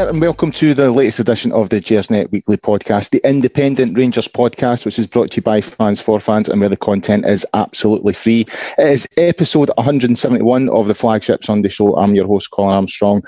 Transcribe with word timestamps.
there, 0.00 0.08
and 0.08 0.20
welcome 0.20 0.50
to 0.50 0.72
the 0.72 0.90
latest 0.90 1.18
edition 1.18 1.52
of 1.52 1.68
the 1.68 1.78
Gersnet 1.78 2.30
Weekly 2.30 2.56
Podcast, 2.56 3.10
the 3.10 3.20
independent 3.28 3.98
Rangers 3.98 4.28
podcast, 4.28 4.86
which 4.86 4.98
is 4.98 5.06
brought 5.06 5.30
to 5.32 5.36
you 5.36 5.42
by 5.42 5.60
fans 5.60 6.00
for 6.00 6.18
fans 6.20 6.48
and 6.48 6.58
where 6.58 6.70
the 6.70 6.76
content 6.76 7.26
is 7.26 7.44
absolutely 7.52 8.14
free. 8.14 8.46
It 8.78 8.88
is 8.88 9.08
episode 9.18 9.70
171 9.76 10.70
of 10.70 10.86
the 10.86 10.94
flagship 10.94 11.44
Sunday 11.44 11.68
show. 11.68 11.96
I'm 11.96 12.14
your 12.14 12.26
host, 12.26 12.50
Colin 12.50 12.72
Armstrong. 12.72 13.22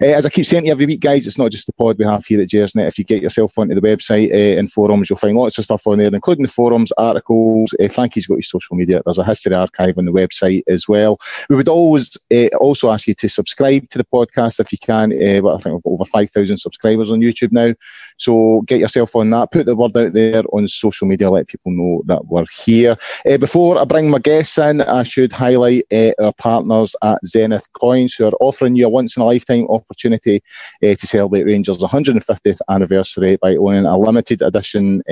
Uh, 0.00 0.06
as 0.06 0.24
I 0.24 0.30
keep 0.30 0.46
saying 0.46 0.62
to 0.62 0.66
you 0.66 0.72
every 0.72 0.86
week, 0.86 1.00
guys, 1.00 1.26
it's 1.26 1.38
not 1.38 1.50
just 1.50 1.66
the 1.66 1.72
pod 1.72 1.98
we 1.98 2.04
have 2.04 2.24
here 2.24 2.40
at 2.40 2.48
Gersnet. 2.48 2.86
If 2.86 2.98
you 2.98 3.04
get 3.04 3.22
yourself 3.22 3.58
onto 3.58 3.74
the 3.74 3.80
website 3.80 4.30
uh, 4.30 4.58
and 4.60 4.72
forums, 4.72 5.10
you'll 5.10 5.18
find 5.18 5.36
lots 5.36 5.58
of 5.58 5.64
stuff 5.64 5.86
on 5.86 5.98
there, 5.98 6.14
including 6.14 6.44
the 6.44 6.52
forums, 6.52 6.92
articles. 6.98 7.74
Uh, 7.82 7.88
Frankie's 7.88 8.28
got 8.28 8.36
his 8.36 8.48
social 8.48 8.76
media. 8.76 9.02
There's 9.04 9.18
a 9.18 9.24
history 9.24 9.54
archive 9.54 9.98
on 9.98 10.04
the 10.04 10.12
website 10.12 10.62
as 10.68 10.86
well. 10.86 11.18
We 11.48 11.56
would 11.56 11.68
always 11.68 12.16
uh, 12.32 12.46
also 12.58 12.92
ask 12.92 13.08
you 13.08 13.14
to 13.14 13.28
subscribe 13.28 13.88
to 13.90 13.98
the 13.98 14.04
podcast 14.04 14.60
if 14.60 14.70
you 14.70 14.78
can. 14.78 15.12
Uh, 15.12 15.40
but 15.40 15.54
I 15.54 15.58
think 15.58 15.74
we've 15.74 15.82
got 15.82 15.90
over 15.90 16.11
5,000 16.12 16.56
subscribers 16.58 17.10
on 17.10 17.20
YouTube 17.20 17.52
now. 17.52 17.74
So 18.18 18.62
get 18.62 18.80
yourself 18.80 19.16
on 19.16 19.30
that. 19.30 19.50
Put 19.50 19.66
the 19.66 19.74
word 19.74 19.96
out 19.96 20.12
there 20.12 20.42
on 20.52 20.68
social 20.68 21.06
media. 21.06 21.30
Let 21.30 21.48
people 21.48 21.72
know 21.72 22.02
that 22.06 22.26
we're 22.26 22.46
here. 22.64 22.96
Uh, 23.28 23.38
before 23.38 23.78
I 23.78 23.84
bring 23.84 24.10
my 24.10 24.18
guests 24.18 24.58
in, 24.58 24.80
I 24.80 25.02
should 25.02 25.32
highlight 25.32 25.84
uh, 25.92 26.12
our 26.20 26.32
partners 26.34 26.94
at 27.02 27.18
Zenith 27.26 27.66
Coins 27.72 28.14
who 28.14 28.26
are 28.26 28.32
offering 28.40 28.76
you 28.76 28.86
a 28.86 28.88
once 28.88 29.16
in 29.16 29.22
a 29.22 29.26
lifetime 29.26 29.66
opportunity 29.68 30.42
uh, 30.84 30.94
to 30.94 31.06
celebrate 31.06 31.44
Rangers' 31.44 31.78
150th 31.78 32.60
anniversary 32.68 33.36
by 33.36 33.56
owning 33.56 33.86
a 33.86 33.98
limited 33.98 34.42
edition 34.42 35.02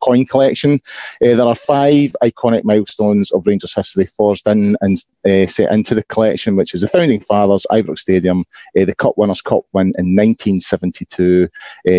coin 0.00 0.26
collection. 0.26 0.80
There 1.20 1.40
are 1.40 1.54
five 1.54 2.14
iconic 2.22 2.64
milestones 2.64 3.30
of 3.32 3.46
Rangers 3.46 3.74
history 3.74 4.06
forged 4.06 4.46
in 4.46 4.76
and 4.80 5.02
set 5.50 5.72
into 5.72 5.94
the 5.94 6.04
collection, 6.04 6.56
which 6.56 6.74
is 6.74 6.82
the 6.82 6.88
founding 6.88 7.20
fathers, 7.20 7.66
Ibrox 7.70 8.00
Stadium, 8.00 8.44
the 8.74 8.94
Cup 8.94 9.16
Winners' 9.16 9.42
Cup 9.42 9.64
win 9.72 9.92
in 9.98 10.14
1972, 10.46 11.48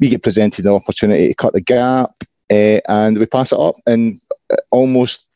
We 0.00 0.08
get 0.08 0.22
presented 0.22 0.66
an 0.66 0.72
opportunity 0.72 1.28
to 1.28 1.34
cut 1.34 1.52
the 1.52 1.60
gap, 1.60 2.24
and 2.50 3.18
we 3.18 3.26
pass 3.26 3.52
it 3.52 3.58
up, 3.58 3.76
in 3.86 4.20
almost 4.70 5.26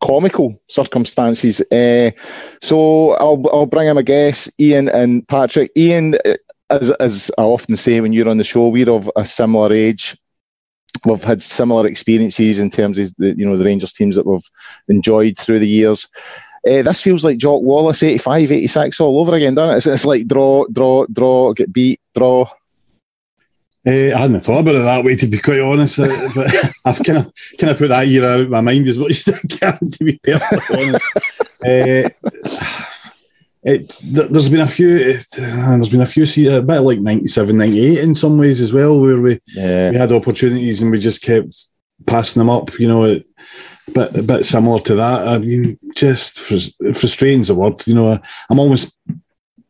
comical 0.00 0.58
circumstances. 0.68 1.60
Uh, 1.70 2.10
so 2.62 3.12
I'll 3.12 3.42
I'll 3.52 3.66
bring 3.66 3.88
in 3.88 3.98
a 3.98 4.02
guest, 4.02 4.50
Ian 4.58 4.88
and 4.88 5.26
Patrick. 5.28 5.70
Ian, 5.76 6.16
as 6.70 6.90
as 6.92 7.30
I 7.38 7.42
often 7.42 7.76
say 7.76 8.00
when 8.00 8.12
you're 8.12 8.28
on 8.28 8.38
the 8.38 8.44
show, 8.44 8.68
we're 8.68 8.90
of 8.90 9.10
a 9.16 9.24
similar 9.24 9.72
age. 9.72 10.16
We've 11.04 11.22
had 11.22 11.42
similar 11.42 11.86
experiences 11.86 12.58
in 12.58 12.70
terms 12.70 12.98
of 12.98 13.14
the 13.16 13.34
you 13.36 13.46
know 13.46 13.56
the 13.56 13.64
Rangers 13.64 13.92
teams 13.92 14.16
that 14.16 14.26
we've 14.26 14.48
enjoyed 14.88 15.36
through 15.38 15.60
the 15.60 15.68
years. 15.68 16.08
Uh, 16.66 16.82
this 16.82 17.00
feels 17.00 17.24
like 17.24 17.38
Jock 17.38 17.62
Wallace 17.62 18.02
85, 18.02 18.52
86 18.52 19.00
all 19.00 19.20
over 19.20 19.34
again, 19.34 19.54
doesn't 19.54 19.74
it? 19.74 19.78
It's, 19.78 19.86
it's 19.86 20.04
like 20.04 20.26
draw, 20.26 20.66
draw, 20.70 21.06
draw, 21.10 21.54
get 21.54 21.72
beat, 21.72 22.00
draw. 22.14 22.44
Uh, 23.86 24.12
I 24.14 24.18
hadn't 24.18 24.40
thought 24.40 24.60
about 24.60 24.74
it 24.74 24.80
that 24.80 25.04
way, 25.04 25.16
to 25.16 25.26
be 25.26 25.38
quite 25.38 25.60
honest. 25.60 25.98
Uh, 25.98 26.28
but 26.34 26.54
I've 26.84 27.02
kind 27.02 27.18
of 27.18 27.32
kind 27.58 27.70
of 27.70 27.78
put 27.78 27.88
that 27.88 28.08
year 28.08 28.24
out 28.24 28.40
of 28.40 28.50
my 28.50 28.60
mind 28.60 28.88
as 28.88 28.98
much 28.98 29.26
as 29.26 29.34
I 29.34 29.38
can, 29.48 29.90
to 29.90 30.04
be 30.04 30.20
perfectly 30.22 30.90
honest. 30.90 31.06
Uh, 33.66 33.72
it 33.72 34.00
there's 34.04 34.48
been 34.48 34.60
a 34.60 34.66
few 34.66 34.96
it, 34.96 35.26
uh, 35.38 35.70
there's 35.70 35.90
been 35.90 36.00
a 36.00 36.06
few 36.06 36.24
a 36.56 36.62
bit 36.62 36.80
like 36.80 36.98
97 36.98 37.58
98 37.58 37.98
in 37.98 38.14
some 38.14 38.38
ways 38.38 38.58
as 38.58 38.72
well 38.72 38.98
where 38.98 39.20
we 39.20 39.38
yeah. 39.48 39.90
we 39.90 39.96
had 39.96 40.12
opportunities 40.12 40.80
and 40.80 40.90
we 40.90 40.98
just 40.98 41.20
kept 41.20 41.66
passing 42.06 42.40
them 42.40 42.48
up 42.48 42.78
you 42.78 42.88
know 42.88 43.04
it, 43.04 43.26
a 43.88 43.90
bit 43.90 44.16
a 44.16 44.22
bit 44.22 44.44
similar 44.44 44.80
to 44.80 44.94
that 44.94 45.28
i 45.28 45.36
mean 45.36 45.78
just 45.94 46.38
frustrating 46.38 47.42
the 47.42 47.54
word 47.54 47.86
you 47.86 47.94
know 47.94 48.18
i'm 48.48 48.58
almost 48.58 48.96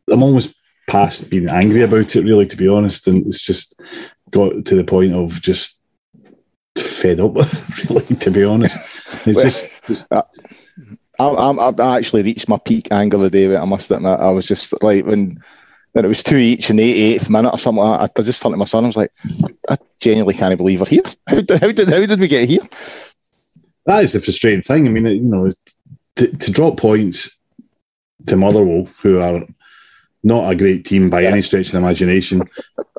i'm 0.09 0.23
almost 0.23 0.55
past 0.89 1.29
being 1.29 1.49
angry 1.49 1.81
about 1.81 2.15
it 2.15 2.23
really 2.23 2.45
to 2.45 2.55
be 2.55 2.69
honest 2.69 3.07
and 3.07 3.27
it's 3.27 3.43
just 3.43 3.77
got 4.29 4.63
to 4.63 4.75
the 4.75 4.85
point 4.85 5.13
of 5.13 5.41
just 5.41 5.81
fed 6.77 7.19
up 7.19 7.35
really 7.89 8.15
to 8.15 8.31
be 8.31 8.45
honest 8.45 8.77
it's 9.25 9.35
well, 9.35 9.43
just, 9.43 9.67
just 9.85 10.07
uh, 11.27 11.53
I, 11.53 11.69
I, 11.69 11.93
I 11.93 11.97
actually 11.97 12.23
reached 12.23 12.47
my 12.47 12.57
peak 12.57 12.87
angle 12.91 13.23
of 13.23 13.31
the 13.31 13.47
day. 13.47 13.55
I 13.55 13.65
must 13.65 13.91
admit, 13.91 14.19
I 14.19 14.29
was 14.29 14.47
just 14.47 14.81
like 14.83 15.05
when 15.05 15.41
when 15.93 16.05
it 16.05 16.07
was 16.07 16.23
two 16.23 16.37
each 16.37 16.69
in 16.69 16.77
the 16.77 17.17
88th 17.17 17.29
minute 17.29 17.53
or 17.53 17.59
something 17.59 17.83
like 17.83 18.13
that, 18.13 18.21
I 18.21 18.23
just 18.23 18.41
turned 18.41 18.53
to 18.53 18.57
my 18.57 18.65
son. 18.65 18.85
I 18.85 18.87
was 18.87 18.95
like, 18.97 19.11
I 19.69 19.77
genuinely 19.99 20.35
can't 20.35 20.57
believe 20.57 20.79
we're 20.79 20.85
here. 20.85 21.03
How 21.27 21.41
did, 21.41 21.49
how 21.49 21.71
did, 21.71 21.89
how 21.89 22.05
did 22.05 22.19
we 22.19 22.27
get 22.27 22.47
here? 22.47 22.67
That 23.85 24.03
is 24.03 24.13
the 24.13 24.21
frustrating 24.21 24.61
thing. 24.61 24.87
I 24.87 24.89
mean, 24.89 25.05
you 25.05 25.21
know, 25.21 25.51
to, 26.15 26.27
to 26.37 26.51
drop 26.51 26.77
points 26.77 27.37
to 28.27 28.35
Motherwell, 28.35 28.87
who 29.01 29.19
are 29.19 29.43
not 30.23 30.49
a 30.49 30.55
great 30.55 30.85
team 30.85 31.09
by 31.09 31.21
yeah. 31.21 31.29
any 31.29 31.41
stretch 31.41 31.67
of 31.67 31.71
the 31.73 31.77
imagination, 31.79 32.43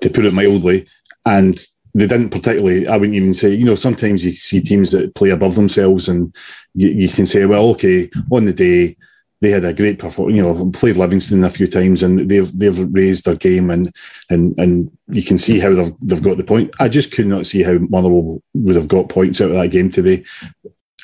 to 0.00 0.10
put 0.10 0.24
it 0.24 0.34
mildly, 0.34 0.86
and 1.24 1.64
they 1.94 2.06
didn't 2.06 2.30
particularly. 2.30 2.86
I 2.86 2.96
wouldn't 2.96 3.16
even 3.16 3.34
say. 3.34 3.54
You 3.54 3.64
know, 3.64 3.74
sometimes 3.74 4.24
you 4.24 4.32
see 4.32 4.60
teams 4.60 4.92
that 4.92 5.14
play 5.14 5.30
above 5.30 5.54
themselves, 5.54 6.08
and 6.08 6.34
you, 6.74 6.88
you 6.88 7.08
can 7.08 7.26
say, 7.26 7.44
well, 7.46 7.68
okay, 7.70 8.10
on 8.30 8.46
the 8.46 8.52
day 8.52 8.96
they 9.42 9.50
had 9.50 9.64
a 9.64 9.74
great 9.74 9.98
performance. 9.98 10.36
You 10.36 10.42
know, 10.42 10.70
played 10.70 10.96
Livingston 10.96 11.44
a 11.44 11.50
few 11.50 11.66
times, 11.66 12.02
and 12.02 12.30
they've 12.30 12.58
they've 12.58 12.94
raised 12.94 13.26
their 13.26 13.36
game, 13.36 13.70
and 13.70 13.94
and 14.30 14.54
and 14.58 14.90
you 15.08 15.22
can 15.22 15.36
see 15.36 15.58
how 15.58 15.74
they've 15.74 15.92
they've 16.00 16.22
got 16.22 16.38
the 16.38 16.44
point. 16.44 16.70
I 16.80 16.88
just 16.88 17.12
could 17.12 17.26
not 17.26 17.46
see 17.46 17.62
how 17.62 17.78
Motherwell 17.78 18.42
would 18.54 18.76
have 18.76 18.88
got 18.88 19.08
points 19.08 19.40
out 19.40 19.50
of 19.50 19.56
that 19.56 19.68
game 19.68 19.90
today, 19.90 20.24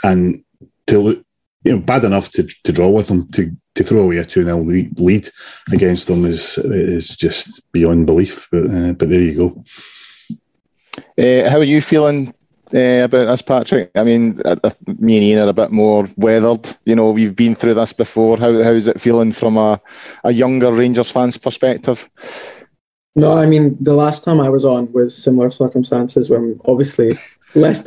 and 0.03 0.43
to 0.87 1.25
you 1.65 1.72
know, 1.72 1.81
bad 1.81 2.05
enough 2.05 2.31
to 2.31 2.44
to 2.65 2.72
draw 2.72 2.88
with 2.88 3.09
them 3.09 3.31
to 3.32 3.55
to 3.75 3.84
throw 3.84 4.03
away 4.03 4.19
a 4.19 4.25
two 4.25 4.44
0 4.44 4.59
lead 4.62 5.28
against 5.72 6.09
them 6.09 6.25
is 6.25 6.59
is 6.59 7.16
just 7.16 7.60
beyond 7.72 8.06
belief. 8.06 8.49
But 8.50 8.70
uh, 8.70 8.93
but 8.93 9.10
there 9.10 9.20
you 9.20 9.34
go. 9.37 9.65
Uh, 11.19 11.51
how 11.51 11.59
are 11.59 11.65
you 11.65 11.83
feeling 11.83 12.33
uh, 12.73 13.03
about 13.05 13.27
this, 13.27 13.43
Patrick? 13.43 13.91
I 13.97 14.05
mean, 14.05 14.41
uh, 14.45 14.56
uh, 14.62 14.71
me 14.99 15.17
and 15.17 15.25
Ian 15.25 15.39
are 15.41 15.49
a 15.49 15.53
bit 15.53 15.73
more 15.73 16.09
weathered. 16.17 16.77
You 16.84 16.95
know, 16.95 17.11
we've 17.11 17.34
been 17.34 17.56
through 17.56 17.75
this 17.75 17.93
before. 17.93 18.37
How 18.37 18.62
how's 18.62 18.87
it 18.87 19.01
feeling 19.01 19.33
from 19.33 19.56
a, 19.56 19.81
a 20.23 20.33
younger 20.33 20.73
Rangers 20.73 21.11
fan's 21.11 21.37
perspective? 21.37 22.09
No, 23.17 23.37
I 23.37 23.47
mean 23.47 23.77
the 23.81 23.95
last 23.95 24.23
time 24.23 24.41
I 24.41 24.49
was 24.49 24.65
on 24.65 24.93
was 24.93 25.17
similar 25.17 25.51
circumstances 25.51 26.31
when 26.31 26.61
obviously 26.67 27.19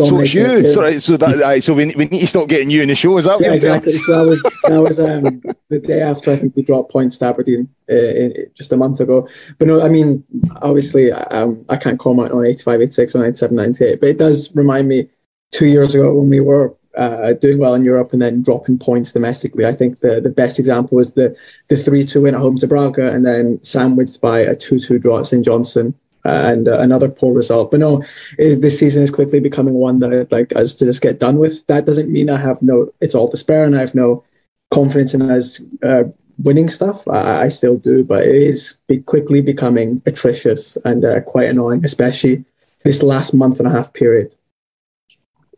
So 0.08 0.22
you, 0.22 0.68
sorry, 0.70 1.00
so 1.00 1.18
that 1.18 1.64
so 1.64 1.74
we, 1.76 1.94
we 1.96 2.06
need 2.06 2.22
to 2.22 2.28
stop 2.28 2.48
getting 2.48 2.72
you 2.72 2.82
in 2.82 2.88
the 2.90 2.96
show. 2.96 3.16
Is 3.18 3.26
that 3.26 3.40
yeah, 3.40 3.54
exactly? 3.54 3.94
So 3.94 4.18
that 4.18 4.28
was 4.28 4.44
that 4.64 4.78
was 4.78 5.00
um, 5.00 5.42
the 5.70 5.80
day 5.80 6.02
after 6.02 6.32
I 6.32 6.36
think 6.38 6.56
we 6.56 6.64
dropped 6.64 6.92
points 6.92 7.20
to 7.20 7.26
Aberdeen 7.26 7.70
uh, 7.90 7.96
in, 7.96 8.34
just 8.56 8.74
a 8.74 8.78
month 8.78 9.00
ago. 9.00 9.28
But 9.60 9.68
no, 9.68 9.82
I 9.82 9.90
mean 9.90 10.24
obviously 10.64 11.12
um, 11.12 11.64
I 11.70 11.78
can't 11.78 12.00
comment 12.00 12.32
on 12.32 12.46
85, 12.46 12.82
86 12.82 13.16
or 13.16 13.20
97, 13.20 13.56
98, 13.56 14.00
but 14.00 14.10
it 14.10 14.18
does 14.18 14.54
remind 14.56 14.88
me 14.88 15.10
two 15.52 15.68
years 15.68 15.94
ago 15.94 16.14
when 16.14 16.30
we 16.30 16.40
were 16.40 16.76
uh, 16.98 17.34
doing 17.34 17.60
well 17.60 17.76
in 17.76 17.86
Europe 17.86 18.14
and 18.14 18.22
then 18.22 18.42
dropping 18.42 18.80
points 18.80 19.12
domestically. 19.12 19.66
I 19.66 19.74
think 19.74 20.00
the, 20.00 20.20
the 20.20 20.30
best 20.30 20.60
example 20.60 20.96
was 20.98 21.14
the 21.14 21.38
the 21.68 21.78
three 21.78 22.04
two 22.04 22.22
win 22.22 22.34
at 22.34 22.42
home 22.42 22.58
to 22.58 22.68
Braga 22.68 23.12
and 23.12 23.26
then 23.26 23.64
sandwiched 23.64 24.22
by 24.22 24.40
a 24.40 24.56
two 24.56 24.80
two 24.80 24.98
draw 24.98 25.20
at 25.20 25.28
St 25.28 25.46
Johnstone 25.46 25.94
and 26.24 26.68
uh, 26.68 26.80
another 26.80 27.10
poor 27.10 27.34
result. 27.34 27.72
But 27.72 27.80
no, 27.80 28.04
this 28.38 28.80
season 28.80 29.04
is 29.04 29.12
quickly 29.12 29.40
becoming 29.40 29.76
one 29.76 30.00
that 30.00 30.14
I'd 30.14 30.32
like 30.32 30.56
us 30.56 30.76
to 30.76 30.86
just 30.86 31.02
get 31.02 31.20
done 31.20 31.38
with. 31.38 31.66
That 31.68 31.86
doesn't 31.86 32.12
mean 32.12 32.30
I 32.30 32.38
have 32.38 32.62
no, 32.62 32.94
it's 33.02 33.16
all 33.16 33.28
despair 33.28 33.66
and 33.66 33.76
I 33.76 33.80
have 33.80 33.96
no 33.96 34.24
confidence 34.72 35.14
in 35.14 35.30
us 35.30 35.62
uh, 35.84 36.04
winning 36.38 36.70
stuff. 36.70 37.08
I, 37.08 37.44
I, 37.44 37.50
still 37.50 37.78
do, 37.78 38.04
but 38.04 38.24
it 38.24 38.36
is 38.36 38.76
be 38.88 39.00
quickly 39.00 39.42
becoming 39.42 40.02
atrocious 40.06 40.78
and 40.86 41.04
uh, 41.06 41.22
quite 41.22 41.50
annoying, 41.50 41.86
especially 41.86 42.46
this 42.84 43.04
last 43.04 43.34
month 43.34 43.60
and 43.60 43.68
a 43.68 43.72
half 43.72 43.94
period. 43.94 44.34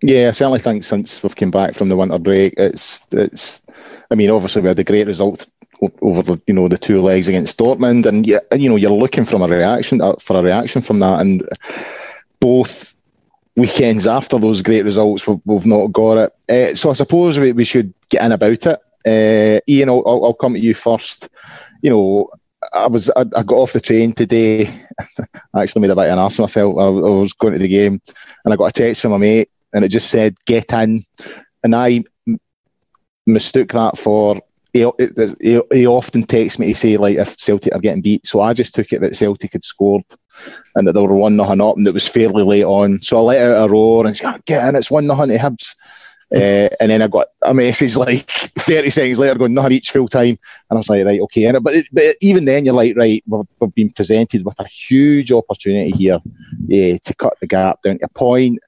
Yeah, 0.01 0.27
I 0.27 0.31
certainly 0.31 0.59
think 0.59 0.83
since 0.83 1.23
we've 1.23 1.35
come 1.35 1.51
back 1.51 1.75
from 1.75 1.87
the 1.87 1.95
winter 1.95 2.19
break, 2.19 2.55
it's 2.57 2.99
it's. 3.11 3.61
I 4.11 4.15
mean, 4.15 4.29
obviously 4.29 4.61
we 4.61 4.67
had 4.67 4.77
a 4.77 4.83
great 4.83 5.07
result 5.07 5.47
over 6.01 6.21
the 6.21 6.41
you 6.47 6.53
know 6.53 6.67
the 6.67 6.77
two 6.77 7.01
legs 7.01 7.27
against 7.27 7.57
Dortmund, 7.57 8.05
and 8.05 8.27
you, 8.27 8.39
you 8.55 8.69
know 8.69 8.75
you're 8.75 8.91
looking 8.91 9.25
from 9.25 9.41
a 9.41 9.47
reaction 9.47 10.01
uh, 10.01 10.15
for 10.19 10.37
a 10.37 10.43
reaction 10.43 10.81
from 10.81 10.99
that, 10.99 11.19
and 11.19 11.47
both 12.39 12.95
weekends 13.55 14.07
after 14.07 14.39
those 14.39 14.61
great 14.61 14.83
results, 14.83 15.27
we've, 15.27 15.39
we've 15.45 15.65
not 15.65 15.87
got 15.87 16.17
it. 16.17 16.33
Uh, 16.49 16.75
so 16.75 16.89
I 16.89 16.93
suppose 16.93 17.37
we, 17.37 17.51
we 17.51 17.63
should 17.63 17.93
get 18.09 18.23
in 18.23 18.31
about 18.31 18.65
it. 18.65 18.79
Uh, 19.05 19.61
Ian, 19.67 19.89
I'll, 19.89 20.03
I'll, 20.05 20.33
come 20.33 20.53
to 20.53 20.59
you 20.59 20.73
first. 20.73 21.29
You 21.81 21.89
know, 21.89 22.29
I 22.71 22.87
was 22.87 23.09
I, 23.11 23.21
I, 23.21 23.43
got 23.43 23.55
off 23.55 23.73
the 23.73 23.81
train 23.81 24.13
today. 24.13 24.67
I 25.53 25.63
actually 25.63 25.81
made 25.81 25.91
a 25.91 25.95
bit 25.95 26.07
of 26.07 26.13
an 26.13 26.19
ass 26.19 26.39
myself. 26.39 26.77
I, 26.77 26.83
I, 26.83 26.89
was 26.89 27.33
going 27.33 27.53
to 27.53 27.59
the 27.59 27.67
game, 27.67 28.01
and 28.45 28.53
I 28.53 28.57
got 28.57 28.65
a 28.65 28.71
text 28.71 29.01
from 29.01 29.11
my 29.11 29.17
mate, 29.17 29.49
and 29.73 29.83
it 29.83 29.89
just 29.89 30.09
said 30.09 30.37
"get 30.45 30.71
in," 30.71 31.05
and 31.63 31.75
I 31.75 32.03
mistook 33.27 33.73
that 33.73 33.97
for. 33.97 34.41
He, 34.73 34.89
he, 35.39 35.61
he 35.71 35.87
often 35.87 36.23
texts 36.23 36.57
me 36.57 36.73
to 36.73 36.79
say 36.79 36.97
like 36.97 37.17
if 37.17 37.37
Celtic 37.37 37.75
are 37.75 37.79
getting 37.79 38.01
beat, 38.01 38.25
so 38.25 38.41
I 38.41 38.53
just 38.53 38.73
took 38.73 38.91
it 38.91 39.01
that 39.01 39.15
Celtic 39.15 39.53
had 39.53 39.63
scored 39.63 40.03
and 40.75 40.87
that 40.87 40.93
they 40.93 41.01
were 41.01 41.15
one 41.15 41.35
nothing 41.35 41.61
up, 41.61 41.77
and 41.77 41.87
it 41.87 41.93
was 41.93 42.07
fairly 42.07 42.43
late 42.43 42.63
on. 42.63 42.99
So 42.99 43.17
I 43.17 43.21
let 43.21 43.51
out 43.51 43.69
a 43.69 43.71
roar 43.71 44.05
and 44.05 44.17
said, 44.17 44.43
"Get 44.45 44.67
in! 44.67 44.75
It's 44.75 44.89
one 44.89 45.05
nothing 45.05 45.29
to 45.29 45.37
Hibs." 45.37 45.75
Uh, 46.33 46.67
and 46.79 46.89
then 46.89 47.01
I 47.03 47.07
got 47.07 47.27
a 47.43 47.53
message 47.53 47.95
like 47.97 48.29
30 48.31 48.89
seconds 48.89 49.19
later 49.19 49.37
going, 49.37 49.53
not 49.53 49.71
each 49.71 49.91
full 49.91 50.07
time. 50.07 50.29
And 50.29 50.39
I 50.71 50.75
was 50.75 50.89
like, 50.89 51.05
right, 51.05 51.21
okay. 51.21 51.45
And, 51.45 51.63
but, 51.63 51.75
but 51.91 52.15
even 52.21 52.45
then, 52.45 52.65
you're 52.65 52.73
like, 52.73 52.95
right, 52.95 53.23
we've, 53.27 53.45
we've 53.59 53.75
been 53.75 53.91
presented 53.91 54.43
with 54.43 54.59
a 54.59 54.67
huge 54.67 55.31
opportunity 55.31 55.91
here 55.91 56.15
uh, 56.15 56.97
to 57.03 57.15
cut 57.19 57.39
the 57.39 57.47
gap 57.47 57.83
down 57.83 57.99
to 57.99 58.05
a 58.05 58.09
point. 58.09 58.59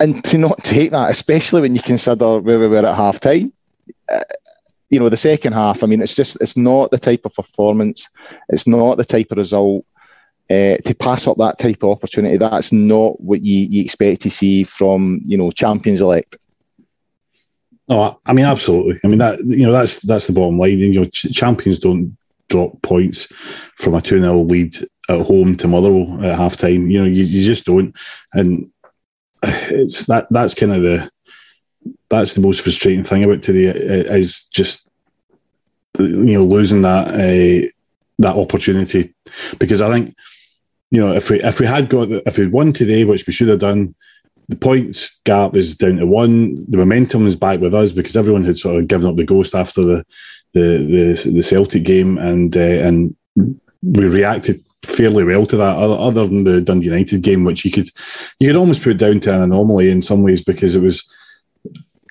And 0.00 0.24
to 0.24 0.38
not 0.38 0.64
take 0.64 0.90
that, 0.92 1.10
especially 1.10 1.60
when 1.60 1.76
you 1.76 1.82
consider 1.82 2.40
where 2.40 2.58
we 2.58 2.68
were 2.68 2.78
at 2.78 2.96
half 2.96 3.20
time. 3.20 3.52
You 4.90 4.98
know, 5.00 5.08
the 5.08 5.16
second 5.16 5.54
half, 5.54 5.82
I 5.82 5.86
mean, 5.86 6.02
it's 6.02 6.14
just, 6.14 6.36
it's 6.42 6.56
not 6.56 6.90
the 6.90 6.98
type 6.98 7.22
of 7.24 7.34
performance, 7.34 8.08
it's 8.50 8.66
not 8.66 8.98
the 8.98 9.04
type 9.06 9.30
of 9.30 9.38
result 9.38 9.86
uh, 10.52 10.76
to 10.84 10.94
pass 10.94 11.26
up 11.26 11.38
that 11.38 11.58
type 11.58 11.82
of 11.82 11.90
opportunity, 11.90 12.36
that's 12.36 12.72
not 12.72 13.18
what 13.20 13.42
you, 13.42 13.66
you 13.66 13.82
expect 13.82 14.20
to 14.20 14.30
see 14.30 14.64
from 14.64 15.22
you 15.24 15.38
know 15.38 15.50
champions 15.50 16.02
elect. 16.02 16.36
Oh, 17.88 18.18
I 18.26 18.34
mean, 18.34 18.44
absolutely. 18.44 19.00
I 19.02 19.08
mean 19.08 19.18
that 19.18 19.38
you 19.46 19.64
know 19.64 19.72
that's 19.72 20.00
that's 20.00 20.26
the 20.26 20.34
bottom 20.34 20.58
line. 20.58 20.78
You 20.78 21.00
know, 21.00 21.06
champions 21.06 21.78
don't 21.78 22.18
drop 22.50 22.82
points 22.82 23.26
from 23.78 23.94
a 23.94 24.02
two 24.02 24.18
0 24.18 24.42
lead 24.42 24.76
at 25.08 25.20
home 25.20 25.56
to 25.56 25.68
Motherwell 25.68 26.22
at 26.22 26.36
half 26.36 26.58
time. 26.58 26.90
You 26.90 27.00
know, 27.00 27.08
you, 27.08 27.24
you 27.24 27.44
just 27.44 27.64
don't, 27.64 27.96
and 28.34 28.70
it's 29.42 30.04
that 30.06 30.26
that's 30.30 30.54
kind 30.54 30.72
of 30.72 30.82
the 30.82 31.10
that's 32.12 32.34
the 32.34 32.40
most 32.40 32.60
frustrating 32.60 33.04
thing 33.04 33.24
about 33.24 33.42
today 33.42 33.64
is 33.64 34.46
just 34.46 34.88
you 35.98 36.34
know 36.34 36.44
losing 36.44 36.82
that 36.82 37.08
uh, 37.08 37.68
that 38.18 38.36
opportunity 38.36 39.12
because 39.58 39.82
I 39.82 39.90
think 39.90 40.14
you 40.92 41.00
know, 41.00 41.14
if 41.14 41.30
we 41.30 41.42
if 41.42 41.58
we 41.58 41.66
had 41.66 41.88
got 41.88 42.10
if 42.10 42.36
we 42.36 42.46
won 42.46 42.74
today, 42.74 43.04
which 43.04 43.26
we 43.26 43.32
should 43.32 43.48
have 43.48 43.60
done, 43.60 43.94
the 44.48 44.56
points 44.56 45.20
gap 45.24 45.56
is 45.56 45.74
down 45.74 45.96
to 45.96 46.06
one. 46.06 46.70
The 46.70 46.76
momentum 46.76 47.26
is 47.26 47.34
back 47.34 47.60
with 47.60 47.74
us 47.74 47.92
because 47.92 48.14
everyone 48.14 48.44
had 48.44 48.58
sort 48.58 48.76
of 48.76 48.88
given 48.88 49.08
up 49.08 49.16
the 49.16 49.24
ghost 49.24 49.54
after 49.54 49.82
the 49.82 50.04
the 50.52 51.16
the, 51.24 51.30
the 51.32 51.42
Celtic 51.42 51.84
game, 51.84 52.18
and 52.18 52.54
uh, 52.54 52.60
and 52.60 53.16
we 53.80 54.06
reacted 54.06 54.62
fairly 54.84 55.24
well 55.24 55.46
to 55.46 55.56
that. 55.56 55.78
Other, 55.78 56.26
than 56.26 56.44
the 56.44 56.60
Dundee 56.60 56.88
United 56.88 57.22
game, 57.22 57.44
which 57.44 57.64
you 57.64 57.70
could 57.70 57.88
you 58.38 58.48
could 58.50 58.56
almost 58.56 58.82
put 58.82 58.98
down 58.98 59.20
to 59.20 59.34
an 59.34 59.40
anomaly 59.40 59.90
in 59.90 60.02
some 60.02 60.22
ways 60.22 60.44
because 60.44 60.74
it 60.74 60.82
was 60.82 61.08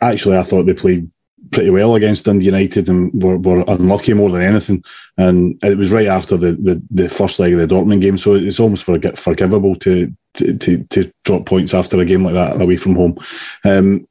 actually 0.02 0.38
I 0.38 0.44
thought 0.44 0.66
they 0.66 0.74
played 0.74 1.10
pretty 1.52 1.70
well 1.70 1.96
against 1.96 2.26
Dundee 2.26 2.46
United 2.46 2.88
and 2.88 3.12
were, 3.22 3.38
were 3.38 3.64
unlucky 3.68 4.14
more 4.14 4.30
than 4.30 4.42
anything. 4.42 4.84
And 5.18 5.60
it 5.64 5.78
was 5.78 5.92
right 5.92 6.08
after 6.08 6.38
the, 6.38 6.54
the, 6.54 6.82
the 6.90 7.10
first 7.10 7.40
leg 7.40 7.54
of 7.54 7.60
the 7.60 7.68
Dortmund 7.68 8.02
game, 8.02 8.18
so 8.18 8.36
it's 8.36 8.60
almost 8.60 8.84
forgivable 8.84 9.76
to, 9.78 10.14
to 10.36 10.58
to, 10.58 10.84
to 10.86 11.12
drop 11.24 11.46
points 11.46 11.74
after 11.74 12.00
a 12.00 12.06
game 12.06 12.24
like 12.24 12.34
that 12.34 12.62
away 12.62 12.78
from 12.78 12.96
home. 12.96 13.18
Um, 13.66 14.08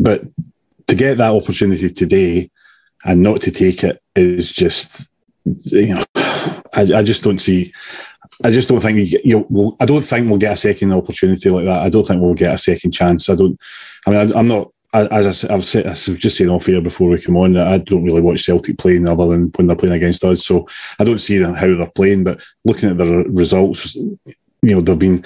but 0.00 0.22
to 0.88 0.94
get 0.94 1.18
that 1.18 1.34
opportunity 1.34 1.90
today 1.90 2.50
and 3.04 3.22
not 3.22 3.40
to 3.42 3.50
take 3.50 3.84
it 3.84 4.02
is 4.14 4.52
just 4.52 5.12
you 5.44 5.94
know 5.94 6.04
I, 6.74 6.82
I 6.82 7.02
just 7.02 7.22
don't 7.22 7.38
see 7.38 7.72
I 8.44 8.50
just 8.50 8.68
don't 8.68 8.80
think 8.80 9.08
you, 9.24 9.46
will 9.48 9.76
I 9.80 9.86
don't 9.86 10.02
think 10.02 10.28
we'll 10.28 10.38
get 10.38 10.52
a 10.52 10.56
second 10.56 10.92
opportunity 10.92 11.48
like 11.48 11.64
that. 11.64 11.80
I 11.82 11.88
don't 11.88 12.06
think 12.06 12.20
we'll 12.20 12.34
get 12.34 12.54
a 12.54 12.58
second 12.58 12.90
chance. 12.92 13.30
I 13.30 13.34
don't. 13.34 13.58
I 14.06 14.10
mean, 14.10 14.32
I, 14.32 14.38
am 14.38 14.48
not 14.48 14.72
as 15.04 15.44
I, 15.44 15.52
have 15.52 15.64
said, 15.64 15.86
I've 15.86 16.18
just 16.18 16.36
said 16.36 16.48
off 16.48 16.66
here 16.66 16.80
before 16.80 17.08
we 17.08 17.20
come 17.20 17.36
on, 17.36 17.56
I 17.56 17.78
don't 17.78 18.04
really 18.04 18.20
watch 18.20 18.44
Celtic 18.44 18.78
playing 18.78 19.06
other 19.06 19.26
than 19.26 19.52
when 19.56 19.66
they're 19.66 19.76
playing 19.76 19.94
against 19.94 20.24
us. 20.24 20.44
So 20.44 20.68
I 20.98 21.04
don't 21.04 21.20
see 21.20 21.40
how 21.40 21.52
they're 21.54 21.86
playing. 21.86 22.24
But 22.24 22.42
looking 22.64 22.90
at 22.90 22.98
their 22.98 23.24
results, 23.24 23.94
you 23.94 24.16
know, 24.62 24.80
they've 24.80 24.98
been 24.98 25.24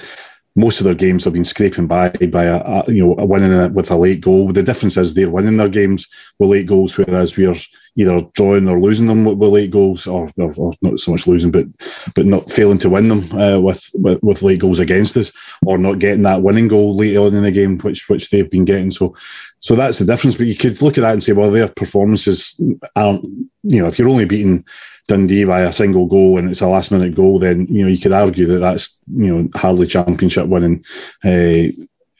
most 0.55 0.79
of 0.79 0.83
their 0.83 0.95
games 0.95 1.23
have 1.23 1.33
been 1.33 1.45
scraping 1.45 1.87
by 1.87 2.09
by 2.09 2.43
a, 2.43 2.57
a 2.57 2.83
you 2.87 3.05
know 3.05 3.15
a 3.17 3.25
winning 3.25 3.73
with 3.73 3.91
a 3.91 3.95
late 3.95 4.21
goal. 4.21 4.51
The 4.51 4.63
difference 4.63 4.97
is 4.97 5.13
they're 5.13 5.29
winning 5.29 5.57
their 5.57 5.69
games 5.69 6.07
with 6.39 6.49
late 6.49 6.67
goals, 6.67 6.97
whereas 6.97 7.37
we're 7.37 7.55
either 7.95 8.21
drawing 8.33 8.69
or 8.69 8.79
losing 8.79 9.07
them 9.07 9.25
with, 9.25 9.37
with 9.37 9.49
late 9.49 9.71
goals, 9.71 10.07
or, 10.07 10.29
or, 10.37 10.53
or, 10.55 10.73
not 10.81 10.99
so 10.99 11.11
much 11.11 11.27
losing, 11.27 11.51
but 11.51 11.67
but 12.15 12.25
not 12.25 12.49
failing 12.49 12.77
to 12.79 12.89
win 12.89 13.09
them 13.09 13.31
uh, 13.39 13.59
with, 13.59 13.89
with, 13.95 14.21
with 14.23 14.41
late 14.41 14.61
goals 14.61 14.79
against 14.79 15.17
us, 15.17 15.31
or 15.65 15.77
not 15.77 15.99
getting 15.99 16.23
that 16.23 16.41
winning 16.41 16.67
goal 16.67 16.95
late 16.95 17.17
on 17.17 17.35
in 17.35 17.43
the 17.43 17.51
game, 17.51 17.77
which 17.79 18.07
which 18.09 18.29
they've 18.29 18.49
been 18.49 18.65
getting. 18.65 18.91
So 18.91 19.15
so 19.59 19.75
that's 19.75 19.99
the 19.99 20.05
difference. 20.05 20.35
But 20.35 20.47
you 20.47 20.55
could 20.55 20.81
look 20.81 20.97
at 20.97 21.01
that 21.01 21.13
and 21.13 21.23
say, 21.23 21.33
well, 21.33 21.51
their 21.51 21.67
performances 21.67 22.59
aren't. 22.95 23.23
You 23.63 23.81
know, 23.81 23.87
if 23.87 23.99
you're 23.99 24.09
only 24.09 24.25
beating 24.25 24.65
Dundee 25.07 25.43
by 25.43 25.61
a 25.61 25.71
single 25.71 26.07
goal 26.07 26.37
and 26.37 26.49
it's 26.49 26.61
a 26.61 26.67
last 26.67 26.91
minute 26.91 27.15
goal, 27.15 27.39
then 27.39 27.67
you 27.67 27.83
know 27.83 27.89
you 27.89 27.99
could 27.99 28.13
argue 28.13 28.45
that 28.47 28.59
that's 28.59 28.97
you 29.13 29.35
know 29.35 29.49
hardly 29.55 29.85
championship 29.85 30.47
winning 30.47 30.83
uh, 31.23 31.67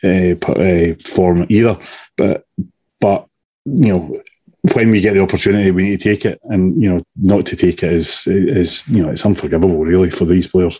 uh, 0.03 0.35
uh, 0.51 0.95
form 1.06 1.45
either. 1.50 1.77
But 2.17 2.45
but 3.00 3.27
you 3.65 3.94
know 3.94 4.21
when 4.73 4.91
we 4.91 5.01
get 5.01 5.13
the 5.13 5.21
opportunity, 5.21 5.71
we 5.71 5.83
need 5.83 5.99
to 5.99 6.09
take 6.09 6.25
it, 6.25 6.39
and 6.43 6.75
you 6.81 6.89
know, 6.89 7.03
not 7.15 7.45
to 7.47 7.55
take 7.55 7.81
it 7.81 7.91
is 7.91 8.27
is 8.27 8.87
you 8.87 9.01
know, 9.01 9.09
it's 9.09 9.25
unforgivable, 9.25 9.79
really, 9.79 10.09
for 10.09 10.25
these 10.25 10.47
players. 10.47 10.79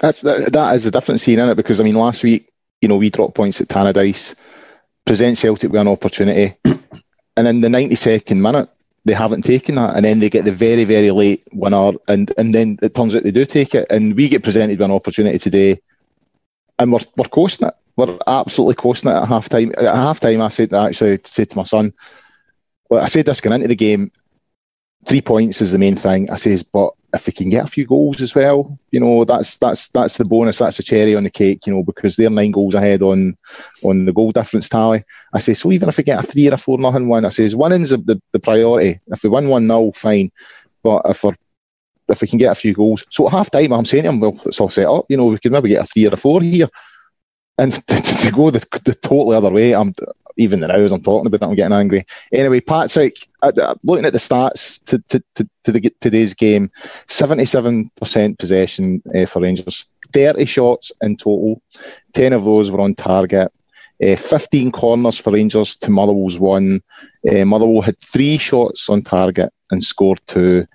That's 0.00 0.20
that, 0.22 0.52
that 0.52 0.74
is 0.74 0.84
the 0.84 0.90
difference 0.90 1.22
here 1.22 1.40
in 1.40 1.48
it 1.48 1.54
because 1.54 1.80
I 1.80 1.84
mean, 1.84 1.94
last 1.94 2.22
week, 2.22 2.52
you 2.80 2.88
know, 2.88 2.96
we 2.96 3.10
dropped 3.10 3.36
points 3.36 3.60
at 3.60 3.68
Tannadice, 3.68 4.34
present 5.06 5.38
Celtic 5.38 5.70
with 5.70 5.80
an 5.80 5.88
opportunity, 5.88 6.56
and 6.64 7.48
in 7.48 7.60
the 7.60 7.68
ninety 7.68 7.94
second 7.94 8.42
minute, 8.42 8.68
they 9.04 9.12
haven't 9.12 9.42
taken 9.42 9.76
that, 9.76 9.94
and 9.94 10.04
then 10.04 10.18
they 10.18 10.28
get 10.28 10.44
the 10.44 10.52
very 10.52 10.84
very 10.84 11.12
late 11.12 11.46
winner, 11.52 11.92
and 12.08 12.32
and 12.36 12.52
then 12.52 12.78
it 12.82 12.96
turns 12.96 13.14
out 13.14 13.22
they 13.22 13.30
do 13.30 13.46
take 13.46 13.76
it, 13.76 13.86
and 13.90 14.16
we 14.16 14.28
get 14.28 14.42
presented 14.42 14.78
with 14.80 14.84
an 14.84 14.90
opportunity 14.90 15.38
today, 15.38 15.80
and 16.80 16.92
we're 16.92 17.00
we're 17.16 17.28
coasting 17.28 17.68
it. 17.68 17.74
We're 17.94 18.18
absolutely 18.26 18.74
coasting 18.74 19.12
it 19.12 19.14
at 19.14 19.28
half 19.28 19.48
time. 19.48 19.70
At 19.76 19.94
half 19.94 20.18
time, 20.18 20.40
I 20.40 20.48
said 20.48 20.74
actually 20.74 21.20
said 21.24 21.50
to 21.50 21.58
my 21.58 21.64
son 21.64 21.92
well, 22.92 23.02
I 23.02 23.06
said 23.06 23.24
this 23.24 23.40
going 23.40 23.54
into 23.54 23.68
the 23.68 23.74
game, 23.74 24.12
three 25.06 25.22
points 25.22 25.62
is 25.62 25.72
the 25.72 25.78
main 25.78 25.96
thing. 25.96 26.28
I 26.28 26.36
says, 26.36 26.62
but 26.62 26.92
if 27.14 27.26
we 27.26 27.32
can 27.32 27.48
get 27.48 27.64
a 27.64 27.70
few 27.70 27.86
goals 27.86 28.20
as 28.20 28.34
well, 28.34 28.78
you 28.90 29.00
know, 29.00 29.24
that's 29.24 29.56
that's 29.56 29.88
that's 29.88 30.18
the 30.18 30.26
bonus, 30.26 30.58
that's 30.58 30.76
the 30.76 30.82
cherry 30.82 31.16
on 31.16 31.24
the 31.24 31.30
cake, 31.30 31.66
you 31.66 31.72
know, 31.72 31.82
because 31.82 32.16
they're 32.16 32.28
nine 32.28 32.50
goals 32.50 32.74
ahead 32.74 33.00
on 33.00 33.38
on 33.82 34.04
the 34.04 34.12
goal 34.12 34.30
difference 34.30 34.68
tally. 34.68 35.04
I 35.32 35.38
say, 35.38 35.54
so 35.54 35.72
even 35.72 35.88
if 35.88 35.96
we 35.96 36.04
get 36.04 36.22
a 36.22 36.26
three 36.26 36.50
or 36.50 36.52
a 36.52 36.58
four 36.58 36.76
nothing 36.76 37.08
one, 37.08 37.24
I 37.24 37.30
says 37.30 37.56
winning's 37.56 37.88
the, 37.88 37.96
the, 37.96 38.20
the 38.32 38.38
priority. 38.38 39.00
If 39.06 39.22
we 39.22 39.30
win 39.30 39.48
one 39.48 39.66
nil, 39.66 39.92
fine. 39.92 40.30
But 40.82 41.00
if 41.06 41.24
we 41.24 41.30
if 42.10 42.20
we 42.20 42.28
can 42.28 42.38
get 42.38 42.52
a 42.52 42.54
few 42.54 42.74
goals. 42.74 43.06
So 43.08 43.26
at 43.26 43.32
half 43.32 43.50
time 43.50 43.72
I'm 43.72 43.86
saying 43.86 44.02
to 44.02 44.10
him, 44.10 44.20
well, 44.20 44.38
it's 44.44 44.60
all 44.60 44.68
set 44.68 44.86
up, 44.86 45.06
you 45.08 45.16
know, 45.16 45.24
we 45.24 45.38
could 45.38 45.52
maybe 45.52 45.70
get 45.70 45.84
a 45.84 45.86
three 45.86 46.06
or 46.08 46.12
a 46.12 46.18
four 46.18 46.42
here. 46.42 46.68
And 47.56 47.72
to, 47.72 48.00
to 48.24 48.30
go 48.30 48.50
the, 48.50 48.66
the 48.84 48.94
totally 48.94 49.34
other 49.34 49.50
way, 49.50 49.74
I'm 49.74 49.94
even 50.36 50.60
now 50.60 50.74
as 50.74 50.92
I'm 50.92 51.02
talking 51.02 51.26
about 51.26 51.42
it, 51.42 51.50
I'm 51.50 51.56
getting 51.56 51.76
angry. 51.76 52.04
Anyway, 52.32 52.60
Patrick, 52.60 53.28
uh, 53.42 53.74
looking 53.84 54.04
at 54.04 54.12
the 54.12 54.18
stats 54.18 54.82
to, 54.84 54.98
to, 55.08 55.22
to, 55.34 55.48
to 55.64 55.72
the, 55.72 55.94
today's 56.00 56.34
game, 56.34 56.70
77% 57.08 58.38
possession 58.38 59.02
uh, 59.14 59.26
for 59.26 59.42
Rangers, 59.42 59.86
30 60.12 60.44
shots 60.44 60.92
in 61.02 61.16
total, 61.16 61.62
10 62.14 62.32
of 62.32 62.44
those 62.44 62.70
were 62.70 62.80
on 62.80 62.94
target. 62.94 63.52
Uh, 64.02 64.16
15 64.16 64.72
corners 64.72 65.18
for 65.18 65.32
Rangers 65.32 65.76
to 65.76 65.90
Motherwell's 65.90 66.38
one. 66.38 66.82
Uh, 67.30 67.44
Motherwell 67.44 67.82
had 67.82 67.98
three 68.00 68.36
shots 68.36 68.88
on 68.88 69.02
target 69.02 69.52
and 69.70 69.84
scored 69.84 70.20
two. 70.26 70.66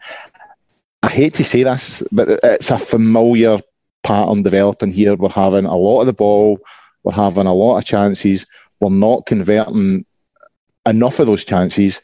I 1.04 1.10
hate 1.10 1.34
to 1.36 1.44
say 1.44 1.64
this, 1.64 2.04
but 2.12 2.40
it's 2.44 2.72
a 2.72 2.80
familiar 2.80 3.60
pattern 4.04 4.44
developing 4.44 4.92
here. 4.92 5.16
We're 5.16 5.30
having 5.30 5.66
a 5.66 5.76
lot 5.76 6.02
of 6.02 6.08
the 6.08 6.14
ball, 6.14 6.60
we're 7.04 7.14
having 7.14 7.48
a 7.48 7.54
lot 7.54 7.78
of 7.78 7.86
chances, 7.86 8.46
we're 8.80 8.90
not 8.90 9.26
converting 9.26 10.06
enough 10.86 11.20
of 11.20 11.28
those 11.28 11.44
chances. 11.44 12.02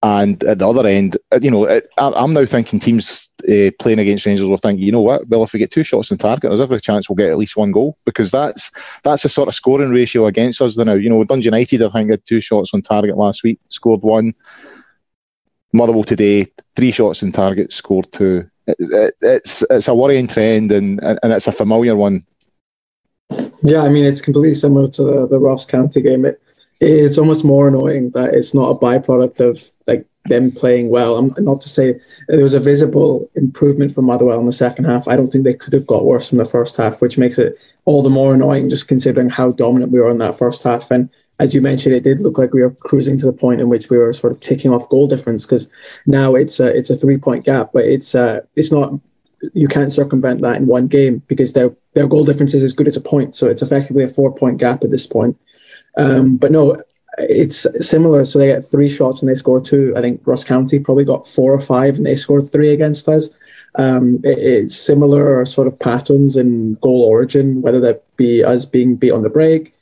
And 0.00 0.42
at 0.44 0.60
the 0.60 0.68
other 0.68 0.86
end, 0.86 1.18
uh, 1.32 1.40
you 1.42 1.50
know, 1.50 1.64
it, 1.64 1.88
I'm 1.98 2.32
now 2.32 2.46
thinking 2.46 2.78
teams 2.78 3.28
uh, 3.48 3.70
playing 3.80 3.98
against 3.98 4.26
Rangers 4.26 4.48
will 4.48 4.56
think, 4.58 4.78
you 4.78 4.92
know 4.92 5.00
what? 5.00 5.26
Well, 5.28 5.42
if 5.42 5.52
we 5.52 5.58
get 5.58 5.72
two 5.72 5.82
shots 5.82 6.12
on 6.12 6.18
target, 6.18 6.50
there's 6.50 6.60
every 6.60 6.80
chance 6.80 7.08
we'll 7.08 7.16
get 7.16 7.30
at 7.30 7.38
least 7.38 7.56
one 7.56 7.72
goal 7.72 7.98
because 8.04 8.30
that's 8.30 8.70
that's 9.02 9.24
the 9.24 9.28
sort 9.28 9.48
of 9.48 9.56
scoring 9.56 9.90
ratio 9.90 10.26
against 10.26 10.62
us 10.62 10.76
now. 10.76 10.94
You 10.94 11.10
know, 11.10 11.24
Dundee 11.24 11.46
United, 11.46 11.82
I 11.82 11.88
think, 11.88 12.10
had 12.10 12.24
two 12.26 12.40
shots 12.40 12.70
on 12.72 12.82
target 12.82 13.16
last 13.16 13.42
week, 13.42 13.58
scored 13.70 14.02
one. 14.02 14.34
Motherwell 15.72 16.04
today, 16.04 16.46
three 16.76 16.92
shots 16.92 17.24
on 17.24 17.32
target, 17.32 17.72
scored 17.72 18.10
two. 18.12 18.48
It, 18.68 18.76
it, 18.78 19.14
it's 19.20 19.64
it's 19.68 19.88
a 19.88 19.94
worrying 19.94 20.28
trend 20.28 20.70
and 20.70 21.00
and 21.02 21.32
it's 21.32 21.48
a 21.48 21.52
familiar 21.52 21.96
one 21.96 22.24
yeah, 23.62 23.82
I 23.82 23.88
mean, 23.88 24.04
it's 24.04 24.20
completely 24.20 24.54
similar 24.54 24.88
to 24.88 25.02
the, 25.02 25.26
the 25.26 25.38
Ross 25.38 25.64
County 25.64 26.00
game. 26.00 26.24
It, 26.24 26.40
it's 26.80 27.18
almost 27.18 27.44
more 27.44 27.68
annoying 27.68 28.10
that 28.10 28.34
it's 28.34 28.54
not 28.54 28.70
a 28.70 28.74
byproduct 28.74 29.40
of 29.40 29.68
like 29.86 30.06
them 30.26 30.52
playing 30.52 30.90
well. 30.90 31.16
I'm 31.16 31.32
not 31.38 31.60
to 31.62 31.68
say 31.68 31.98
there 32.28 32.42
was 32.42 32.54
a 32.54 32.60
visible 32.60 33.28
improvement 33.34 33.94
from 33.94 34.04
Motherwell 34.04 34.38
in 34.38 34.46
the 34.46 34.52
second 34.52 34.84
half. 34.84 35.08
I 35.08 35.16
don't 35.16 35.28
think 35.28 35.44
they 35.44 35.54
could 35.54 35.72
have 35.72 35.86
got 35.86 36.04
worse 36.04 36.28
from 36.28 36.38
the 36.38 36.44
first 36.44 36.76
half, 36.76 37.02
which 37.02 37.18
makes 37.18 37.38
it 37.38 37.56
all 37.84 38.02
the 38.02 38.10
more 38.10 38.34
annoying 38.34 38.68
just 38.68 38.88
considering 38.88 39.28
how 39.28 39.50
dominant 39.50 39.90
we 39.90 40.00
were 40.00 40.10
in 40.10 40.18
that 40.18 40.38
first 40.38 40.62
half. 40.62 40.90
And 40.90 41.10
as 41.40 41.54
you 41.54 41.60
mentioned, 41.60 41.94
it 41.94 42.04
did 42.04 42.20
look 42.20 42.38
like 42.38 42.52
we 42.52 42.62
were 42.62 42.70
cruising 42.70 43.18
to 43.18 43.26
the 43.26 43.32
point 43.32 43.60
in 43.60 43.68
which 43.68 43.90
we 43.90 43.98
were 43.98 44.12
sort 44.12 44.32
of 44.32 44.40
taking 44.40 44.72
off 44.72 44.88
goal 44.88 45.06
difference 45.06 45.46
because 45.46 45.68
now 46.06 46.34
it's 46.34 46.60
a 46.60 46.66
it's 46.66 46.90
a 46.90 46.96
three 46.96 47.16
point 47.18 47.44
gap, 47.44 47.70
but 47.72 47.84
it's 47.84 48.14
uh, 48.14 48.40
it's 48.56 48.72
not 48.72 48.92
you 49.52 49.68
can't 49.68 49.92
circumvent 49.92 50.42
that 50.42 50.56
in 50.56 50.66
one 50.66 50.88
game 50.88 51.22
because 51.28 51.52
their 51.52 51.74
their 51.94 52.06
goal 52.06 52.24
difference 52.24 52.54
is 52.54 52.62
as 52.62 52.72
good 52.72 52.88
as 52.88 52.96
a 52.96 53.00
point, 53.00 53.34
so 53.34 53.46
it's 53.46 53.62
effectively 53.62 54.04
a 54.04 54.08
four 54.08 54.34
point 54.34 54.58
gap 54.58 54.84
at 54.84 54.90
this 54.90 55.06
point. 55.06 55.36
Um, 55.96 56.36
but 56.36 56.52
no, 56.52 56.76
it's 57.18 57.66
similar. 57.86 58.24
So 58.24 58.38
they 58.38 58.46
get 58.46 58.64
three 58.64 58.88
shots 58.88 59.20
and 59.20 59.28
they 59.28 59.34
score 59.34 59.60
two. 59.60 59.92
I 59.96 60.00
think 60.00 60.20
Ross 60.24 60.44
County 60.44 60.78
probably 60.78 61.04
got 61.04 61.26
four 61.26 61.52
or 61.52 61.60
five 61.60 61.96
and 61.96 62.06
they 62.06 62.16
scored 62.16 62.50
three 62.50 62.72
against 62.72 63.08
us. 63.08 63.28
Um, 63.74 64.20
it, 64.24 64.38
it's 64.38 64.76
similar 64.76 65.44
sort 65.44 65.66
of 65.66 65.78
patterns 65.78 66.36
in 66.36 66.74
goal 66.74 67.02
origin, 67.02 67.62
whether 67.62 67.80
that 67.80 68.04
be 68.16 68.44
us 68.44 68.64
being 68.64 68.96
beat 68.96 69.12
on 69.12 69.22
the 69.22 69.30
break, 69.30 69.72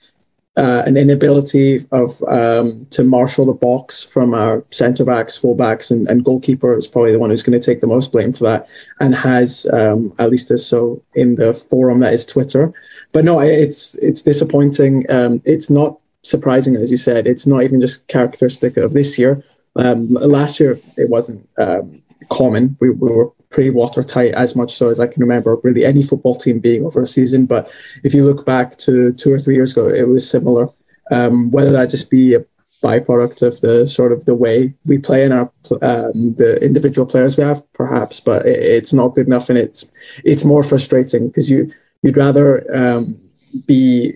uh, 0.57 0.83
an 0.87 0.97
inability 0.97 1.81
of 1.93 2.23
um, 2.29 2.87
to 2.91 3.05
marshal 3.05 3.45
the 3.45 3.53
box 3.53 4.03
from 4.03 4.33
our 4.33 4.65
centre 4.71 5.05
backs, 5.05 5.37
full 5.37 5.55
backs, 5.55 5.91
and, 5.91 6.09
and 6.09 6.25
goalkeeper 6.25 6.77
is 6.77 6.87
probably 6.87 7.13
the 7.13 7.19
one 7.19 7.31
who's 7.31 7.43
going 7.43 7.59
to 7.59 7.65
take 7.65 7.81
the 7.81 7.87
most 7.87 8.11
blame 8.11 8.33
for 8.33 8.45
that, 8.45 8.69
and 9.01 9.15
has 9.15 9.67
um, 9.73 10.15
at 10.19 10.31
least 10.31 10.51
as 10.51 10.67
so 10.67 11.03
in 11.15 11.35
the 11.35 11.53
forum 11.53 12.01
that 12.01 12.15
is 12.15 12.25
Twitter. 12.25 12.73
But 13.13 13.25
no, 13.25 13.41
it's 13.41 13.97
it's 13.97 14.23
disappointing. 14.23 15.05
Um, 15.11 15.43
it's 15.45 15.69
not 15.69 15.99
surprising, 16.23 16.77
as 16.77 16.91
you 16.91 16.97
said. 16.97 17.27
It's 17.27 17.47
not 17.47 17.63
even 17.63 17.81
just 17.81 18.07
characteristic 18.09 18.77
of 18.77 18.95
this 18.95 19.19
year. 19.19 19.43
Um, 19.77 20.09
last 20.15 20.59
year, 20.59 20.81
it 20.97 21.11
wasn't 21.11 21.47
um, 21.59 22.03
common. 22.31 22.77
We, 22.81 22.91
we 22.91 23.11
were 23.11 23.31
pretty 23.57 23.71
watertight, 23.71 24.35
as 24.35 24.55
much 24.55 24.75
so 24.75 24.91
as 24.91 25.01
I 25.01 25.07
can 25.07 25.23
remember, 25.23 25.57
really 25.63 25.87
any 25.87 26.03
football 26.03 26.35
team 26.35 26.59
being 26.61 26.85
over 26.85 27.01
a 27.01 27.07
season. 27.07 27.47
But 27.47 27.73
if 28.05 28.13
you 28.13 28.23
look 28.23 28.45
back 28.45 28.77
to 28.85 29.15
two 29.15 29.33
or 29.33 29.39
three 29.39 29.55
years 29.55 29.73
ago, 29.73 29.89
it 29.89 30.07
was 30.07 30.29
similar. 30.29 30.69
Um, 31.11 31.51
whether 31.53 31.73
that 31.73 31.89
just 31.89 32.11
be 32.11 32.35
a 32.35 32.45
byproduct 32.83 33.41
of 33.41 33.59
the 33.63 33.89
sort 33.89 34.13
of 34.13 34.27
the 34.27 34.35
way 34.35 34.75
we 34.85 34.99
play 34.99 35.25
and 35.25 35.33
our 35.33 35.51
um, 35.81 36.35
the 36.35 36.63
individual 36.63 37.07
players 37.07 37.39
we 37.39 37.45
have, 37.45 37.63
perhaps, 37.73 38.21
but 38.21 38.45
it, 38.45 38.61
it's 38.63 38.93
not 38.93 39.15
good 39.15 39.27
enough, 39.27 39.49
and 39.49 39.59
it's 39.59 39.87
it's 40.23 40.45
more 40.45 40.63
frustrating 40.63 41.29
because 41.29 41.49
you 41.49 41.73
you'd 42.03 42.19
rather 42.19 42.47
um, 42.77 43.19
be 43.65 44.13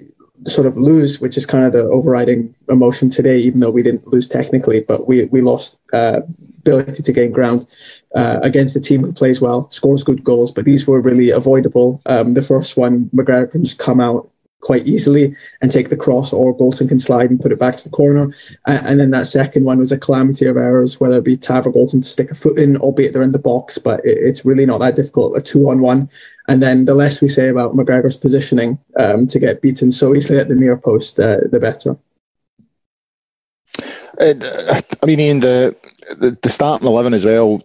sort 0.47 0.66
of 0.66 0.76
lose, 0.76 1.20
which 1.20 1.37
is 1.37 1.47
kind 1.47 1.64
of 1.64 1.73
the 1.73 1.82
overriding 1.82 2.54
emotion 2.68 3.11
today, 3.11 3.38
even 3.38 3.61
though 3.61 3.70
we 3.70 3.82
didn't 3.82 4.06
lose 4.06 4.26
technically, 4.26 4.80
but 4.80 5.06
we, 5.06 5.25
we 5.26 5.40
lost 5.40 5.78
uh, 5.92 6.20
ability 6.61 7.02
to 7.02 7.12
gain 7.12 7.30
ground 7.30 7.66
uh, 8.14 8.38
against 8.42 8.76
a 8.76 8.80
team 8.80 9.02
who 9.02 9.12
plays 9.12 9.40
well, 9.40 9.70
scores 9.70 10.02
good 10.02 10.25
goals, 10.25 10.50
but 10.50 10.64
these 10.64 10.87
were 10.87 11.00
really 11.00 11.30
avoidable. 11.30 12.00
Um, 12.06 12.32
the 12.32 12.42
first 12.42 12.76
one, 12.76 13.11
McGregor 13.14 13.50
can 13.50 13.64
just 13.64 13.78
come 13.78 14.00
out 14.00 14.30
quite 14.60 14.86
easily 14.86 15.34
and 15.60 15.70
take 15.70 15.88
the 15.88 15.96
cross, 15.96 16.32
or 16.32 16.56
Goldson 16.56 16.88
can 16.88 16.98
slide 16.98 17.30
and 17.30 17.40
put 17.40 17.52
it 17.52 17.58
back 17.58 17.76
to 17.76 17.84
the 17.84 17.96
corner. 17.96 18.34
And, 18.66 18.86
and 18.86 19.00
then 19.00 19.10
that 19.12 19.26
second 19.26 19.64
one 19.64 19.78
was 19.78 19.90
a 19.90 19.98
calamity 19.98 20.46
of 20.46 20.56
errors, 20.56 21.00
whether 21.00 21.18
it 21.18 21.24
be 21.24 21.36
Tav 21.36 21.66
or 21.66 21.72
Goldson 21.72 22.02
to 22.02 22.08
stick 22.08 22.30
a 22.30 22.34
foot 22.34 22.58
in, 22.58 22.76
albeit 22.76 23.12
they're 23.12 23.22
in 23.22 23.32
the 23.32 23.38
box, 23.38 23.78
but 23.78 24.04
it, 24.04 24.18
it's 24.18 24.44
really 24.44 24.66
not 24.66 24.78
that 24.78 24.96
difficult. 24.96 25.36
A 25.36 25.40
two 25.40 25.70
on 25.70 25.80
one. 25.80 26.10
And 26.48 26.62
then 26.62 26.84
the 26.84 26.94
less 26.94 27.20
we 27.20 27.28
say 27.28 27.48
about 27.48 27.74
McGregor's 27.74 28.16
positioning 28.16 28.78
um, 28.98 29.26
to 29.28 29.38
get 29.38 29.62
beaten 29.62 29.90
so 29.90 30.14
easily 30.14 30.38
at 30.38 30.48
the 30.48 30.54
near 30.54 30.76
post, 30.76 31.18
uh, 31.18 31.38
the 31.50 31.60
better. 31.60 31.96
Uh, 34.20 34.80
I 35.02 35.06
mean, 35.06 35.20
Ian, 35.20 35.40
the, 35.40 35.76
the, 36.18 36.36
the 36.42 36.50
starting 36.50 36.86
eleven 36.86 37.14
as 37.14 37.24
well. 37.24 37.62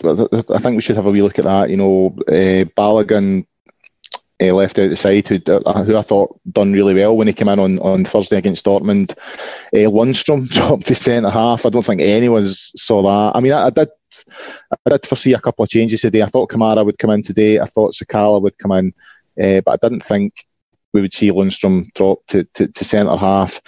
I 0.50 0.60
think 0.60 0.76
we 0.76 0.82
should 0.82 0.96
have 0.96 1.08
a 1.08 1.12
wee 1.12 1.22
look 1.22 1.40
at 1.40 1.46
that. 1.46 1.70
You 1.70 1.78
know, 1.78 2.16
uh, 2.28 2.64
Balogun 2.78 3.46
uh, 4.42 4.54
left 4.54 4.78
out 4.80 4.90
the 4.90 4.96
side, 4.96 5.28
who, 5.28 5.40
uh, 5.48 5.84
who 5.84 5.98
I 5.98 6.02
thought 6.02 6.40
done 6.52 6.74
really 6.74 6.94
well 6.94 7.16
when 7.16 7.28
he 7.28 7.34
came 7.34 7.48
in 7.48 7.60
on, 7.60 7.80
on 7.80 8.06
Thursday 8.06 8.38
against 8.38 8.66
Dortmund. 8.66 9.12
Uh, 9.74 9.90
Lundstram 9.90 10.48
dropped 10.50 10.88
to 10.88 10.96
centre 10.96 11.30
half. 11.30 11.66
I 11.66 11.70
don't 11.70 11.86
think 11.86 12.02
anyone 12.02 12.46
saw 12.48 13.02
that. 13.04 13.38
I 13.38 13.40
mean, 13.40 13.54
I, 13.54 13.68
I, 13.68 13.70
did 13.70 13.90
I 14.72 14.90
did 14.90 15.06
foresee 15.06 15.34
a 15.34 15.40
couple 15.40 15.64
of 15.64 15.70
changes 15.70 16.02
today. 16.02 16.22
I 16.22 16.28
thought 16.28 16.52
Kamara 16.52 16.86
would 16.86 16.98
come 16.98 17.12
in 17.12 17.24
today. 17.24 17.60
I 17.60 17.66
thought 17.66 17.96
Sakala 17.96 18.42
would 18.42 18.58
come 18.58 18.72
in, 18.74 18.94
uh, 19.42 19.62
but 19.62 19.72
I 19.72 19.88
didn't 19.88 20.04
think 20.04 20.34
we 20.94 21.02
would 21.02 21.14
see 21.14 21.32
Lundstram 21.32 21.94
drop 21.94 22.20
to, 22.28 22.44
to, 22.56 22.68
to 22.68 22.86
centre 22.86 23.18
half. 23.18 23.62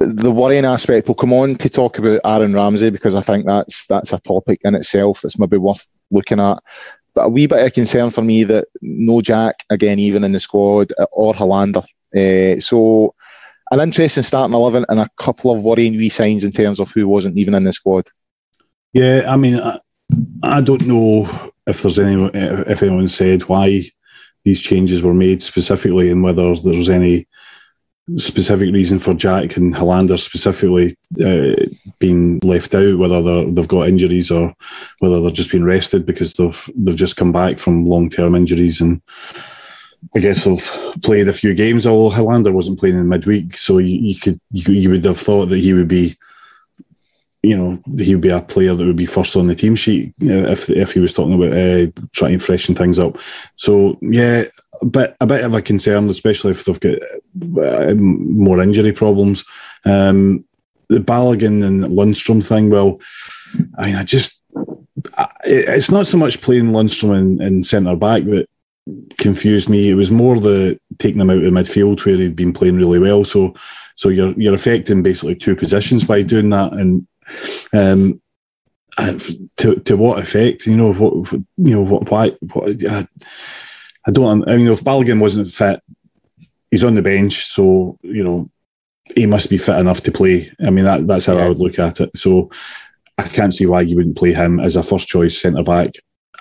The 0.00 0.30
worrying 0.30 0.64
aspect, 0.64 1.08
we'll 1.08 1.16
come 1.16 1.32
on 1.32 1.56
to 1.56 1.68
talk 1.68 1.98
about 1.98 2.20
Aaron 2.24 2.54
Ramsey 2.54 2.90
because 2.90 3.16
I 3.16 3.20
think 3.20 3.46
that's 3.46 3.84
that's 3.86 4.12
a 4.12 4.20
topic 4.20 4.60
in 4.62 4.76
itself 4.76 5.22
that's 5.22 5.38
maybe 5.38 5.56
worth 5.56 5.88
looking 6.10 6.38
at. 6.38 6.62
But 7.18 7.24
a 7.24 7.28
wee 7.30 7.46
bit 7.46 7.66
of 7.66 7.72
concern 7.72 8.10
for 8.10 8.22
me 8.22 8.44
that 8.44 8.68
no 8.80 9.20
Jack 9.20 9.64
again, 9.70 9.98
even 9.98 10.22
in 10.22 10.30
the 10.30 10.38
squad, 10.38 10.92
or 11.10 11.34
Helander. 11.34 11.84
Uh, 12.14 12.60
so 12.60 13.12
an 13.72 13.80
interesting 13.80 14.22
starting 14.22 14.54
eleven 14.54 14.86
and 14.88 15.00
a 15.00 15.10
couple 15.18 15.50
of 15.50 15.64
worrying 15.64 15.96
wee 15.96 16.10
signs 16.10 16.44
in 16.44 16.52
terms 16.52 16.78
of 16.78 16.92
who 16.92 17.08
wasn't 17.08 17.36
even 17.36 17.56
in 17.56 17.64
the 17.64 17.72
squad. 17.72 18.06
Yeah, 18.92 19.24
I 19.26 19.36
mean, 19.36 19.58
I, 19.58 19.80
I 20.44 20.60
don't 20.60 20.86
know 20.86 21.28
if 21.66 21.82
there's 21.82 21.98
any 21.98 22.30
if 22.32 22.84
anyone 22.84 23.08
said 23.08 23.42
why 23.48 23.82
these 24.44 24.60
changes 24.60 25.02
were 25.02 25.12
made 25.12 25.42
specifically 25.42 26.12
and 26.12 26.22
whether 26.22 26.54
there's 26.54 26.88
any 26.88 27.26
specific 28.16 28.72
reason 28.72 28.98
for 28.98 29.14
Jack 29.14 29.56
and 29.56 29.74
Helander 29.74 30.18
specifically 30.18 30.96
uh, 31.24 31.66
being 31.98 32.38
left 32.40 32.74
out, 32.74 32.98
whether 32.98 33.44
they've 33.50 33.68
got 33.68 33.88
injuries 33.88 34.30
or 34.30 34.54
whether 35.00 35.20
they're 35.20 35.30
just 35.30 35.50
being 35.50 35.64
rested 35.64 36.06
because 36.06 36.32
they've 36.34 36.70
they've 36.74 36.96
just 36.96 37.16
come 37.16 37.32
back 37.32 37.58
from 37.58 37.86
long 37.86 38.08
term 38.08 38.34
injuries 38.34 38.80
and 38.80 39.02
I 40.14 40.20
guess 40.20 40.44
they've 40.44 41.02
played 41.02 41.28
a 41.28 41.32
few 41.32 41.54
games. 41.54 41.86
Although 41.86 42.16
Helander 42.16 42.52
wasn't 42.52 42.78
playing 42.78 42.98
in 42.98 43.08
midweek, 43.08 43.56
so 43.58 43.78
you, 43.78 43.98
you 43.98 44.18
could 44.18 44.40
you, 44.52 44.72
you 44.72 44.90
would 44.90 45.04
have 45.04 45.18
thought 45.18 45.46
that 45.46 45.58
he 45.58 45.72
would 45.72 45.88
be 45.88 46.16
you 47.42 47.56
know, 47.56 47.80
he 47.96 48.14
would 48.14 48.22
be 48.22 48.30
a 48.30 48.40
player 48.40 48.74
that 48.74 48.84
would 48.84 48.96
be 48.96 49.06
first 49.06 49.36
on 49.36 49.46
the 49.46 49.54
team 49.54 49.76
sheet 49.76 50.12
if 50.20 50.68
if 50.68 50.92
he 50.92 51.00
was 51.00 51.12
talking 51.12 51.34
about 51.34 51.52
uh, 51.52 51.86
trying 52.12 52.38
to 52.38 52.44
freshen 52.44 52.74
things 52.74 52.98
up. 52.98 53.18
So 53.56 53.98
yeah, 54.02 54.44
a 54.82 54.86
bit 54.86 55.16
a 55.20 55.26
bit 55.26 55.44
of 55.44 55.54
a 55.54 55.62
concern, 55.62 56.08
especially 56.08 56.50
if 56.50 56.64
they've 56.64 56.80
got 56.80 56.98
uh, 57.62 57.94
more 57.94 58.60
injury 58.60 58.92
problems. 58.92 59.44
Um, 59.84 60.44
the 60.88 60.98
Balogun 60.98 61.64
and 61.64 61.84
Lundstram 61.84 62.44
thing, 62.44 62.70
well, 62.70 62.98
I 63.76 63.86
mean, 63.86 63.96
I 63.96 64.04
just 64.04 64.42
it's 65.44 65.90
not 65.90 66.06
so 66.06 66.16
much 66.16 66.40
playing 66.40 66.66
Lundstram 66.66 67.18
in, 67.18 67.42
in 67.42 67.62
centre 67.62 67.96
back 67.96 68.24
that 68.24 68.48
confused 69.18 69.68
me. 69.68 69.90
It 69.90 69.94
was 69.94 70.10
more 70.10 70.40
the 70.40 70.78
taking 70.98 71.20
him 71.20 71.30
out 71.30 71.44
of 71.44 71.52
midfield 71.52 72.04
where 72.04 72.16
he'd 72.16 72.36
been 72.36 72.52
playing 72.52 72.76
really 72.76 72.98
well. 72.98 73.24
So 73.24 73.54
so 73.94 74.08
you're 74.08 74.32
you're 74.40 74.54
affecting 74.54 75.02
basically 75.02 75.34
two 75.34 75.56
positions 75.56 76.04
by 76.04 76.22
doing 76.22 76.50
that, 76.50 76.72
and 76.72 77.06
um, 77.72 78.20
to 79.56 79.76
to 79.76 79.96
what 79.96 80.20
effect? 80.22 80.66
You 80.66 80.76
know 80.76 80.92
what? 80.92 81.32
You 81.32 81.46
know 81.56 81.82
what? 81.82 82.10
Why? 82.10 82.30
What, 82.52 82.84
I, 82.84 83.06
I 84.06 84.10
don't. 84.10 84.48
I 84.48 84.56
mean, 84.56 84.68
if 84.68 84.82
Balogun 84.82 85.20
wasn't 85.20 85.48
fit, 85.48 85.80
he's 86.70 86.84
on 86.84 86.94
the 86.94 87.02
bench, 87.02 87.46
so 87.46 87.98
you 88.02 88.24
know 88.24 88.50
he 89.14 89.26
must 89.26 89.50
be 89.50 89.58
fit 89.58 89.78
enough 89.78 90.02
to 90.02 90.12
play. 90.12 90.50
I 90.64 90.70
mean, 90.70 90.84
that 90.84 91.06
that's 91.06 91.26
how 91.26 91.36
yeah. 91.36 91.44
I 91.44 91.48
would 91.48 91.58
look 91.58 91.78
at 91.78 92.00
it. 92.00 92.16
So 92.16 92.50
I 93.16 93.24
can't 93.24 93.54
see 93.54 93.66
why 93.66 93.82
you 93.82 93.96
wouldn't 93.96 94.18
play 94.18 94.32
him 94.32 94.60
as 94.60 94.76
a 94.76 94.82
first 94.82 95.08
choice 95.08 95.40
centre 95.40 95.62
back 95.62 95.90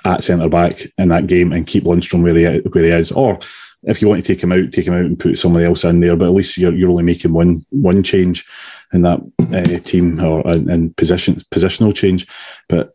at 0.06 0.24
centre 0.24 0.50
back 0.50 0.82
in 0.98 1.10
that 1.10 1.28
game 1.28 1.52
and 1.52 1.68
keep 1.68 1.84
Lundstram 1.84 2.24
where 2.24 2.36
he 2.36 2.60
where 2.70 2.84
he 2.84 2.92
is, 2.92 3.12
or 3.12 3.40
if 3.84 4.02
you 4.02 4.08
want 4.08 4.24
to 4.24 4.28
take 4.28 4.42
him 4.42 4.52
out, 4.52 4.72
take 4.72 4.88
him 4.88 4.94
out 4.94 5.06
and 5.06 5.20
put 5.20 5.38
somebody 5.38 5.66
else 5.66 5.84
in 5.84 6.00
there. 6.00 6.16
But 6.16 6.28
at 6.28 6.34
least 6.34 6.58
you're 6.58 6.74
you're 6.74 6.90
only 6.90 7.04
making 7.04 7.34
one 7.34 7.66
one 7.70 8.04
change 8.04 8.46
in 8.94 9.02
that 9.04 9.20
uh, 9.54 9.80
team 9.84 10.22
or 10.24 10.48
in 10.52 10.94
position 10.94 11.36
positional 11.54 11.96
change. 11.96 12.28
But 12.70 12.94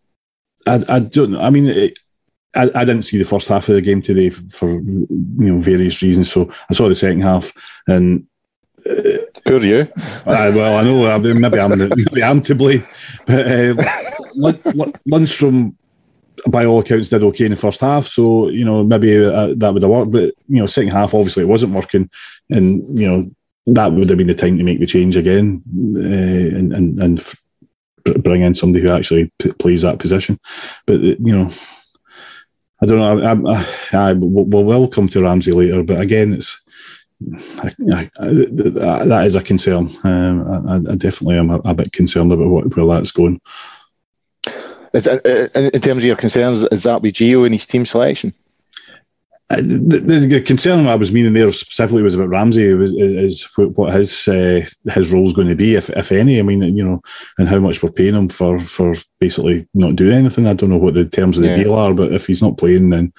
I, 0.67 0.85
I 0.89 0.99
don't. 1.01 1.33
Know. 1.33 1.41
I 1.41 1.51
mean, 1.51 1.67
it, 1.67 1.99
I, 2.55 2.71
I 2.75 2.85
didn't 2.85 3.03
see 3.03 3.19
the 3.19 3.25
first 3.25 3.49
half 3.49 3.69
of 3.69 3.75
the 3.75 3.83
game 3.83 4.03
today 4.03 4.31
for, 4.31 4.71
you 4.71 5.07
know 5.09 5.59
various 5.59 6.03
reasons. 6.03 6.31
So 6.31 6.51
I 6.71 6.75
saw 6.75 6.89
the 6.89 6.95
second 6.95 7.23
half 7.23 7.53
and. 7.87 8.27
Uh, 8.89 9.19
Poor 9.47 9.63
you. 9.63 9.89
Uh, 10.27 10.53
well, 10.55 10.79
I 10.79 10.83
know. 10.83 11.19
Maybe 11.19 11.61
I'm 11.61 11.79
maybe 11.79 12.23
I'm 12.23 12.41
to 12.43 12.55
blame, 12.55 12.85
but 13.27 13.47
uh, 13.47 13.75
Lundstram 15.09 15.75
by 16.49 16.65
all 16.65 16.81
accounts, 16.81 17.09
did 17.09 17.23
okay 17.23 17.45
in 17.45 17.51
the 17.53 17.57
first 17.57 17.81
half. 17.81 18.07
So 18.07 18.49
you 18.49 18.65
know 18.65 18.83
maybe 18.83 19.25
uh, 19.25 19.55
that 19.57 19.73
would 19.73 19.83
have 19.83 19.91
worked, 19.91 20.13
but 20.13 20.35
you 20.47 20.59
know 20.59 20.67
second 20.67 20.91
half 20.91 21.15
obviously 21.15 21.45
it 21.45 21.49
wasn't 21.49 21.75
working, 21.75 22.11
and 22.51 22.99
you 22.99 23.11
know 23.11 23.31
that 23.67 23.93
would 23.93 24.09
have 24.09 24.19
been 24.19 24.27
the 24.27 24.35
time 24.35 24.59
to 24.59 24.65
make 24.65 24.81
the 24.81 24.87
change 24.87 25.17
again 25.17 25.63
uh, 25.97 26.59
and 26.59 26.73
and 26.73 27.01
and 27.01 27.21
f- 27.21 27.41
bring 28.23 28.43
in 28.43 28.55
somebody 28.55 28.83
who 28.83 28.91
actually 28.91 29.33
p- 29.39 29.53
plays 29.53 29.83
that 29.83 29.99
position. 29.99 30.39
But 30.87 30.97
uh, 30.97 31.17
you 31.21 31.37
know. 31.37 31.51
I 32.81 32.87
don't 32.87 32.99
know. 32.99 33.47
I, 33.47 33.55
I, 33.55 34.11
I, 34.11 34.13
we'll, 34.15 34.65
we'll 34.65 34.89
come 34.89 35.07
to 35.07 35.23
Ramsey 35.23 35.53
later, 35.53 35.85
but 35.85 36.01
again, 36.01 36.33
it's 36.33 36.61
I, 37.63 38.11
I, 38.19 38.29
that 39.05 39.23
is 39.27 39.37
a 39.37 39.43
concern. 39.43 39.97
Um, 40.05 40.89
I, 40.89 40.95
definitely 40.97 41.39
am 41.39 41.51
a, 41.51 41.61
a, 41.65 41.75
bit 41.75 41.93
concerned 41.93 42.33
about 42.33 42.49
what, 42.49 42.77
where 42.77 42.87
that's 42.87 43.13
going. 43.13 43.41
Is, 44.93 45.07
uh, 45.07 45.49
in 45.55 45.81
terms 45.81 46.03
of 46.03 46.05
your 46.05 46.17
concerns, 46.17 46.65
is 46.65 46.83
that 46.83 47.03
with 47.03 47.15
Gio 47.15 47.45
and 47.45 47.55
his 47.55 47.67
team 47.67 47.87
selection? 47.87 48.35
Uh, 49.53 49.57
the, 49.57 50.27
the, 50.31 50.41
concern 50.41 50.87
I 50.87 50.95
was 50.95 51.13
meaning 51.13 51.35
there 51.35 51.53
specifically 51.53 52.03
was 52.03 52.15
about 52.15 52.31
Ramsey 52.31 52.63
is, 52.63 52.95
is 52.95 53.47
what 53.57 53.93
his 53.93 54.27
uh, 54.27 54.65
his 54.91 55.13
role 55.13 55.27
is 55.27 55.35
going 55.35 55.49
to 55.49 55.55
be, 55.55 55.75
if 55.75 55.91
if 55.91 56.11
any. 56.11 56.39
I 56.39 56.43
mean, 56.43 56.63
you 56.75 56.83
know, 56.83 57.03
and 57.37 57.49
how 57.49 57.59
much 57.59 57.83
we're 57.83 57.91
paying 57.91 58.15
him 58.15 58.31
for 58.31 58.59
for 58.61 58.95
basically 59.21 59.69
not 59.75 59.97
doing 59.97 60.15
anything. 60.15 60.47
I 60.47 60.55
don't 60.55 60.71
know 60.71 60.79
what 60.79 60.95
the 60.95 61.05
terms 61.05 61.37
of 61.37 61.43
the 61.43 61.51
yeah. 61.51 61.57
deal 61.57 61.75
are, 61.75 61.93
but 61.93 62.15
if 62.15 62.27
he's 62.27 62.41
not 62.41 62.57
playing, 62.57 62.91
then 62.91 63.13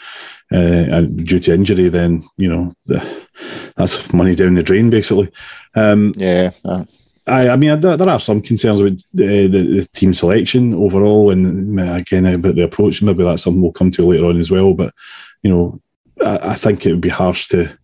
uh, 0.52 1.02
due 1.02 1.40
to 1.42 1.54
injury, 1.54 1.90
then 1.90 2.28
you 2.38 2.50
know 2.50 2.74
the, 2.86 3.28
that's 3.76 4.12
money 4.12 4.34
down 4.34 4.56
the 4.56 4.64
drain, 4.64 4.90
basically. 4.90 5.30
Um, 5.76 6.14
yeah. 6.18 6.52
Uh. 6.66 6.86
I, 7.26 7.50
I 7.50 7.56
mean, 7.56 7.80
there, 7.80 7.96
there, 7.96 8.10
are 8.10 8.20
some 8.20 8.42
concerns 8.42 8.82
about 8.82 8.98
the, 9.14 9.48
the, 9.48 9.64
the, 9.64 9.88
team 9.94 10.14
selection 10.14 10.74
overall, 10.74 11.30
and 11.32 11.80
again 11.80 12.26
about 12.26 12.56
the 12.56 12.64
approach. 12.64 13.02
Maybe 13.02 13.24
that's 13.24 13.44
something 13.44 13.62
we'll 13.62 13.72
come 13.72 13.92
to 13.92 14.06
later 14.06 14.26
on 14.26 14.40
as 14.40 14.52
well. 14.52 14.74
But 14.74 14.94
you 15.42 15.50
know, 15.50 15.80
I, 16.22 16.56
think 16.56 16.86
it 16.86 16.92
would 16.92 17.02
be 17.02 17.10
harsh 17.10 17.48
to 17.50 17.76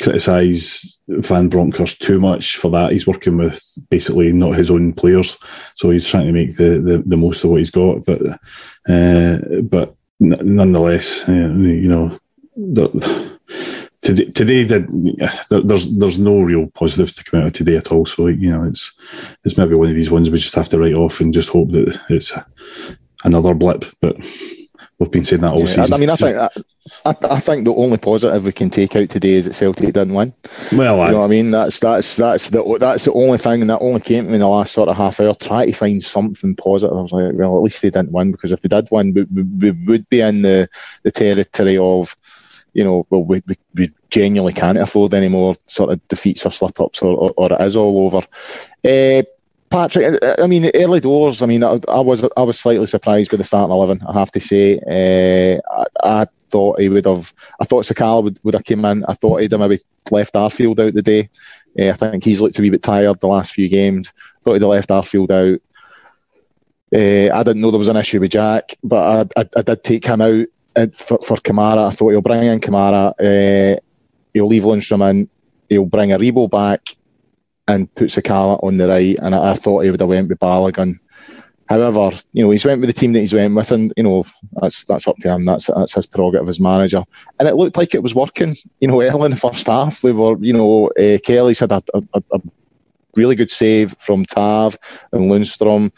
criticise 0.00 1.00
Van 1.08 1.48
Bronckhorst 1.48 2.00
too 2.00 2.20
much 2.20 2.56
for 2.56 2.70
that. 2.70 2.92
He's 2.92 3.06
working 3.06 3.36
with 3.36 3.60
basically 3.90 4.32
not 4.32 4.56
his 4.56 4.70
own 4.70 4.92
players, 4.92 5.36
so 5.74 5.90
he's 5.90 6.08
trying 6.08 6.26
to 6.26 6.32
make 6.32 6.56
the, 6.56 6.80
the, 6.80 7.02
the 7.04 7.16
most 7.16 7.44
of 7.44 7.50
what 7.50 7.58
he's 7.58 7.70
got. 7.70 8.04
But 8.04 8.22
uh, 8.88 9.60
but 9.62 9.94
nonetheless, 10.20 11.28
uh, 11.28 11.32
you 11.32 11.88
know, 11.88 12.18
today, 14.02 14.30
today 14.30 14.64
there's 14.64 15.88
there's 15.90 16.18
no 16.18 16.40
real 16.40 16.66
positives 16.68 17.14
to 17.14 17.24
come 17.24 17.40
out 17.40 17.46
of 17.46 17.52
today 17.52 17.76
at 17.76 17.92
all. 17.92 18.06
So 18.06 18.26
you 18.26 18.50
know, 18.50 18.64
it's 18.64 18.92
it's 19.44 19.56
maybe 19.56 19.74
one 19.74 19.88
of 19.88 19.94
these 19.94 20.10
ones 20.10 20.30
we 20.30 20.38
just 20.38 20.54
have 20.54 20.68
to 20.70 20.78
write 20.78 20.94
off 20.94 21.20
and 21.20 21.34
just 21.34 21.50
hope 21.50 21.72
that 21.72 22.00
it's 22.08 22.32
another 23.24 23.54
blip. 23.54 23.84
But 24.00 24.16
we've 24.98 25.10
been 25.10 25.24
saying 25.24 25.42
that 25.42 25.52
all 25.52 25.60
yeah, 25.60 25.66
season. 25.66 25.92
I 25.92 25.96
mean, 25.96 26.10
I 26.10 26.16
think 26.16 26.36
I, 26.36 27.16
I, 27.30 27.40
think 27.40 27.64
the 27.64 27.74
only 27.74 27.98
positive 27.98 28.44
we 28.44 28.52
can 28.52 28.70
take 28.70 28.96
out 28.96 29.08
today 29.08 29.34
is 29.34 29.44
that 29.44 29.54
Celtic 29.54 29.86
didn't 29.86 30.14
win. 30.14 30.32
Well, 30.72 30.96
you 30.96 31.02
I, 31.02 31.10
know 31.10 31.18
what 31.20 31.24
I 31.24 31.28
mean. 31.28 31.50
That's 31.50 31.78
that's 31.78 32.16
that's 32.16 32.50
the 32.50 32.78
that's 32.78 33.04
the 33.04 33.12
only 33.12 33.38
thing, 33.38 33.60
and 33.60 33.70
that 33.70 33.80
only 33.80 34.00
came 34.00 34.24
to 34.24 34.28
me 34.30 34.34
in 34.34 34.40
the 34.40 34.48
last 34.48 34.72
sort 34.72 34.88
of 34.88 34.96
half 34.96 35.20
hour. 35.20 35.34
Try 35.34 35.66
to 35.66 35.72
find 35.72 36.02
something 36.02 36.56
positive. 36.56 36.96
I 36.96 37.02
was 37.02 37.12
like, 37.12 37.32
well, 37.34 37.56
at 37.56 37.62
least 37.62 37.82
they 37.82 37.90
didn't 37.90 38.12
win 38.12 38.32
because 38.32 38.52
if 38.52 38.60
they 38.60 38.68
did 38.68 38.88
win, 38.90 39.14
we, 39.14 39.22
we, 39.24 39.42
we 39.42 39.70
would 39.86 40.08
be 40.08 40.20
in 40.20 40.42
the 40.42 40.68
the 41.02 41.12
territory 41.12 41.78
of 41.78 42.16
you 42.74 42.84
know, 42.84 43.06
well, 43.10 43.24
we, 43.24 43.42
we, 43.48 43.56
we 43.74 43.92
genuinely 44.10 44.52
can't 44.52 44.78
afford 44.78 45.12
any 45.12 45.26
more 45.26 45.56
sort 45.66 45.90
of 45.90 46.06
defeats 46.08 46.46
or 46.46 46.52
slip 46.52 46.80
ups, 46.80 47.02
or, 47.02 47.16
or, 47.16 47.32
or, 47.36 47.52
it 47.52 47.60
is 47.60 47.74
all 47.74 48.06
over. 48.06 48.18
Uh, 48.84 49.22
Patrick, 49.70 50.18
I 50.38 50.46
mean, 50.46 50.70
early 50.74 51.00
doors. 51.00 51.42
I 51.42 51.46
mean, 51.46 51.62
I, 51.62 51.78
I, 51.88 52.00
was 52.00 52.24
I 52.36 52.42
was 52.42 52.58
slightly 52.58 52.86
surprised 52.86 53.30
with 53.30 53.38
the 53.38 53.44
starting 53.44 53.72
eleven. 53.72 54.02
I 54.08 54.18
have 54.18 54.32
to 54.32 54.40
say, 54.40 54.78
uh, 54.78 55.84
I, 56.02 56.22
I, 56.22 56.26
thought 56.50 56.80
he 56.80 56.88
would 56.88 57.04
have. 57.04 57.34
I 57.60 57.64
thought 57.64 57.84
Sakala 57.84 58.24
would, 58.24 58.40
would 58.42 58.54
have 58.54 58.64
came 58.64 58.84
in. 58.84 59.04
I 59.04 59.14
thought 59.14 59.42
he'd 59.42 59.52
have 59.52 59.60
maybe 59.60 59.78
left 60.10 60.34
Arfield 60.34 60.80
out 60.80 60.94
the 60.94 61.02
day. 61.02 61.28
Uh, 61.78 61.90
I 61.90 61.92
think 61.92 62.24
he's 62.24 62.40
looked 62.40 62.58
a 62.58 62.62
wee 62.62 62.70
bit 62.70 62.82
tired 62.82 63.20
the 63.20 63.26
last 63.26 63.52
few 63.52 63.68
games. 63.68 64.12
Thought 64.42 64.54
he'd 64.54 64.62
have 64.62 64.70
left 64.70 64.88
Arfield 64.88 65.30
out. 65.30 65.60
Uh, 66.94 67.34
I 67.34 67.42
didn't 67.42 67.60
know 67.60 67.70
there 67.70 67.78
was 67.78 67.88
an 67.88 67.96
issue 67.98 68.20
with 68.20 68.30
Jack, 68.30 68.78
but 68.82 69.30
I, 69.36 69.42
I, 69.42 69.48
I 69.56 69.62
did 69.62 69.84
take 69.84 70.06
him 70.06 70.22
out 70.22 70.46
for, 70.94 71.18
for 71.18 71.36
Kamara. 71.36 71.88
I 71.88 71.90
thought 71.90 72.10
he'll 72.10 72.22
bring 72.22 72.44
in 72.44 72.60
Kamara. 72.60 73.78
He'll 74.32 74.46
leave 74.46 74.62
Lundstram 74.62 75.10
in. 75.10 75.28
He'll 75.68 75.84
bring 75.84 76.10
Aribo 76.10 76.48
back 76.48 76.96
and 77.68 77.94
put 77.94 78.08
Sakala 78.08 78.62
on 78.64 78.78
the 78.78 78.88
right. 78.88 79.16
And 79.20 79.34
I, 79.34 79.52
I, 79.52 79.54
thought 79.54 79.84
he 79.84 79.90
would 79.90 80.00
have 80.00 80.08
went 80.08 80.28
with 80.28 80.40
Balogun. 80.40 80.98
However, 81.68 82.16
you 82.32 82.42
know, 82.42 82.50
he's 82.50 82.64
went 82.64 82.80
with 82.80 82.88
the 82.88 82.98
team 82.98 83.12
that 83.12 83.20
he's 83.20 83.34
went 83.34 83.54
with, 83.54 83.70
and 83.70 83.92
you 83.96 84.02
know, 84.02 84.24
that's 84.54 84.84
that's 84.84 85.06
up 85.06 85.16
to 85.18 85.34
him. 85.34 85.44
That's 85.44 85.66
that's 85.66 85.94
his 85.94 86.06
prerogative 86.06 86.48
as 86.48 86.58
manager. 86.58 87.04
And 87.38 87.46
it 87.46 87.56
looked 87.56 87.76
like 87.76 87.94
it 87.94 88.02
was 88.02 88.14
working. 88.14 88.56
You 88.80 88.88
know, 88.88 89.02
early 89.02 89.26
in 89.26 89.30
the 89.32 89.36
first 89.36 89.66
half, 89.66 90.02
we 90.02 90.12
were, 90.12 90.38
you 90.38 90.54
know, 90.54 90.88
uh, 90.98 91.18
Kelly's 91.18 91.60
had 91.60 91.72
a, 91.72 91.82
a, 91.92 92.22
a 92.32 92.40
really 93.16 93.36
good 93.36 93.50
save 93.50 93.94
from 93.98 94.24
Tav 94.24 94.78
and 95.12 95.30
Lundstram. 95.30 95.92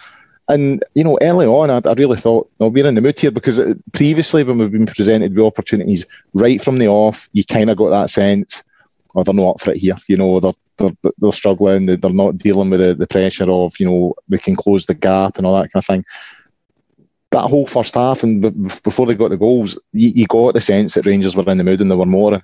And 0.49 0.85
you 0.95 1.05
know, 1.05 1.17
early 1.23 1.47
on, 1.47 1.71
I, 1.71 1.89
I 1.89 1.93
really 1.93 2.17
thought, 2.17 2.51
no, 2.59 2.67
we're 2.67 2.85
in 2.85 2.97
the 2.97 3.01
mood 3.01 3.21
here 3.21 3.31
because 3.31 3.61
previously, 3.93 4.43
when 4.43 4.59
we've 4.59 4.73
been 4.73 4.87
presented 4.87 5.37
with 5.37 5.47
opportunities 5.47 6.05
right 6.35 6.61
from 6.61 6.79
the 6.79 6.89
off, 6.89 7.29
you 7.33 7.45
kind 7.45 7.71
of 7.71 7.77
got 7.77 7.91
that 7.91 8.11
sense, 8.11 8.65
oh, 9.15 9.23
they're 9.23 9.33
not 9.33 9.51
up 9.51 9.61
for 9.61 9.71
it 9.71 9.77
here. 9.77 9.97
You 10.09 10.17
know, 10.17 10.41
they're 10.41 10.53
they're, 10.81 11.13
they're 11.19 11.33
struggling. 11.33 11.87
They're 11.87 11.99
not 12.11 12.39
dealing 12.39 12.71
with 12.71 12.81
the, 12.81 12.95
the 12.95 13.07
pressure 13.07 13.51
of 13.51 13.79
you 13.79 13.87
know 13.87 14.15
we 14.29 14.39
can 14.39 14.57
close 14.57 14.87
the 14.87 14.95
gap 14.95 15.37
and 15.37 15.47
all 15.47 15.61
that 15.61 15.73
kind 15.73 15.83
of 15.83 15.87
thing. 15.87 16.05
That 17.31 17.49
whole 17.49 17.67
first 17.67 17.95
half 17.95 18.25
and 18.25 18.43
before 18.83 19.07
they 19.07 19.15
got 19.15 19.31
the 19.31 19.37
goals, 19.37 19.79
you, 19.93 20.09
you 20.09 20.27
got 20.27 20.55
the 20.55 20.61
sense 20.61 20.95
that 20.95 21.07
Rangers 21.07 21.37
were 21.37 21.49
in 21.49 21.59
the 21.59 21.65
mood 21.65 21.81
and 21.81 21.91
they 21.91 21.95
were 21.95 22.07
more. 22.07 22.43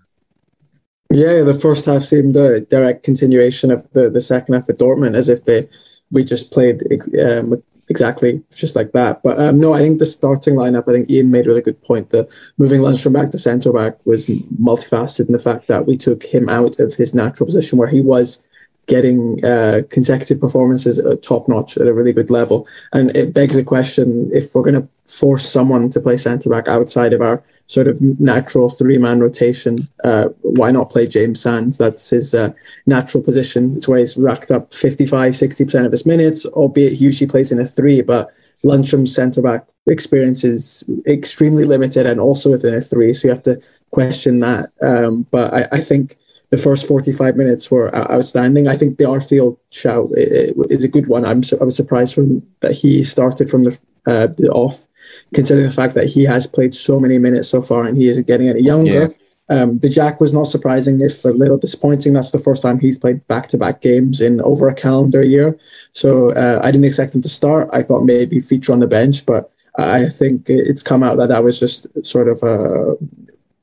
Yeah, 1.11 1.43
the 1.43 1.59
first 1.61 1.87
half 1.87 2.03
seemed 2.03 2.37
a 2.37 2.61
direct 2.61 3.03
continuation 3.03 3.71
of 3.71 3.91
the, 3.93 4.11
the 4.11 4.21
second 4.21 4.55
half 4.55 4.69
of 4.69 4.79
Dortmund, 4.79 5.17
as 5.17 5.29
if 5.29 5.45
they 5.45 5.69
we 6.11 6.25
just 6.25 6.53
played 6.53 6.83
um, 7.21 7.63
exactly 7.89 8.43
just 8.55 8.77
like 8.77 8.93
that. 8.93 9.23
But 9.23 9.39
um, 9.39 9.61
no, 9.61 9.73
I 9.73 9.79
think 9.79 9.99
the 9.99 10.07
starting 10.07 10.55
lineup, 10.55 10.89
I 10.89 10.93
think 10.93 11.11
Ian 11.11 11.31
made 11.31 11.47
a 11.47 11.49
really 11.49 11.63
good 11.63 11.81
point 11.83 12.11
that 12.11 12.29
moving 12.59 12.81
Lundstram 12.81 13.13
back 13.13 13.31
to 13.31 13.39
centre 13.39 13.73
back 13.73 13.99
was 14.05 14.27
multifaceted 14.27 15.27
in 15.27 15.33
the 15.33 15.39
fact 15.39 15.69
that 15.69 15.87
we 15.87 15.97
took 15.97 16.25
him 16.25 16.49
out 16.49 16.79
of 16.79 16.95
his 16.95 17.15
natural 17.15 17.47
position 17.47 17.79
where 17.79 17.89
he 17.89 18.01
was 18.01 18.43
getting 18.87 19.45
uh, 19.45 19.83
consecutive 19.91 20.41
performances 20.41 20.99
at 20.99 21.23
top 21.23 21.49
notch 21.49 21.77
at 21.77 21.89
a 21.89 21.93
really 21.93 22.13
good 22.13 22.31
level. 22.31 22.69
And 22.93 23.17
it 23.17 23.35
begs 23.35 23.57
the 23.57 23.65
question 23.65 24.31
if 24.33 24.55
we're 24.55 24.63
going 24.63 24.81
to 24.81 24.89
force 25.05 25.49
someone 25.49 25.91
to 25.91 26.01
play 26.01 26.17
centre 26.17 26.49
back 26.49 26.69
outside 26.69 27.13
of 27.13 27.21
our 27.21 27.43
sort 27.67 27.89
of 27.89 28.01
natural 28.21 28.69
three 28.69 28.99
man 28.99 29.21
rotation, 29.21 29.89
uh, 30.05 30.29
why 30.43 30.71
not 30.71 30.91
play 30.91 31.07
James 31.07 31.41
Sands? 31.41 31.79
That's 31.79 32.11
his 32.11 32.35
uh, 32.35 32.53
natural 32.87 33.23
position. 33.23 33.77
It's 33.77 33.89
where 33.89 33.99
he's 33.99 34.17
racked 34.17 34.51
up 34.51 34.73
55, 34.73 35.33
60% 35.33 35.85
of 35.85 35.91
his 35.91 36.07
minutes, 36.07 36.47
albeit 36.47 36.95
he 36.95 37.05
usually 37.05 37.29
plays 37.29 37.51
in 37.51 37.61
a 37.61 37.67
three, 37.67 38.03
but 38.03 38.31
Lundstram's 38.65 39.15
centre 39.15 39.43
back 39.43 39.69
experience 39.87 40.45
is 40.45 40.85
extremely 41.07 41.65
limited 41.65 42.07
and 42.07 42.21
also 42.21 42.51
within 42.51 42.75
a 42.75 42.81
three. 42.81 43.13
So 43.13 43.29
you 43.29 43.35
have 43.35 43.43
to 43.45 43.61
question 43.91 44.41
that. 44.41 44.71
Um, 44.83 45.27
but 45.31 45.53
I, 45.53 45.67
I 45.73 45.81
think 45.81 46.17
the 46.51 46.57
first 46.57 46.87
45 46.87 47.37
minutes 47.37 47.71
were 47.71 47.95
outstanding. 47.95 48.69
I 48.69 48.77
think 48.77 48.99
the 48.99 49.05
Arfield 49.05 49.59
shout 49.71 50.11
is 50.17 50.85
a 50.85 50.89
good 50.89 51.09
one. 51.09 51.25
I'm 51.25 51.43
I 51.61 51.65
was 51.65 51.77
surprised 51.77 52.15
from 52.15 52.47
that 52.61 52.73
he 52.73 53.03
started 53.03 53.51
from 53.51 53.65
the, 53.65 53.79
uh, 54.07 54.29
the 54.29 54.51
off, 54.51 54.87
considering 55.35 55.67
the 55.67 55.75
fact 55.75 55.95
that 55.95 56.07
he 56.07 56.25
has 56.25 56.47
played 56.47 56.75
so 56.75 57.01
many 57.01 57.19
minutes 57.19 57.49
so 57.49 57.63
far 57.63 57.85
and 57.85 57.97
he 57.97 58.09
isn't 58.09 58.27
getting 58.27 58.49
any 58.49 58.63
younger. 58.63 59.09
Yeah. 59.09 59.17
Um, 59.49 59.79
the 59.79 59.89
Jack 59.89 60.21
was 60.21 60.33
not 60.33 60.45
surprising, 60.45 61.01
if 61.01 61.25
a 61.25 61.29
little 61.29 61.59
disappointing. 61.59 62.13
That's 62.13 62.33
the 62.33 62.39
first 62.39 62.63
time 62.63 62.81
he's 62.81 62.99
played 62.99 63.27
back-to-back 63.29 63.81
games 63.81 64.21
in 64.21 64.41
over 64.41 64.69
a 64.69 64.75
calendar 64.75 65.23
year. 65.23 65.57
So 65.93 66.33
uh, 66.33 66.61
I 66.63 66.71
didn't 66.73 66.87
expect 66.87 67.15
him 67.15 67.23
to 67.23 67.29
start. 67.29 67.69
I 67.73 67.83
thought 67.83 68.03
maybe 68.03 68.41
feature 68.41 68.73
on 68.73 68.81
the 68.81 68.89
bench, 68.89 69.25
but 69.25 69.53
I 69.79 70.09
think 70.09 70.49
it's 70.49 70.83
come 70.83 71.03
out 71.03 71.17
that 71.19 71.29
that 71.29 71.45
was 71.45 71.61
just 71.61 71.87
sort 72.05 72.29
of 72.29 72.43
a. 72.43 72.97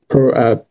Pro, 0.08 0.32
uh, 0.32 0.62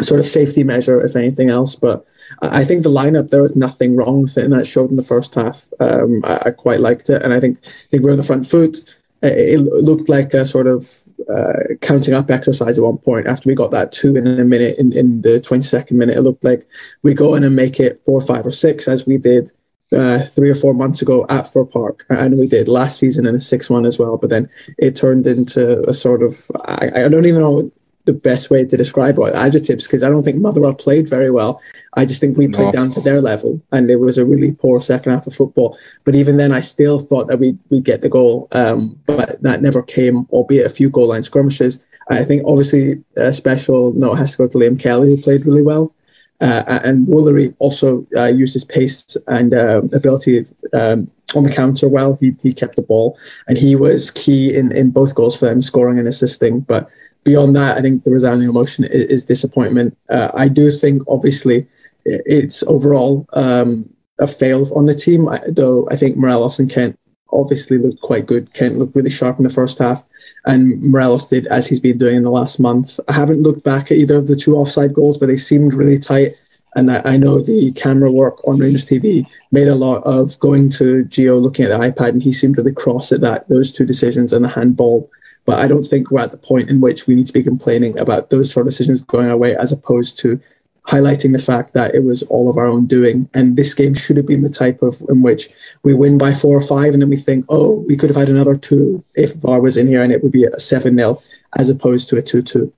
sort 0.00 0.20
of 0.20 0.26
safety 0.26 0.64
measure, 0.64 1.04
if 1.04 1.16
anything 1.16 1.50
else. 1.50 1.74
But 1.74 2.04
I 2.42 2.64
think 2.64 2.82
the 2.82 2.90
lineup 2.90 3.30
there 3.30 3.42
was 3.42 3.56
nothing 3.56 3.96
wrong 3.96 4.22
with 4.22 4.38
it, 4.38 4.44
and 4.44 4.52
that 4.52 4.66
showed 4.66 4.90
in 4.90 4.96
the 4.96 5.02
first 5.02 5.34
half. 5.34 5.68
Um, 5.80 6.22
I, 6.24 6.42
I, 6.46 6.50
quite 6.50 6.80
liked 6.80 7.10
it, 7.10 7.22
and 7.22 7.32
I 7.32 7.40
think 7.40 7.58
I 7.64 7.88
think 7.90 8.02
we're 8.02 8.12
on 8.12 8.16
the 8.16 8.22
front 8.22 8.46
foot. 8.46 8.78
It, 9.20 9.58
looked 9.58 10.08
like 10.08 10.32
a 10.32 10.46
sort 10.46 10.68
of 10.68 10.88
uh, 11.28 11.74
counting 11.80 12.14
up 12.14 12.30
exercise 12.30 12.78
at 12.78 12.84
one 12.84 12.98
point. 12.98 13.26
After 13.26 13.48
we 13.48 13.54
got 13.54 13.72
that 13.72 13.90
two 13.90 14.14
in 14.14 14.26
a 14.26 14.44
minute, 14.44 14.78
in, 14.78 14.92
in 14.92 15.22
the 15.22 15.40
twenty 15.40 15.64
second 15.64 15.98
minute, 15.98 16.16
it 16.16 16.22
looked 16.22 16.44
like 16.44 16.68
we 17.02 17.14
go 17.14 17.34
in 17.34 17.42
and 17.42 17.56
make 17.56 17.80
it 17.80 18.00
four, 18.04 18.20
five, 18.20 18.46
or 18.46 18.52
six, 18.52 18.86
as 18.86 19.06
we 19.06 19.16
did 19.16 19.50
uh, 19.92 20.20
three 20.20 20.50
or 20.50 20.54
four 20.54 20.74
months 20.74 21.02
ago 21.02 21.26
at 21.28 21.52
Fir 21.52 21.64
Park, 21.64 22.04
and 22.10 22.38
we 22.38 22.46
did 22.46 22.68
last 22.68 22.98
season 22.98 23.26
in 23.26 23.34
a 23.34 23.40
six-one 23.40 23.86
as 23.86 23.98
well. 23.98 24.16
But 24.16 24.30
then 24.30 24.48
it 24.76 24.94
turned 24.94 25.26
into 25.26 25.88
a 25.88 25.94
sort 25.94 26.22
of 26.22 26.50
I, 26.66 26.90
I 27.04 27.08
don't 27.08 27.26
even 27.26 27.40
know 27.40 27.72
the 28.08 28.20
best 28.30 28.48
way 28.50 28.64
to 28.64 28.76
describe 28.76 29.18
it, 29.18 29.34
adjectives, 29.34 29.86
because 29.86 30.02
I 30.02 30.08
don't 30.08 30.22
think 30.22 30.38
Motherwell 30.38 30.74
played 30.74 31.06
very 31.08 31.30
well. 31.30 31.60
I 32.00 32.06
just 32.06 32.20
think 32.20 32.38
we 32.38 32.48
played 32.48 32.72
no. 32.72 32.78
down 32.78 32.90
to 32.92 33.00
their 33.02 33.20
level, 33.20 33.60
and 33.70 33.90
it 33.90 34.00
was 34.00 34.16
a 34.16 34.24
really 34.24 34.52
poor 34.52 34.80
second 34.80 35.12
half 35.12 35.26
of 35.26 35.34
football. 35.34 35.76
But 36.04 36.14
even 36.14 36.38
then, 36.38 36.50
I 36.50 36.60
still 36.60 36.98
thought 36.98 37.28
that 37.28 37.38
we 37.38 37.56
we 37.68 37.80
get 37.80 38.00
the 38.00 38.08
goal, 38.08 38.48
um, 38.52 38.98
but 39.06 39.42
that 39.42 39.62
never 39.62 39.82
came, 39.82 40.26
albeit 40.30 40.66
a 40.66 40.76
few 40.78 40.88
goal 40.88 41.08
line 41.08 41.22
skirmishes. 41.22 41.80
I 42.08 42.24
think 42.24 42.42
obviously 42.46 43.04
a 43.16 43.32
special 43.34 43.92
note 43.92 44.16
has 44.16 44.32
to 44.32 44.38
go 44.38 44.48
to 44.48 44.58
Liam 44.58 44.80
Kelly, 44.80 45.08
who 45.10 45.22
played 45.22 45.44
really 45.44 45.62
well. 45.62 45.94
Uh, 46.40 46.80
and 46.84 47.06
Woolery 47.08 47.54
also 47.58 48.06
uh, 48.16 48.30
used 48.42 48.54
his 48.54 48.64
pace 48.64 49.16
and 49.26 49.52
uh, 49.52 49.82
ability 49.92 50.46
um, 50.72 51.10
on 51.34 51.42
the 51.42 51.52
counter 51.52 51.88
well. 51.88 52.16
He, 52.20 52.34
he 52.42 52.52
kept 52.52 52.76
the 52.76 52.82
ball, 52.82 53.18
and 53.48 53.58
he 53.58 53.74
was 53.76 54.10
key 54.12 54.54
in, 54.54 54.72
in 54.72 54.90
both 54.90 55.14
goals 55.14 55.36
for 55.36 55.46
them, 55.46 55.60
scoring 55.60 55.98
and 55.98 56.08
assisting. 56.08 56.60
But 56.60 56.88
beyond 57.28 57.56
that, 57.56 57.76
I 57.78 57.80
think 57.80 58.04
the 58.04 58.10
resounding 58.10 58.48
emotion 58.48 58.84
is, 58.84 59.04
is 59.04 59.24
disappointment. 59.24 59.96
Uh, 60.10 60.30
I 60.34 60.48
do 60.48 60.70
think, 60.70 61.02
obviously, 61.08 61.66
it's 62.04 62.62
overall 62.64 63.26
um, 63.32 63.88
a 64.18 64.26
fail 64.26 64.66
on 64.74 64.86
the 64.86 64.94
team. 64.94 65.28
though 65.48 65.88
I 65.90 65.96
think 65.96 66.16
Morelos 66.16 66.58
and 66.58 66.70
Kent 66.70 66.98
obviously 67.30 67.78
looked 67.78 68.00
quite 68.00 68.26
good. 68.26 68.52
Kent 68.54 68.78
looked 68.78 68.96
really 68.96 69.10
sharp 69.10 69.38
in 69.38 69.44
the 69.44 69.50
first 69.50 69.78
half, 69.78 70.02
and 70.46 70.82
Morelos 70.82 71.26
did 71.26 71.46
as 71.48 71.66
he's 71.66 71.80
been 71.80 71.98
doing 71.98 72.16
in 72.16 72.22
the 72.22 72.30
last 72.30 72.58
month. 72.58 72.98
I 73.08 73.12
haven't 73.12 73.42
looked 73.42 73.64
back 73.64 73.90
at 73.90 73.98
either 73.98 74.16
of 74.16 74.26
the 74.26 74.36
two 74.36 74.56
offside 74.56 74.94
goals, 74.94 75.18
but 75.18 75.26
they 75.26 75.36
seemed 75.36 75.74
really 75.74 75.98
tight. 75.98 76.32
And 76.74 76.90
I, 76.90 77.02
I 77.04 77.16
know 77.16 77.42
the 77.42 77.72
camera 77.72 78.12
work 78.12 78.46
on 78.46 78.58
Rangers 78.58 78.84
TV 78.84 79.26
made 79.52 79.68
a 79.68 79.74
lot 79.74 80.02
of 80.04 80.38
going 80.38 80.70
to 80.70 81.04
Gio 81.06 81.40
looking 81.40 81.64
at 81.64 81.70
the 81.70 81.90
iPad, 81.90 82.10
and 82.10 82.22
he 82.22 82.32
seemed 82.32 82.56
really 82.56 82.72
cross 82.72 83.12
at 83.12 83.20
that 83.20 83.48
those 83.48 83.72
two 83.72 83.86
decisions 83.86 84.32
and 84.32 84.44
the 84.44 84.48
handball. 84.48 85.10
But 85.48 85.60
I 85.60 85.66
don't 85.66 85.82
think 85.82 86.10
we're 86.10 86.20
at 86.20 86.30
the 86.30 86.36
point 86.36 86.68
in 86.68 86.82
which 86.82 87.06
we 87.06 87.14
need 87.14 87.26
to 87.26 87.32
be 87.32 87.42
complaining 87.42 87.98
about 87.98 88.28
those 88.28 88.52
sort 88.52 88.66
of 88.66 88.70
decisions 88.70 89.00
going 89.00 89.30
our 89.30 89.36
way, 89.38 89.56
as 89.56 89.72
opposed 89.72 90.18
to 90.18 90.38
highlighting 90.86 91.32
the 91.32 91.42
fact 91.42 91.72
that 91.72 91.94
it 91.94 92.04
was 92.04 92.22
all 92.24 92.50
of 92.50 92.58
our 92.58 92.66
own 92.66 92.86
doing. 92.86 93.30
And 93.32 93.56
this 93.56 93.72
game 93.72 93.94
should 93.94 94.18
have 94.18 94.26
been 94.26 94.42
the 94.42 94.50
type 94.50 94.82
of 94.82 95.00
in 95.08 95.22
which 95.22 95.48
we 95.84 95.94
win 95.94 96.18
by 96.18 96.34
four 96.34 96.54
or 96.54 96.60
five, 96.60 96.92
and 96.92 97.00
then 97.00 97.08
we 97.08 97.16
think, 97.16 97.46
oh, 97.48 97.76
we 97.88 97.96
could 97.96 98.10
have 98.10 98.16
had 98.18 98.28
another 98.28 98.58
two 98.58 99.02
if 99.14 99.36
VAR 99.36 99.62
was 99.62 99.78
in 99.78 99.86
here, 99.86 100.02
and 100.02 100.12
it 100.12 100.22
would 100.22 100.32
be 100.32 100.44
a 100.44 100.60
seven 100.60 100.94
0 100.96 101.18
as 101.56 101.70
opposed 101.70 102.10
to 102.10 102.18
a 102.18 102.22
two 102.22 102.42
two. 102.42 102.70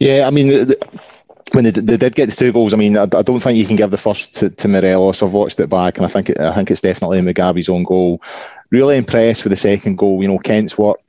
Yeah, 0.00 0.26
I 0.26 0.30
mean. 0.32 0.74
when 1.52 1.62
they, 1.62 1.70
they, 1.70 1.96
did 1.96 2.16
get 2.16 2.28
the 2.28 2.34
two 2.34 2.50
goals, 2.50 2.74
I 2.74 2.76
mean, 2.76 2.96
I, 2.96 3.02
I, 3.02 3.22
don't 3.22 3.38
think 3.38 3.56
you 3.56 3.66
can 3.66 3.76
give 3.76 3.92
the 3.92 3.98
first 3.98 4.34
to, 4.36 4.50
to 4.50 4.66
Morelos. 4.66 5.22
I've 5.22 5.30
watched 5.30 5.60
it 5.60 5.70
back, 5.70 5.96
and 5.96 6.04
I 6.04 6.08
think 6.08 6.30
it, 6.30 6.40
I 6.40 6.52
think 6.52 6.72
it's 6.72 6.80
definitely 6.80 7.20
Mugabi's 7.20 7.68
own 7.68 7.84
goal. 7.84 8.20
Really 8.70 8.96
impressed 8.96 9.44
with 9.44 9.52
the 9.52 9.56
second 9.56 9.96
goal. 9.96 10.20
You 10.20 10.28
know, 10.28 10.38
Kent's 10.38 10.76
work 10.76 11.03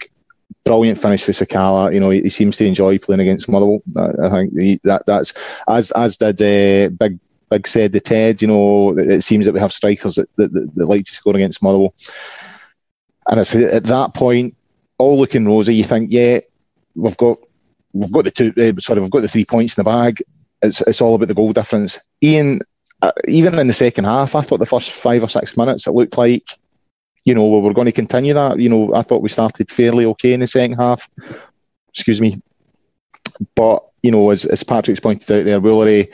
brilliant 0.63 0.99
finish 0.99 1.23
for 1.23 1.31
Sakala. 1.31 1.93
You 1.93 1.99
know, 1.99 2.09
he, 2.09 2.21
he, 2.21 2.29
seems 2.29 2.57
to 2.57 2.65
enjoy 2.65 2.97
playing 2.97 3.21
against 3.21 3.47
Motherwell. 3.47 3.81
I 3.97 4.29
think 4.29 4.53
he, 4.53 4.79
that 4.83 5.05
that's 5.05 5.33
as 5.67 5.91
as 5.91 6.17
did 6.17 6.41
uh, 6.41 6.89
Big 6.89 7.19
Big 7.49 7.67
said 7.67 7.91
the 7.91 7.99
Ted. 7.99 8.41
You 8.41 8.47
know, 8.47 8.97
it, 8.97 9.21
seems 9.21 9.45
that 9.45 9.53
we 9.53 9.59
have 9.59 9.73
strikers 9.73 10.15
that, 10.15 10.29
that, 10.37 10.51
that, 10.53 10.75
that 10.75 10.85
like 10.85 11.05
to 11.05 11.13
score 11.13 11.35
against 11.35 11.61
Motherwell. 11.61 11.93
And 13.29 13.39
it's 13.39 13.55
at 13.55 13.85
that 13.85 14.13
point, 14.13 14.55
all 14.97 15.17
looking 15.17 15.45
rosy. 15.45 15.75
You 15.75 15.83
think, 15.83 16.11
yeah, 16.11 16.39
we've 16.95 17.17
got 17.17 17.39
we've 17.93 18.11
got 18.11 18.25
the 18.25 18.31
two. 18.31 18.53
Uh, 18.57 18.79
sorry, 18.79 19.01
we've 19.01 19.11
got 19.11 19.21
the 19.21 19.27
three 19.27 19.45
points 19.45 19.77
in 19.77 19.83
the 19.83 19.89
bag. 19.89 20.23
It's 20.61 20.81
it's 20.81 21.01
all 21.01 21.15
about 21.15 21.27
the 21.27 21.33
goal 21.33 21.53
difference. 21.53 21.99
Ian, 22.23 22.61
uh, 23.01 23.11
even 23.27 23.57
in 23.59 23.67
the 23.67 23.73
second 23.73 24.05
half, 24.05 24.35
I 24.35 24.41
thought 24.41 24.59
the 24.59 24.65
first 24.65 24.91
five 24.91 25.23
or 25.23 25.29
six 25.29 25.57
minutes 25.57 25.87
it 25.87 25.91
looked 25.91 26.17
like 26.17 26.43
you 27.25 27.33
know, 27.33 27.47
we're 27.47 27.73
going 27.73 27.85
to 27.85 27.91
continue 27.91 28.33
that. 28.35 28.59
You 28.59 28.69
know, 28.69 28.93
I 28.93 29.01
thought 29.01 29.23
we 29.23 29.29
started 29.29 29.71
fairly 29.71 30.05
okay 30.05 30.33
in 30.33 30.39
the 30.39 30.47
second 30.47 30.77
half. 30.77 31.09
Excuse 31.89 32.21
me. 32.21 32.41
But, 33.55 33.83
you 34.03 34.11
know, 34.11 34.29
as, 34.29 34.45
as 34.45 34.63
Patrick's 34.63 34.99
pointed 34.99 35.31
out 35.31 35.45
there, 35.45 35.59
Woolery, 35.59 36.13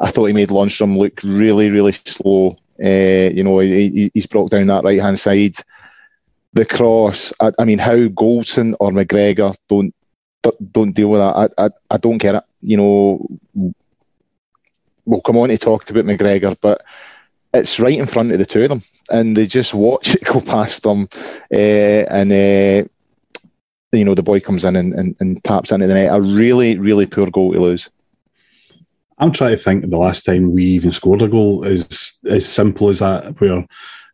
I 0.00 0.10
thought 0.10 0.26
he 0.26 0.34
made 0.34 0.50
Lundstram 0.50 0.98
look 0.98 1.22
really, 1.24 1.70
really 1.70 1.92
slow. 1.92 2.58
Uh, 2.82 3.30
you 3.32 3.42
know, 3.42 3.58
he, 3.58 4.10
he's 4.12 4.26
brought 4.26 4.50
down 4.50 4.66
that 4.66 4.84
right 4.84 5.00
hand 5.00 5.18
side. 5.18 5.54
The 6.52 6.66
cross, 6.66 7.32
I, 7.40 7.52
I, 7.58 7.64
mean, 7.64 7.78
how 7.78 7.96
Goldson 8.08 8.74
or 8.80 8.90
McGregor 8.90 9.56
don't 9.68 9.94
don't 10.72 10.92
deal 10.92 11.08
with 11.08 11.20
that, 11.20 11.52
I, 11.58 11.66
I, 11.66 11.70
I 11.90 11.96
don't 11.98 12.16
get 12.16 12.34
it. 12.34 12.44
You 12.62 12.78
know, 12.78 13.26
we'll 15.04 15.20
come 15.20 15.36
on 15.36 15.50
to 15.50 15.58
talk 15.58 15.88
about 15.90 16.06
McGregor, 16.06 16.56
but 16.60 16.82
it's 17.52 17.80
right 17.80 17.98
in 17.98 18.06
front 18.06 18.32
of 18.32 18.38
the 18.38 18.46
two 18.46 18.62
of 18.62 18.68
them, 18.68 18.82
and 19.10 19.36
they 19.36 19.46
just 19.46 19.74
watch 19.74 20.14
it 20.14 20.24
go 20.24 20.40
past 20.40 20.82
them, 20.82 21.08
uh, 21.52 21.56
and 21.56 22.32
uh, 22.32 22.88
you 23.92 24.04
know 24.04 24.14
the 24.14 24.22
boy 24.22 24.40
comes 24.40 24.64
in 24.64 24.76
and, 24.76 24.94
and, 24.94 25.16
and, 25.20 25.42
taps 25.44 25.72
into 25.72 25.86
the 25.86 25.94
net. 25.94 26.14
A 26.14 26.20
really, 26.20 26.78
really 26.78 27.06
poor 27.06 27.30
goal 27.30 27.52
to 27.52 27.60
lose. 27.60 27.88
I'm 29.18 29.32
trying 29.32 29.50
to 29.50 29.62
think 29.62 29.88
the 29.88 29.98
last 29.98 30.24
time 30.24 30.52
we 30.52 30.64
even 30.64 30.92
scored 30.92 31.22
a 31.22 31.28
goal 31.28 31.64
is 31.64 32.18
as 32.26 32.48
simple 32.48 32.88
as 32.88 33.00
that, 33.00 33.40
where 33.40 33.66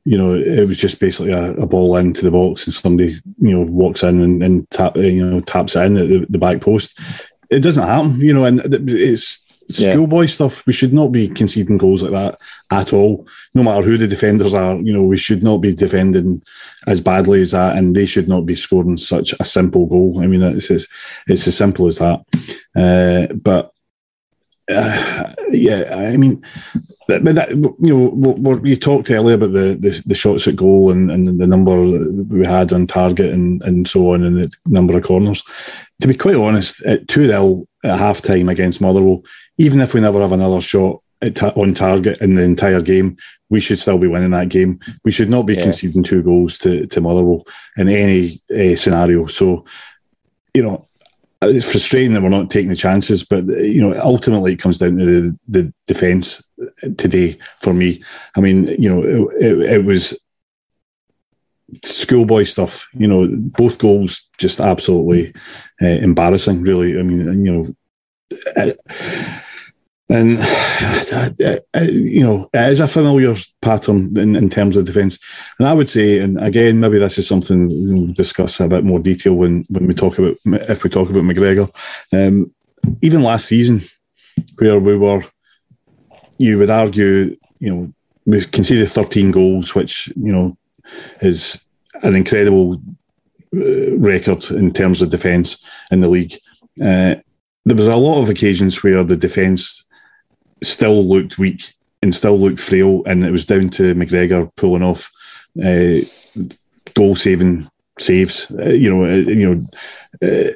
you 0.05 0.17
know 0.17 0.35
it 0.35 0.67
was 0.67 0.79
just 0.79 0.99
basically 1.01 1.33
a, 1.33 1.53
a 1.55 1.67
ball 1.67 1.97
into 1.97 2.23
the 2.23 2.31
box 2.31 2.67
and 2.67 2.75
somebody 2.75 3.15
you 3.39 3.57
know 3.57 3.63
walks 3.63 4.03
in 4.03 4.21
and, 4.21 4.43
and 4.43 4.71
tap 4.71 4.97
you 4.97 5.25
know 5.25 5.41
taps 5.41 5.77
in 5.77 5.97
at 5.97 6.09
the, 6.09 6.27
the 6.29 6.39
back 6.39 6.61
post. 6.61 6.99
It 7.49 7.61
doesn't 7.61 7.87
happen, 7.87 8.19
you 8.19 8.35
know, 8.35 8.45
and 8.45 8.61
it's 8.89 9.46
schoolboy 9.69 10.23
yeah. 10.23 10.27
stuff. 10.27 10.67
We 10.67 10.73
should 10.73 10.93
not 10.93 11.13
be 11.13 11.29
conceding 11.29 11.79
goals 11.79 12.03
like 12.03 12.13
that 12.13 12.39
at 12.71 12.93
all. 12.93 13.27
No 13.55 13.63
matter 13.63 13.83
who 13.83 13.99
the 13.99 14.09
defenders 14.09 14.55
are, 14.55 14.77
you 14.77 14.93
know, 14.93 15.05
we 15.05 15.19
should 15.19 15.43
not 15.43 15.59
be 15.59 15.75
defending 15.75 16.43
as 16.87 17.01
badly 17.01 17.41
as 17.41 17.53
that, 17.53 17.77
and 17.77 17.95
they 17.95 18.07
should 18.07 18.29
not 18.29 18.47
be 18.47 18.55
scoring 18.55 18.97
such 18.97 19.35
a 19.39 19.45
simple 19.45 19.87
goal. 19.87 20.21
I 20.23 20.27
mean, 20.27 20.43
it's 20.43 20.71
as, 20.71 20.87
it's 21.27 21.47
as 21.47 21.57
simple 21.57 21.87
as 21.87 21.99
that. 21.99 22.21
Uh, 22.75 23.35
but 23.35 23.73
uh, 24.69 25.33
yeah, 25.51 25.85
I 25.93 26.17
mean, 26.17 26.43
but 27.07 27.25
that, 27.25 27.51
you 27.51 28.37
know, 28.37 28.61
you 28.65 28.77
talked 28.77 29.11
earlier 29.11 29.37
about 29.37 29.53
the, 29.53 29.77
the, 29.79 30.03
the 30.07 30.15
shots 30.15 30.49
at 30.49 30.57
goal 30.57 30.91
and, 30.91 31.11
and 31.11 31.41
the 31.41 31.47
number 31.47 31.81
we 32.25 32.45
had 32.45 32.73
on 32.73 32.87
target 32.87 33.33
and, 33.33 33.63
and 33.63 33.87
so 33.87 34.13
on, 34.13 34.25
and 34.25 34.39
the 34.39 34.51
number 34.67 34.97
of 34.97 35.05
corners. 35.05 35.45
To 36.01 36.09
be 36.09 36.15
quite 36.15 36.37
honest, 36.37 36.83
at 36.83 37.07
2 37.09 37.29
0 37.29 37.69
at 37.85 37.99
half 37.99 38.23
time 38.23 38.49
against 38.49 38.81
Motherwell, 38.81 39.23
even 39.59 39.81
if 39.81 39.95
we 39.95 40.01
never 40.01 40.21
have 40.21 40.33
another 40.33 40.61
shot 40.61 41.03
ta- 41.35 41.53
on 41.57 41.75
target 41.75 42.21
in 42.21 42.35
the 42.35 42.43
entire 42.43 42.83
game, 42.83 43.17
we 43.49 43.61
should 43.61 43.79
still 43.79 43.99
be 43.99 44.09
winning 44.09 44.33
that 44.33 44.49
game. 44.49 44.81
We 45.05 45.13
should 45.13 45.31
not 45.31 45.47
be 45.47 45.55
yeah. 45.55 45.63
conceding 45.63 46.03
two 46.03 46.23
goals 46.23 46.59
to, 46.61 46.87
to 46.87 47.01
Motherwell 47.01 47.47
in 47.77 47.89
any 47.89 48.41
uh, 48.51 48.77
scenario. 48.77 49.27
So, 49.27 49.65
you 50.55 50.63
know, 50.63 50.89
it's 51.43 51.71
frustrating 51.71 52.13
that 52.15 52.23
we're 52.23 52.29
not 52.31 52.51
taking 52.51 52.71
the 52.71 52.77
chances, 52.77 53.23
but 53.23 53.45
you 53.47 53.87
know, 53.87 53.99
ultimately 54.01 54.55
it 54.55 54.61
comes 54.61 54.79
down 54.79 54.97
to 54.99 55.05
the, 55.05 55.39
the 55.49 55.75
defence 55.87 56.43
today 56.97 57.39
for 57.61 57.75
me. 57.75 58.03
I 58.37 58.41
mean, 58.41 58.67
you 58.81 58.89
know, 58.89 59.03
it, 59.03 59.45
it, 59.45 59.73
it 59.73 59.85
was 59.85 60.19
schoolboy 61.85 62.45
stuff. 62.45 62.89
You 62.95 63.07
know, 63.07 63.29
both 63.31 63.79
goals 63.79 64.29
just 64.39 64.61
absolutely 64.61 65.35
uh, 65.83 65.87
embarrassing. 65.87 66.63
Really, 66.63 66.99
I 66.99 67.03
mean, 67.03 67.45
you 67.45 67.53
know. 67.53 67.77
Uh, 68.57 68.73
and 70.09 70.31
you 71.91 72.21
know, 72.23 72.49
it 72.53 72.71
is 72.71 72.81
a 72.81 72.89
familiar 72.89 73.35
pattern 73.61 74.17
in, 74.17 74.37
in 74.37 74.49
terms 74.49 74.77
of 74.77 74.85
defence. 74.85 75.19
And 75.59 75.67
I 75.67 75.75
would 75.75 75.91
say, 75.91 76.21
and 76.21 76.39
again, 76.41 76.81
maybe 76.81 76.99
this 76.99 77.19
is 77.19 77.27
something 77.27 77.69
we'll 77.69 78.13
discuss 78.13 78.61
a 78.61 78.69
bit 78.69 78.85
more 78.85 78.99
detail 78.99 79.35
when, 79.35 79.65
when 79.69 79.87
we 79.87 79.95
talk 79.95 80.19
about 80.19 80.37
if 80.45 80.85
we 80.85 80.91
talk 80.91 81.11
about 81.11 81.25
McGregor. 81.25 81.71
Um, 82.13 82.53
even 83.03 83.23
last 83.23 83.47
season, 83.47 83.89
where 84.59 84.79
we 84.79 84.97
were, 84.97 85.25
you 86.39 86.59
would 86.59 86.71
argue, 86.71 87.37
you 87.59 87.75
know, 87.75 87.93
we 88.27 88.45
conceded 88.45 88.91
13 88.91 89.31
goals, 89.31 89.75
which 89.75 90.09
you 90.17 90.33
know 90.33 90.57
is 91.21 91.67
an 92.03 92.15
incredible 92.15 92.75
uh, 93.55 93.97
record 93.97 94.45
in 94.51 94.73
terms 94.73 95.03
of 95.03 95.11
defence 95.11 95.59
in 95.91 96.01
the 96.01 96.09
league. 96.09 96.35
Uh, 96.81 97.17
there 97.65 97.77
was 97.77 97.89
a 97.89 97.97
lot 97.97 98.21
of 98.21 98.29
occasions 98.29 98.83
where 98.83 99.03
the 99.03 99.17
defence 99.17 99.86
still 100.63 101.05
looked 101.05 101.39
weak 101.39 101.75
and 102.03 102.15
still 102.15 102.39
looked 102.39 102.61
frail, 102.61 103.03
and 103.07 103.25
it 103.25 103.31
was 103.31 103.45
down 103.45 103.71
to 103.71 103.95
McGregor 103.95 104.51
pulling 104.57 104.83
off 104.83 105.11
uh, 105.63 106.01
goal 106.95 107.17
saving 107.17 107.69
saves. 107.99 108.51
Uh, 108.53 108.71
you 108.71 108.95
know, 108.95 109.05
uh, 109.05 109.15
you 109.15 109.55
know. 109.55 109.67
Uh, 110.23 110.53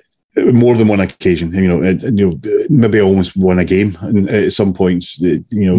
more 0.52 0.76
than 0.76 0.86
one 0.86 1.00
occasion, 1.00 1.52
you 1.52 1.66
know, 1.66 1.82
uh, 1.82 1.94
you 2.08 2.30
know, 2.30 2.64
maybe 2.70 3.00
almost 3.00 3.36
won 3.36 3.58
a 3.58 3.64
game, 3.64 3.98
and 4.00 4.30
at 4.30 4.52
some 4.52 4.72
points, 4.72 5.20
uh, 5.22 5.38
you 5.50 5.72
know, 5.72 5.78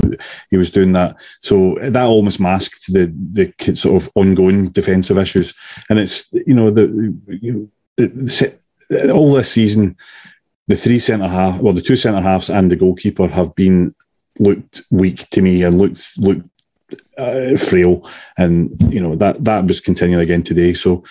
he 0.50 0.58
was 0.58 0.70
doing 0.70 0.92
that. 0.92 1.16
So 1.42 1.78
that 1.82 2.04
almost 2.04 2.40
masked 2.40 2.92
the 2.92 3.12
the 3.32 3.76
sort 3.76 4.04
of 4.04 4.12
ongoing 4.16 4.70
defensive 4.70 5.18
issues, 5.18 5.54
and 5.90 6.00
it's 6.00 6.30
you 6.34 6.54
know 6.54 6.70
the 6.70 7.18
you 7.42 7.72
know, 7.98 9.14
all 9.14 9.32
this 9.32 9.52
season, 9.52 9.96
the 10.68 10.76
three 10.76 11.00
centre 11.00 11.30
half, 11.30 11.62
well, 11.62 11.74
the 11.74 11.82
two 11.82 11.96
centre 11.96 12.22
halves 12.22 12.50
and 12.50 12.70
the 12.70 12.76
goalkeeper 12.76 13.28
have 13.28 13.56
been 13.56 13.96
looked 14.40 14.84
weak 14.90 15.30
to 15.30 15.42
me 15.42 15.64
and 15.64 15.78
looked 15.78 16.18
looked 16.18 16.48
uh, 17.18 17.58
frail, 17.58 18.10
and 18.38 18.76
you 18.94 19.00
know 19.02 19.16
that 19.16 19.44
that 19.44 19.66
was 19.66 19.80
continuing 19.80 20.22
again 20.22 20.44
today. 20.44 20.74
So, 20.74 21.04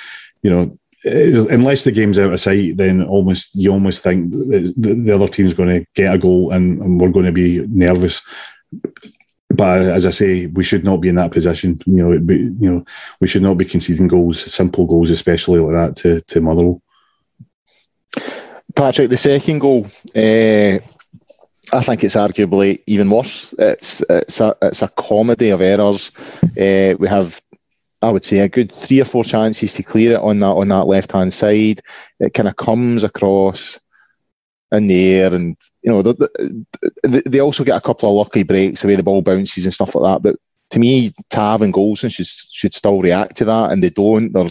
you 0.43 0.51
know, 0.51 0.79
unless 1.05 1.85
the 1.85 1.93
game's 1.93 2.19
out 2.19 2.33
of 2.33 2.41
sight, 2.41 2.77
then 2.77 3.03
almost 3.03 3.55
you 3.55 3.71
almost 3.71 4.03
think 4.03 4.31
the, 4.33 4.75
the 4.77 5.15
other 5.15 5.29
team's 5.29 5.55
going 5.55 5.69
to 5.71 5.87
get 5.95 6.15
a 6.15 6.19
goal, 6.19 6.51
and, 6.51 6.81
and 6.83 7.01
we're 7.01 7.11
going 7.11 7.27
to 7.27 7.33
be 7.33 7.67
nervous. 7.69 8.23
But 9.53 9.83
as 9.83 10.07
I 10.07 10.11
say, 10.11 10.47
we 10.47 10.63
should 10.63 10.85
not 10.85 10.99
be 10.99 11.09
in 11.09 11.17
that 11.17 11.33
position. 11.33 11.81
You 11.85 12.09
know, 12.09 12.21
be, 12.21 12.37
you 12.37 12.73
know, 12.73 12.85
we 13.21 13.27
should 13.27 13.43
not 13.43 13.59
be 13.59 13.65
conceding 13.65 14.09
goals, 14.09 14.41
simple 14.53 14.87
goals, 14.87 15.11
especially 15.11 15.61
like 15.61 15.75
that 15.75 15.97
to 16.03 16.21
to 16.21 16.41
Motherwell. 16.41 16.83
Patrick, 18.75 19.11
the 19.11 19.17
second 19.17 19.59
goal, 19.59 19.87
uh, 20.15 20.79
I 21.73 21.83
think 21.83 22.05
it's 22.05 22.17
arguably 22.17 22.83
even 22.87 23.11
worse. 23.11 23.55
It's 23.59 24.03
it's 24.09 24.41
a 24.41 24.57
it's 24.63 24.83
a 24.83 24.89
comedy 24.89 25.51
of 25.51 25.61
errors. 25.61 26.11
Uh, 26.43 26.95
we 26.99 27.09
have, 27.09 27.41
I 28.03 28.11
would 28.11 28.25
say, 28.25 28.41
a 28.41 28.49
good 28.49 28.73
three 28.73 29.01
or 29.01 29.05
four 29.05 29.25
chances 29.25 29.73
to 29.75 29.83
clear 29.83 30.15
it 30.15 30.21
on 30.21 30.41
that 30.41 30.47
on 30.47 30.69
that 30.69 30.87
left 30.87 31.13
hand 31.13 31.33
side. 31.33 31.81
It 32.19 32.35
kind 32.35 32.49
of 32.49 32.57
comes 32.57 33.05
across 33.05 33.79
in 34.73 34.87
the 34.87 35.15
air, 35.15 35.35
and 35.35 35.57
you 35.83 35.91
know 35.93 36.03
they, 36.03 37.23
they 37.27 37.41
also 37.41 37.65
get 37.65 37.77
a 37.77 37.81
couple 37.81 38.09
of 38.09 38.17
lucky 38.17 38.43
breaks 38.43 38.83
the 38.83 38.89
way 38.89 38.97
the 38.97 39.03
ball 39.03 39.23
bounces 39.23 39.65
and 39.65 39.75
stuff 39.75 39.95
like 39.95 40.15
that. 40.15 40.23
But 40.23 40.41
to 40.71 40.79
me, 40.79 41.13
Tav 41.31 41.63
and 41.63 41.75
Goldson 41.75 42.11
should 42.11 42.27
should 42.27 42.75
still 42.75 43.01
react 43.01 43.37
to 43.37 43.45
that, 43.45 43.73
and 43.73 43.83
they 43.83 43.91
don't. 43.91 44.33
They're 44.33 44.51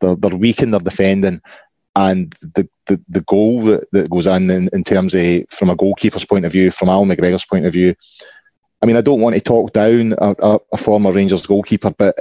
they're, 0.00 0.16
they're 0.16 0.36
weak 0.36 0.62
in 0.62 0.70
their 0.70 0.80
defending, 0.80 1.40
and 1.96 2.34
the, 2.40 2.68
the, 2.86 3.00
the 3.08 3.20
goal 3.22 3.64
that, 3.64 3.86
that 3.92 4.10
goes 4.10 4.26
in, 4.26 4.50
in 4.50 4.68
in 4.72 4.84
terms 4.84 5.14
of 5.14 5.44
from 5.50 5.70
a 5.70 5.76
goalkeeper's 5.76 6.24
point 6.24 6.44
of 6.44 6.52
view, 6.52 6.70
from 6.70 6.88
Al 6.88 7.04
McGregor's 7.04 7.44
point 7.44 7.66
of 7.66 7.72
view. 7.72 7.94
I 8.82 8.86
mean, 8.86 8.96
I 8.96 9.02
don't 9.02 9.20
want 9.20 9.34
to 9.34 9.42
talk 9.42 9.74
down 9.74 10.14
a, 10.18 10.34
a, 10.38 10.58
a 10.72 10.76
former 10.78 11.12
Rangers 11.12 11.44
goalkeeper, 11.44 11.90
but 11.90 12.16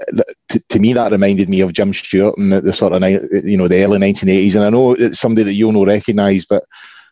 to, 0.50 0.60
to, 0.60 0.80
me 0.80 0.92
that 0.92 1.12
reminded 1.12 1.48
me 1.48 1.62
of 1.62 1.72
Jim 1.72 1.94
Stewart 1.94 2.38
in 2.38 2.50
the, 2.50 2.60
the, 2.60 2.74
sort 2.74 2.92
of 2.92 3.02
you 3.46 3.56
know 3.56 3.70
the 3.70 3.82
early 3.84 3.98
1980s. 3.98 4.56
And 4.56 4.66
I 4.66 4.70
know 4.70 4.94
it's 4.94 5.20
somebody 5.20 5.46
that 5.46 5.54
you'll 5.54 5.72
know 5.72 5.86
recognise, 5.86 6.44
but 6.44 6.66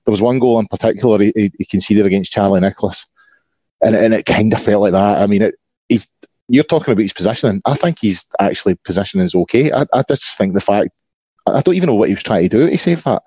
there 0.06 0.12
was 0.12 0.22
one 0.22 0.40
goal 0.40 0.60
in 0.60 0.68
particular 0.68 1.20
he, 1.20 1.52
he 1.58 1.66
conceded 1.66 2.06
against 2.06 2.32
Charlie 2.32 2.60
Nicholas, 2.60 3.06
and, 3.82 3.96
and 3.96 4.14
it 4.14 4.26
kind 4.26 4.54
of 4.54 4.62
felt 4.62 4.82
like 4.82 4.92
that. 4.92 5.22
I 5.22 5.28
mean, 5.28 5.44
it, 5.44 5.56
you're 6.50 6.64
talking 6.64 6.92
about 6.92 7.02
his 7.02 7.14
positioning. 7.14 7.62
I 7.66 7.76
think 7.76 8.00
he's 8.00 8.26
actually 8.40 8.76
positioning 8.84 9.26
is 9.26 9.36
okay. 9.36 9.72
I, 9.72 9.86
I 9.94 10.04
just 10.08 10.38
think 10.38 10.54
the 10.54 10.62
fact 10.62 10.90
I 11.56 11.62
don't 11.62 11.76
even 11.76 11.88
know 11.88 11.96
what 11.96 12.10
he 12.10 12.16
was 12.16 12.24
trying 12.24 12.44
to 12.44 12.50
do 12.50 12.70
to 12.70 12.78
save 12.78 13.04
that. 13.04 13.24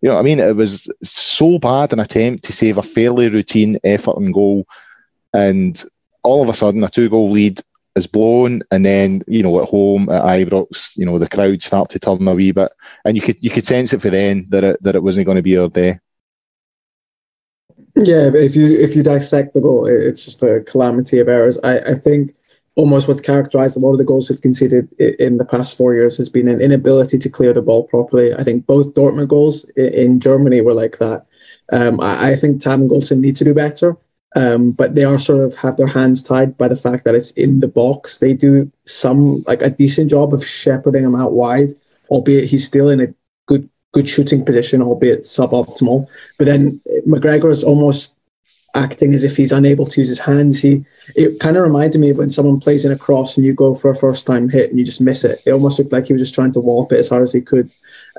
You 0.00 0.08
know 0.08 0.16
what 0.16 0.20
I 0.20 0.24
mean? 0.24 0.40
It 0.40 0.56
was 0.56 0.90
so 1.02 1.58
bad 1.58 1.92
an 1.92 2.00
attempt 2.00 2.44
to 2.44 2.52
save 2.52 2.76
a 2.76 2.82
fairly 2.82 3.28
routine 3.28 3.78
effort 3.84 4.16
and 4.16 4.34
goal, 4.34 4.66
and 5.32 5.82
all 6.22 6.42
of 6.42 6.48
a 6.48 6.54
sudden 6.54 6.82
a 6.82 6.88
two 6.88 7.08
goal 7.08 7.30
lead 7.30 7.62
is 7.94 8.06
blown, 8.06 8.62
and 8.70 8.84
then 8.84 9.22
you 9.28 9.42
know 9.42 9.62
at 9.62 9.68
home 9.68 10.08
at 10.08 10.22
Ibrox, 10.22 10.96
you 10.96 11.06
know 11.06 11.18
the 11.18 11.28
crowd 11.28 11.62
start 11.62 11.90
to 11.90 11.98
turn 11.98 12.26
a 12.26 12.34
wee 12.34 12.52
bit, 12.52 12.72
and 13.04 13.16
you 13.16 13.22
could 13.22 13.36
you 13.40 13.50
could 13.50 13.66
sense 13.66 13.92
it 13.92 14.02
for 14.02 14.10
then 14.10 14.46
that 14.48 14.64
it 14.64 14.82
that 14.82 14.96
it 14.96 15.02
wasn't 15.02 15.26
going 15.26 15.36
to 15.36 15.42
be 15.42 15.56
our 15.56 15.68
day. 15.68 16.00
Yeah, 17.94 18.30
if 18.34 18.56
you 18.56 18.66
if 18.78 18.96
you 18.96 19.02
dissect 19.02 19.54
the 19.54 19.60
goal, 19.60 19.86
it's 19.86 20.24
just 20.24 20.42
a 20.42 20.60
calamity 20.60 21.18
of 21.18 21.28
errors. 21.28 21.58
I, 21.62 21.78
I 21.78 21.94
think 21.94 22.34
almost 22.74 23.06
what's 23.06 23.20
characterized 23.20 23.76
a 23.76 23.80
lot 23.80 23.92
of 23.92 23.98
the 23.98 24.04
goals 24.04 24.30
we've 24.30 24.40
conceded 24.40 24.88
in 24.98 25.36
the 25.36 25.44
past 25.44 25.76
four 25.76 25.94
years 25.94 26.16
has 26.16 26.28
been 26.28 26.48
an 26.48 26.60
inability 26.60 27.18
to 27.18 27.28
clear 27.28 27.52
the 27.52 27.60
ball 27.60 27.84
properly. 27.84 28.32
I 28.34 28.42
think 28.42 28.66
both 28.66 28.94
Dortmund 28.94 29.28
goals 29.28 29.64
in 29.76 30.20
Germany 30.20 30.60
were 30.62 30.74
like 30.74 30.98
that. 30.98 31.26
Um, 31.70 32.00
I, 32.00 32.34
think 32.34 32.60
Tav 32.60 32.80
and 32.80 32.90
Goldson 32.90 33.20
need 33.20 33.36
to 33.36 33.44
do 33.44 33.54
better, 33.54 33.96
um, 34.36 34.72
but 34.72 34.94
they 34.94 35.04
are 35.04 35.18
sort 35.18 35.40
of 35.40 35.54
have 35.56 35.76
their 35.76 35.86
hands 35.86 36.22
tied 36.22 36.56
by 36.58 36.68
the 36.68 36.76
fact 36.76 37.04
that 37.04 37.14
it's 37.14 37.30
in 37.32 37.60
the 37.60 37.68
box. 37.68 38.18
They 38.18 38.34
do 38.34 38.70
some 38.84 39.42
like 39.46 39.62
a 39.62 39.70
decent 39.70 40.10
job 40.10 40.34
of 40.34 40.46
shepherding 40.46 41.04
him 41.04 41.14
out 41.14 41.32
wide, 41.32 41.70
albeit 42.10 42.48
he's 42.48 42.66
still 42.66 42.88
in 42.88 43.00
a 43.00 43.14
good 43.46 43.68
good 43.92 44.08
shooting 44.08 44.44
position, 44.44 44.82
albeit 44.82 45.22
suboptimal. 45.22 46.08
But 46.38 46.46
then 46.46 46.80
McGregor 47.06 47.50
is 47.50 47.64
almost 47.64 48.14
acting 48.74 49.12
as 49.12 49.24
if 49.24 49.36
he's 49.36 49.52
unable 49.52 49.86
to 49.86 50.00
use 50.00 50.08
his 50.08 50.18
hands. 50.18 50.60
He 50.60 50.84
it 51.14 51.40
kind 51.40 51.56
of 51.56 51.62
reminded 51.62 52.00
me 52.00 52.10
of 52.10 52.18
when 52.18 52.30
someone 52.30 52.60
plays 52.60 52.84
in 52.84 52.92
a 52.92 52.98
cross 52.98 53.36
and 53.36 53.44
you 53.44 53.52
go 53.52 53.74
for 53.74 53.90
a 53.90 53.96
first 53.96 54.26
time 54.26 54.48
hit 54.48 54.70
and 54.70 54.78
you 54.78 54.84
just 54.84 55.00
miss 55.00 55.24
it. 55.24 55.42
It 55.44 55.52
almost 55.52 55.78
looked 55.78 55.92
like 55.92 56.06
he 56.06 56.12
was 56.12 56.22
just 56.22 56.34
trying 56.34 56.52
to 56.52 56.60
wallop 56.60 56.92
it 56.92 56.98
as 56.98 57.08
hard 57.08 57.22
as 57.22 57.32
he 57.32 57.40
could. 57.40 57.70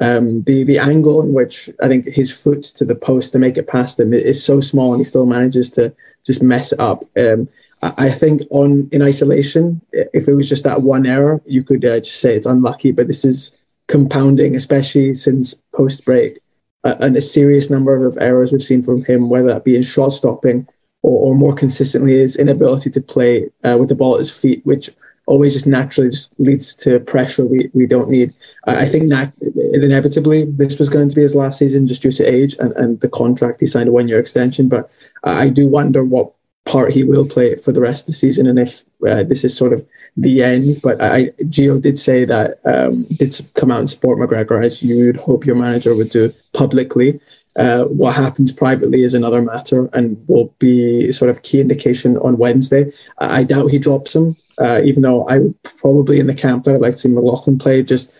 Um, 0.02 0.44
the 0.44 0.64
the 0.64 0.78
angle 0.78 1.22
in 1.22 1.34
which 1.34 1.70
I 1.82 1.88
think 1.88 2.06
his 2.06 2.32
foot 2.32 2.64
to 2.64 2.86
the 2.86 2.96
post 2.96 3.32
to 3.32 3.40
make 3.40 3.58
it 3.58 3.68
past 3.68 4.00
him 4.00 4.14
is 4.14 4.44
so 4.44 4.60
small 4.62 4.94
and 4.94 5.00
he 5.00 5.06
still 5.06 5.26
manages 5.26 5.70
to 5.72 5.96
just 6.26 6.44
mess 6.44 6.72
it 6.72 6.80
up. 6.80 7.04
Um, 7.18 7.50
I, 7.82 7.94
I 7.98 8.10
think 8.12 8.44
on 8.52 8.90
in 8.92 9.02
isolation, 9.02 9.82
if 9.92 10.28
it 10.28 10.34
was 10.34 10.50
just 10.50 10.64
that 10.66 10.82
one 10.82 11.06
error, 11.06 11.42
you 11.46 11.64
could 11.64 11.84
uh, 11.84 12.00
just 12.00 12.20
say 12.20 12.36
it's 12.36 12.46
unlucky. 12.48 12.92
But 12.92 13.08
this 13.08 13.26
is 13.26 13.52
compounding, 13.88 14.56
especially 14.56 15.14
since 15.14 15.56
post 15.74 16.06
break 16.06 16.40
and 16.84 17.16
a 17.16 17.22
serious 17.22 17.70
number 17.70 18.06
of 18.06 18.18
errors 18.20 18.52
we've 18.52 18.64
seen 18.64 18.84
from 18.84 19.04
him, 19.04 19.30
whether 19.30 19.48
that 19.48 19.64
be 19.64 19.76
in 19.76 19.84
shot 19.84 20.10
stopping 20.10 20.68
or, 21.02 21.28
or 21.28 21.36
more 21.36 21.54
consistently 21.54 22.14
his 22.14 22.36
inability 22.36 22.90
to 22.90 23.02
play 23.02 23.50
uh, 23.64 23.78
with 23.80 23.90
the 23.90 23.96
ball 23.96 24.16
at 24.16 24.20
his 24.20 24.32
feet, 24.32 24.66
which 24.66 24.90
always 25.26 25.54
just 25.54 25.68
naturally 25.68 26.10
just 26.10 26.30
leads 26.38 26.76
to 26.76 27.00
pressure 27.00 27.46
we, 27.46 27.70
we 27.74 27.86
don't 27.86 28.10
need. 28.10 28.34
I, 28.66 28.82
I 28.82 28.86
think 28.86 29.10
that 29.10 29.34
inevitably 29.74 30.46
this 30.46 30.78
was 30.78 30.90
going 30.90 31.08
to 31.08 31.16
be 31.16 31.22
his 31.22 31.36
last 31.36 31.60
season 31.60 31.88
just 31.88 32.02
due 32.02 32.12
to 32.12 32.26
age 32.26 32.56
and, 32.60 32.74
and 32.74 33.00
the 33.00 33.10
contract 33.10 33.62
he 33.62 33.68
signed 33.68 33.90
a 33.90 33.92
one 33.92 34.08
year 34.08 34.20
extension. 34.20 34.68
But 34.68 34.92
I 35.24 35.50
do 35.50 35.68
wonder 35.68 36.04
what 36.04 36.34
part 36.66 36.94
he 36.94 37.04
will 37.04 37.28
play 37.28 37.56
for 37.58 37.72
the 37.72 37.82
rest 37.82 38.04
of 38.04 38.08
the 38.08 38.14
season 38.14 38.48
and 38.48 38.58
if 38.58 38.84
uh, 39.08 39.24
this 39.24 39.44
is 39.44 39.56
sort 39.56 39.74
of 39.74 39.86
the 40.16 40.42
end. 40.44 40.80
But 40.82 41.02
I, 41.02 41.32
did 41.50 41.98
say 41.98 42.26
that 42.26 42.60
um, 42.66 43.06
did 43.18 43.40
come 43.56 43.72
out 43.72 43.80
and 43.80 43.90
support 43.90 44.20
McGregor 44.20 44.64
as 44.64 44.82
you 44.82 45.08
would 45.08 45.18
hope 45.18 45.46
your 45.46 45.56
manager 45.56 45.96
would 45.96 46.10
do 46.10 46.34
publicly. 46.54 47.20
Uh, 47.56 47.84
what 47.86 48.16
happens 48.16 48.52
privately 48.52 49.04
is 49.04 49.14
another 49.14 49.42
matter 49.42 49.88
and 49.94 50.18
will 50.28 50.54
be 50.58 51.12
sort 51.12 51.30
of 51.30 51.44
key 51.44 51.62
indication 51.62 52.18
on 52.18 52.38
Wednesday. 52.38 52.92
I 53.20 53.44
doubt 53.44 53.70
he 53.70 53.78
drops 53.78 54.16
him, 54.16 54.36
uh, 54.58 54.82
even 54.84 55.04
though 55.04 55.26
I 55.28 55.40
would 55.40 55.64
probably 55.64 56.20
in 56.20 56.28
the 56.28 56.34
camp 56.34 56.64
that 56.64 56.76
I'd 56.76 56.82
like 56.82 56.94
to 56.94 56.98
see 56.98 57.10
McLaughlin 57.10 57.60
play. 57.60 57.84
Just 57.84 58.12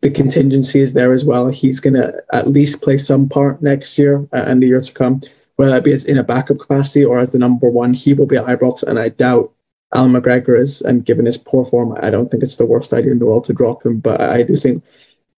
the 0.00 0.10
contingency 0.10 0.80
is 0.80 0.92
there 0.92 1.12
as 1.12 1.24
well. 1.24 1.48
He's 1.48 1.78
going 1.78 1.94
to 1.94 2.12
at 2.32 2.48
least 2.48 2.82
play 2.82 2.96
some 2.98 3.28
part 3.28 3.62
next 3.62 3.96
year 3.96 4.26
uh, 4.32 4.44
and 4.46 4.62
the 4.62 4.66
year 4.66 4.80
to 4.80 4.92
come 4.92 5.20
whether 5.56 5.76
it 5.76 5.84
be 5.84 5.96
in 6.08 6.18
a 6.18 6.24
backup 6.24 6.58
capacity 6.58 7.04
or 7.04 7.18
as 7.18 7.30
the 7.30 7.38
number 7.38 7.68
one, 7.68 7.94
he 7.94 8.14
will 8.14 8.26
be 8.26 8.36
at 8.36 8.46
Ibrox, 8.46 8.82
and 8.82 8.98
I 8.98 9.10
doubt 9.10 9.52
Allan 9.94 10.12
McGregor 10.12 10.58
is. 10.58 10.80
And 10.82 11.04
given 11.04 11.26
his 11.26 11.38
poor 11.38 11.64
form, 11.64 11.96
I 12.00 12.10
don't 12.10 12.30
think 12.30 12.42
it's 12.42 12.56
the 12.56 12.66
worst 12.66 12.92
idea 12.92 13.12
in 13.12 13.18
the 13.18 13.26
world 13.26 13.44
to 13.44 13.52
drop 13.52 13.84
him. 13.84 14.00
But 14.00 14.20
I 14.20 14.42
do 14.42 14.56
think 14.56 14.84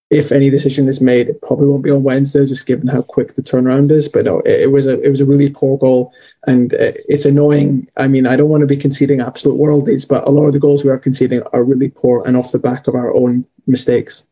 if 0.09 0.31
any 0.31 0.51
decision 0.51 0.89
is 0.89 1.01
made, 1.01 1.29
it 1.29 1.43
probably 1.43 1.67
won't 1.67 1.83
be 1.83 1.91
on 1.91 2.03
Wednesday, 2.03 2.47
just 2.47 2.67
given 2.67 2.87
how 2.87 3.03
quick 3.03 3.35
the 3.35 3.43
turnaround 3.43 3.91
is. 3.91 4.09
But 4.09 4.25
no, 4.25 4.41
it, 4.41 4.63
it 4.63 4.73
was 4.73 4.87
a 4.87 5.01
it 5.01 5.11
was 5.11 5.21
a 5.21 5.27
really 5.27 5.51
poor 5.51 5.77
goal, 5.79 6.13
and 6.47 6.73
uh, 6.75 6.93
it's 7.09 7.25
annoying. 7.25 7.89
I 7.97 8.09
mean, 8.09 8.27
I 8.27 8.37
don't 8.37 8.49
want 8.49 8.63
to 8.63 8.67
be 8.67 8.77
conceding 8.77 9.21
absolute 9.21 9.59
worldies, 9.59 10.09
but 10.09 10.27
a 10.27 10.31
lot 10.31 10.47
of 10.47 10.53
the 10.53 10.59
goals 10.61 10.85
we 10.85 10.91
are 10.91 10.99
conceding 10.99 11.43
are 11.53 11.65
really 11.65 11.91
poor 11.91 12.23
and 12.27 12.37
off 12.37 12.53
the 12.53 12.59
back 12.59 12.87
of 12.87 12.95
our 12.95 13.15
own 13.15 13.45
mistakes 13.67 14.25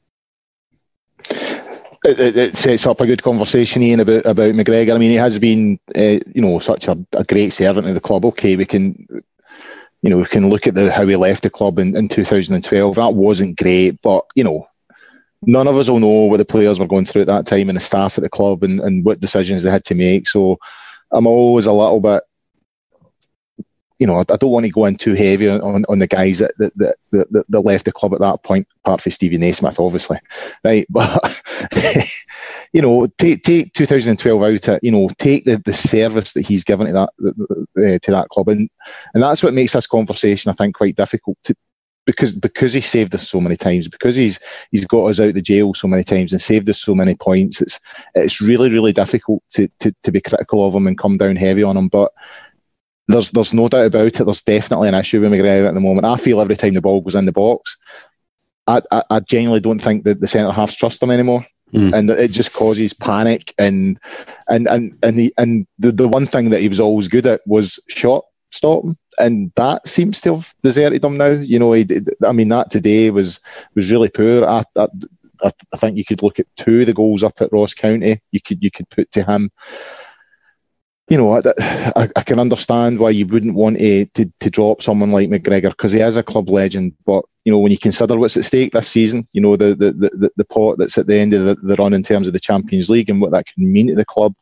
it, 2.04 2.36
it, 2.36 2.56
sets 2.56 2.86
up 2.86 3.00
a 3.00 3.06
good 3.06 3.22
conversation, 3.22 3.82
Ian, 3.82 4.00
about 4.00 4.26
about 4.26 4.52
McGregor. 4.52 4.94
I 4.94 4.98
mean, 4.98 5.10
he 5.10 5.16
has 5.16 5.38
been, 5.38 5.78
uh, 5.96 6.20
you 6.34 6.42
know, 6.42 6.58
such 6.58 6.86
a, 6.88 6.98
a, 7.12 7.24
great 7.24 7.52
servant 7.52 7.86
of 7.86 7.94
the 7.94 8.00
club. 8.00 8.24
Okay, 8.26 8.56
we 8.56 8.66
can, 8.66 9.06
you 10.02 10.10
know, 10.10 10.18
we 10.18 10.26
can 10.26 10.50
look 10.50 10.66
at 10.66 10.74
the 10.74 10.92
how 10.92 11.06
he 11.06 11.16
left 11.16 11.42
the 11.42 11.50
club 11.50 11.78
in, 11.78 11.96
in 11.96 12.08
2012. 12.08 12.94
That 12.96 13.14
wasn't 13.14 13.58
great, 13.58 14.00
but 14.02 14.26
you 14.34 14.44
know, 14.44 14.68
none 15.42 15.66
of 15.66 15.76
us 15.76 15.88
will 15.88 16.00
know 16.00 16.26
what 16.26 16.36
the 16.36 16.44
players 16.44 16.78
were 16.78 16.86
going 16.86 17.06
through 17.06 17.22
at 17.22 17.28
that 17.28 17.46
time 17.46 17.68
and 17.68 17.76
the 17.76 17.80
staff 17.80 18.18
at 18.18 18.22
the 18.22 18.30
club 18.30 18.62
and, 18.62 18.80
and 18.80 19.04
what 19.04 19.20
decisions 19.20 19.62
they 19.62 19.70
had 19.70 19.84
to 19.86 19.94
make. 19.94 20.28
So, 20.28 20.58
I'm 21.10 21.26
always 21.26 21.66
a 21.66 21.72
little 21.72 22.00
bit 22.00 22.22
you 23.98 24.06
know, 24.06 24.18
I, 24.18 24.24
don't 24.24 24.50
want 24.50 24.66
to 24.66 24.72
go 24.72 24.86
in 24.86 24.96
too 24.96 25.14
heavy 25.14 25.48
on, 25.48 25.84
on 25.88 25.98
the 25.98 26.06
guys 26.06 26.38
that 26.38 26.52
that, 26.58 26.76
that, 26.76 26.96
that, 27.30 27.44
that 27.48 27.60
left 27.60 27.84
the 27.84 27.92
club 27.92 28.12
at 28.12 28.20
that 28.20 28.42
point, 28.42 28.66
apart 28.84 29.00
from 29.00 29.12
Stevie 29.12 29.38
Naismith, 29.38 29.78
obviously, 29.78 30.18
right? 30.64 30.86
But 30.90 31.22
you 32.72 32.82
know, 32.82 33.06
take 33.18 33.44
take 33.44 33.72
2012 33.72 34.42
out. 34.42 34.68
Of, 34.68 34.80
you 34.82 34.90
know, 34.90 35.08
take 35.18 35.44
the, 35.44 35.62
the 35.64 35.72
service 35.72 36.32
that 36.32 36.44
he's 36.44 36.64
given 36.64 36.88
to 36.88 36.92
that 36.92 37.10
uh, 37.20 37.98
to 38.00 38.10
that 38.10 38.28
club, 38.30 38.48
and 38.48 38.68
and 39.14 39.22
that's 39.22 39.42
what 39.42 39.54
makes 39.54 39.72
this 39.72 39.86
conversation, 39.86 40.50
I 40.50 40.54
think, 40.54 40.74
quite 40.74 40.96
difficult 40.96 41.38
to. 41.44 41.54
Because 42.04 42.34
because 42.34 42.74
he 42.74 42.82
saved 42.82 43.14
us 43.14 43.26
so 43.26 43.40
many 43.40 43.56
times, 43.56 43.88
because 43.88 44.14
he's 44.16 44.38
he's 44.72 44.84
got 44.84 45.06
us 45.06 45.20
out 45.20 45.32
the 45.32 45.40
jail 45.40 45.72
so 45.72 45.88
many 45.88 46.04
times 46.04 46.32
and 46.32 46.42
saved 46.42 46.68
us 46.68 46.82
so 46.82 46.94
many 46.94 47.14
points, 47.14 47.62
it's 47.62 47.80
it's 48.14 48.42
really 48.42 48.68
really 48.68 48.92
difficult 48.92 49.42
to, 49.52 49.68
to, 49.78 49.94
to 50.02 50.12
be 50.12 50.20
critical 50.20 50.66
of 50.66 50.74
him 50.74 50.86
and 50.86 50.98
come 50.98 51.16
down 51.16 51.36
heavy 51.36 51.62
on 51.62 51.78
him. 51.78 51.88
But 51.88 52.12
there's 53.08 53.30
there's 53.30 53.52
no 53.52 53.68
doubt 53.68 53.86
about 53.86 54.20
it. 54.20 54.24
There's 54.24 54.42
definitely 54.42 54.88
an 54.88 54.94
issue 54.94 55.20
with 55.20 55.30
McGregor 55.32 55.68
at 55.68 55.74
the 55.74 55.80
moment. 55.80 56.06
I 56.06 56.16
feel 56.16 56.40
every 56.40 56.56
time 56.56 56.74
the 56.74 56.80
ball 56.80 57.00
goes 57.00 57.14
in 57.14 57.26
the 57.26 57.32
box, 57.32 57.76
I 58.66 58.80
I, 58.90 59.02
I 59.10 59.20
genuinely 59.20 59.60
don't 59.60 59.82
think 59.82 60.04
that 60.04 60.20
the 60.20 60.28
centre 60.28 60.52
halves 60.52 60.76
trust 60.76 61.02
him 61.02 61.10
anymore. 61.10 61.46
Mm. 61.72 61.92
And 61.92 62.10
it 62.10 62.30
just 62.30 62.52
causes 62.52 62.92
panic 62.92 63.52
and 63.58 63.98
and 64.48 64.68
and 64.68 64.96
and 65.02 65.18
the 65.18 65.34
and 65.38 65.66
the, 65.78 65.90
the 65.90 66.08
one 66.08 66.26
thing 66.26 66.50
that 66.50 66.60
he 66.60 66.68
was 66.68 66.80
always 66.80 67.08
good 67.08 67.26
at 67.26 67.40
was 67.46 67.80
shot 67.88 68.24
stopping, 68.50 68.96
and 69.18 69.50
that 69.56 69.86
seems 69.86 70.20
to 70.20 70.36
have 70.36 70.54
deserted 70.62 71.04
him 71.04 71.16
now. 71.16 71.30
You 71.30 71.58
know, 71.58 71.72
he, 71.72 71.86
I 72.24 72.32
mean 72.32 72.48
that 72.50 72.70
today 72.70 73.10
was 73.10 73.40
was 73.74 73.90
really 73.90 74.08
poor. 74.08 74.44
I, 74.44 74.62
I, 74.76 74.88
I 75.44 75.76
think 75.76 75.96
you 75.96 76.04
could 76.04 76.22
look 76.22 76.38
at 76.38 76.46
two 76.56 76.82
of 76.82 76.86
the 76.86 76.94
goals 76.94 77.22
up 77.22 77.40
at 77.40 77.52
Ross 77.52 77.74
County. 77.74 78.20
You 78.30 78.40
could 78.40 78.62
you 78.62 78.70
could 78.70 78.88
put 78.90 79.10
to 79.12 79.24
him 79.24 79.50
you 81.08 81.18
know, 81.18 81.34
I, 81.60 82.08
I, 82.16 82.22
can 82.22 82.38
understand 82.38 82.98
why 82.98 83.10
you 83.10 83.26
wouldn't 83.26 83.54
want 83.54 83.78
to, 83.78 84.06
to, 84.06 84.32
to 84.40 84.50
drop 84.50 84.80
someone 84.80 85.12
like 85.12 85.28
McGregor 85.28 85.70
because 85.70 85.92
he 85.92 86.00
is 86.00 86.16
a 86.16 86.22
club 86.22 86.48
legend. 86.48 86.94
But 87.04 87.24
you 87.44 87.52
know, 87.52 87.58
when 87.58 87.72
you 87.72 87.78
consider 87.78 88.16
what's 88.16 88.38
at 88.38 88.46
stake 88.46 88.72
this 88.72 88.88
season, 88.88 89.28
you 89.32 89.42
know 89.42 89.56
the 89.56 89.74
the, 89.74 89.92
the, 89.92 90.30
the 90.36 90.44
pot 90.44 90.78
that's 90.78 90.96
at 90.96 91.06
the 91.06 91.16
end 91.16 91.34
of 91.34 91.44
the, 91.44 91.54
the 91.66 91.76
run 91.76 91.92
in 91.92 92.02
terms 92.02 92.26
of 92.26 92.32
the 92.32 92.40
Champions 92.40 92.88
League 92.88 93.10
and 93.10 93.20
what 93.20 93.32
that 93.32 93.46
can 93.46 93.70
mean 93.70 93.88
to 93.88 93.94
the 93.94 94.04
club, 94.04 94.34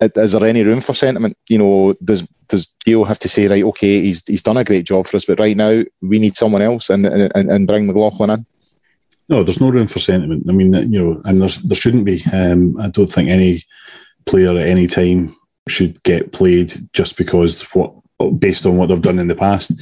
is 0.00 0.32
there 0.32 0.44
any 0.44 0.62
room 0.62 0.80
for 0.80 0.94
sentiment? 0.94 1.36
You 1.48 1.58
know, 1.58 1.94
does 2.04 2.22
does 2.48 2.68
Gio 2.86 3.06
have 3.06 3.18
to 3.20 3.28
say 3.28 3.46
right? 3.46 3.64
Okay, 3.64 4.00
he's 4.00 4.22
he's 4.26 4.42
done 4.42 4.56
a 4.56 4.64
great 4.64 4.86
job 4.86 5.06
for 5.06 5.16
us, 5.16 5.24
but 5.24 5.38
right 5.38 5.56
now 5.56 5.82
we 6.00 6.18
need 6.18 6.36
someone 6.36 6.62
else 6.62 6.90
and 6.90 7.06
and, 7.06 7.50
and 7.50 7.66
bring 7.66 7.86
McLaughlin 7.86 8.30
in. 8.30 8.46
No, 9.28 9.44
there's 9.44 9.60
no 9.60 9.68
room 9.68 9.86
for 9.86 9.98
sentiment. 9.98 10.46
I 10.48 10.52
mean, 10.52 10.72
you 10.90 11.02
know, 11.02 11.20
and 11.24 11.40
there's 11.40 11.58
there 11.58 11.76
shouldn't 11.76 12.04
be. 12.04 12.22
Um, 12.32 12.80
I 12.80 12.88
don't 12.88 13.12
think 13.12 13.28
any 13.28 13.60
player 14.24 14.58
at 14.58 14.66
any 14.66 14.86
time 14.86 15.36
should 15.68 16.02
get 16.02 16.32
played 16.32 16.72
just 16.92 17.16
because 17.16 17.62
what 17.74 17.94
based 18.38 18.66
on 18.66 18.76
what 18.76 18.88
they've 18.88 19.00
done 19.00 19.18
in 19.18 19.28
the 19.28 19.34
past. 19.34 19.72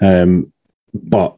Um, 0.00 0.52
but 0.94 1.36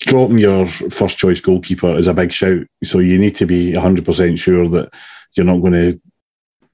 dropping 0.00 0.38
your 0.38 0.66
first 0.68 1.18
choice 1.18 1.40
goalkeeper 1.40 1.96
is 1.96 2.06
a 2.06 2.14
big 2.14 2.32
shout. 2.32 2.66
So 2.84 3.00
you 3.00 3.18
need 3.18 3.36
to 3.36 3.46
be 3.46 3.72
100% 3.72 4.38
sure 4.38 4.68
that 4.68 4.94
you're 5.36 5.46
not 5.46 5.60
going 5.60 5.72
to, 5.72 6.00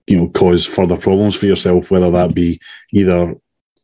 you 0.06 0.16
know, 0.18 0.28
cause 0.28 0.66
further 0.66 0.96
problems 0.96 1.34
for 1.34 1.46
yourself, 1.46 1.90
whether 1.90 2.10
that 2.10 2.34
be 2.34 2.60
either 2.92 3.34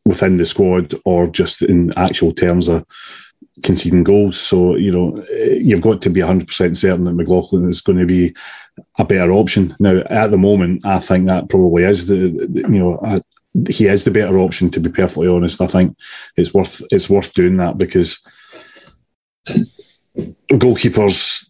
within 0.05 0.37
the 0.37 0.45
squad 0.45 0.93
or 1.05 1.27
just 1.27 1.61
in 1.61 1.91
actual 1.97 2.33
terms 2.33 2.67
of 2.67 2.85
conceding 3.63 4.03
goals. 4.03 4.39
So, 4.39 4.75
you 4.75 4.91
know, 4.91 5.15
eh, 5.33 5.59
you've 5.61 5.81
got 5.81 6.01
to 6.01 6.09
be 6.09 6.21
100% 6.21 6.77
certain 6.77 7.05
that 7.05 7.13
McLaughlin 7.13 7.69
is 7.69 7.81
going 7.81 7.99
to 7.99 8.05
be 8.05 8.35
a 8.99 9.05
better 9.05 9.31
option. 9.31 9.75
Now, 9.79 10.01
at 10.09 10.31
the 10.31 10.37
moment, 10.37 10.85
I 10.85 10.99
think 10.99 11.25
that 11.25 11.49
probably 11.49 11.83
is 11.83 12.07
the, 12.07 12.29
the 12.49 12.61
you 12.61 12.79
know, 12.79 12.99
I, 13.03 13.21
he 13.69 13.87
is 13.87 14.03
the 14.05 14.11
better 14.11 14.39
option 14.39 14.69
to 14.71 14.79
be 14.79 14.89
perfectly 14.89 15.27
honest. 15.27 15.61
I 15.61 15.67
think 15.67 15.97
it's 16.37 16.53
worth 16.53 16.81
it's 16.89 17.09
worth 17.09 17.33
doing 17.33 17.57
that 17.57 17.77
because 17.77 18.19
goalkeepers 20.49 21.49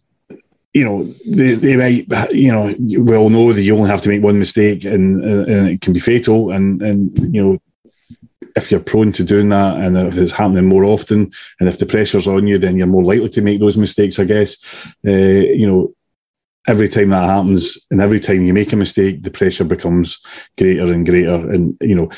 you 0.72 0.84
know, 0.84 1.04
they, 1.26 1.54
they 1.54 1.76
might, 1.76 2.32
you 2.32 2.50
know, 2.50 2.74
we 2.78 3.14
all 3.14 3.28
know 3.28 3.52
that 3.52 3.62
you 3.62 3.76
only 3.76 3.90
have 3.90 4.00
to 4.02 4.08
make 4.08 4.22
one 4.22 4.38
mistake 4.38 4.84
and, 4.84 5.22
and 5.22 5.68
it 5.68 5.82
can 5.82 5.92
be 5.92 6.00
fatal. 6.00 6.50
And, 6.50 6.80
and, 6.80 7.34
you 7.34 7.44
know, 7.44 7.58
if 8.56 8.70
you're 8.70 8.80
prone 8.80 9.12
to 9.12 9.24
doing 9.24 9.48
that 9.50 9.78
and 9.78 9.96
if 9.96 10.16
it's 10.16 10.32
happening 10.32 10.66
more 10.66 10.84
often 10.84 11.30
and 11.60 11.68
if 11.68 11.78
the 11.78 11.86
pressure's 11.86 12.28
on 12.28 12.46
you, 12.46 12.58
then 12.58 12.76
you're 12.76 12.86
more 12.86 13.04
likely 13.04 13.28
to 13.28 13.42
make 13.42 13.60
those 13.60 13.76
mistakes, 13.76 14.18
I 14.18 14.24
guess. 14.24 14.56
Uh, 15.06 15.10
you 15.10 15.66
know, 15.66 15.94
every 16.68 16.88
time 16.88 17.10
that 17.10 17.28
happens 17.28 17.78
and 17.90 18.00
every 18.00 18.20
time 18.20 18.42
you 18.44 18.54
make 18.54 18.72
a 18.72 18.76
mistake, 18.76 19.22
the 19.22 19.30
pressure 19.30 19.64
becomes 19.64 20.18
greater 20.58 20.92
and 20.92 21.06
greater. 21.06 21.50
And, 21.50 21.76
you 21.80 21.94
know, 21.94 22.10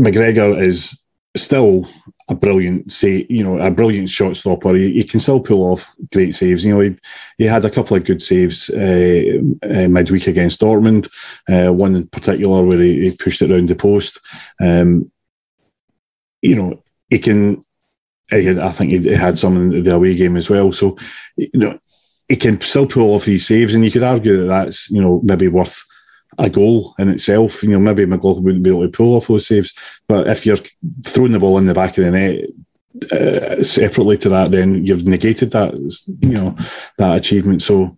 McGregor 0.00 0.60
is 0.60 1.04
still 1.36 1.88
a 2.28 2.34
brilliant 2.34 2.92
say, 2.92 3.26
you 3.30 3.42
know, 3.42 3.58
a 3.58 3.70
brilliant 3.70 4.08
shot 4.10 4.36
stopper. 4.36 4.74
He, 4.74 4.92
he, 4.94 5.04
can 5.04 5.18
still 5.18 5.40
pull 5.40 5.62
off 5.62 5.94
great 6.12 6.34
saves. 6.34 6.64
You 6.64 6.74
know, 6.74 6.80
he, 6.80 6.96
he 7.38 7.44
had 7.44 7.64
a 7.64 7.70
couple 7.70 7.96
of 7.96 8.04
good 8.04 8.22
saves 8.22 8.68
uh, 8.70 9.40
uh, 9.62 9.88
midweek 9.88 10.26
against 10.26 10.60
Dortmund. 10.60 11.08
Uh, 11.48 11.72
one 11.72 11.96
in 11.96 12.06
particular 12.08 12.64
where 12.64 12.80
he, 12.80 13.08
he, 13.08 13.16
pushed 13.16 13.40
it 13.40 13.50
around 13.50 13.68
the 13.68 13.74
post. 13.74 14.20
Um, 14.60 15.10
you 16.42 16.54
know, 16.54 16.82
he 17.08 17.18
can. 17.18 17.62
I 18.30 18.72
think 18.72 18.90
he 18.90 19.08
had 19.14 19.38
some 19.38 19.56
in 19.72 19.82
the 19.82 19.94
away 19.94 20.14
game 20.14 20.36
as 20.36 20.50
well. 20.50 20.70
So, 20.70 20.98
you 21.38 21.48
know, 21.54 21.78
he 22.28 22.36
can 22.36 22.60
still 22.60 22.86
pull 22.86 23.14
off 23.14 23.24
these 23.24 23.46
saves, 23.46 23.74
and 23.74 23.82
you 23.82 23.90
could 23.90 24.02
argue 24.02 24.36
that 24.36 24.48
that's 24.48 24.90
you 24.90 25.00
know 25.00 25.22
maybe 25.24 25.48
worth 25.48 25.82
a 26.36 26.50
goal 26.50 26.94
in 26.98 27.08
itself. 27.08 27.62
You 27.62 27.70
know, 27.70 27.78
maybe 27.78 28.06
McLaughlin 28.06 28.44
wouldn't 28.44 28.64
be 28.64 28.70
able 28.70 28.82
to 28.82 28.88
pull 28.88 29.16
off 29.16 29.28
those 29.28 29.46
saves, 29.46 29.72
but 30.06 30.26
if 30.26 30.44
you're 30.44 30.58
throwing 31.04 31.32
the 31.32 31.38
ball 31.38 31.58
in 31.58 31.64
the 31.64 31.74
back 31.74 31.96
of 31.98 32.04
the 32.04 32.10
net 32.10 32.44
uh, 33.12 33.62
separately 33.62 34.16
to 34.18 34.28
that, 34.28 34.50
then 34.50 34.84
you've 34.84 35.06
negated 35.06 35.50
that, 35.52 35.74
you 36.20 36.28
know, 36.30 36.56
that 36.98 37.16
achievement. 37.16 37.62
So 37.62 37.96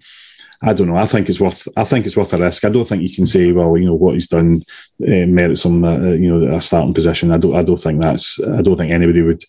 I 0.62 0.74
don't 0.74 0.88
know. 0.88 0.96
I 0.96 1.06
think 1.06 1.28
it's 1.30 1.40
worth. 1.40 1.66
I 1.74 1.84
think 1.84 2.04
it's 2.04 2.16
worth 2.16 2.34
a 2.34 2.38
risk. 2.38 2.64
I 2.64 2.68
don't 2.68 2.84
think 2.84 3.02
you 3.02 3.14
can 3.14 3.24
say, 3.24 3.50
well, 3.52 3.78
you 3.78 3.86
know, 3.86 3.94
what 3.94 4.14
he's 4.14 4.28
done 4.28 4.62
uh, 5.02 5.26
merits 5.26 5.62
some, 5.62 5.82
uh, 5.82 6.10
you 6.10 6.38
know, 6.38 6.54
a 6.54 6.60
starting 6.60 6.92
position. 6.92 7.30
I 7.30 7.38
don't. 7.38 7.56
I 7.56 7.62
don't 7.62 7.80
think 7.80 8.00
that's. 8.00 8.38
I 8.40 8.60
don't 8.60 8.76
think 8.76 8.92
anybody 8.92 9.22
would 9.22 9.42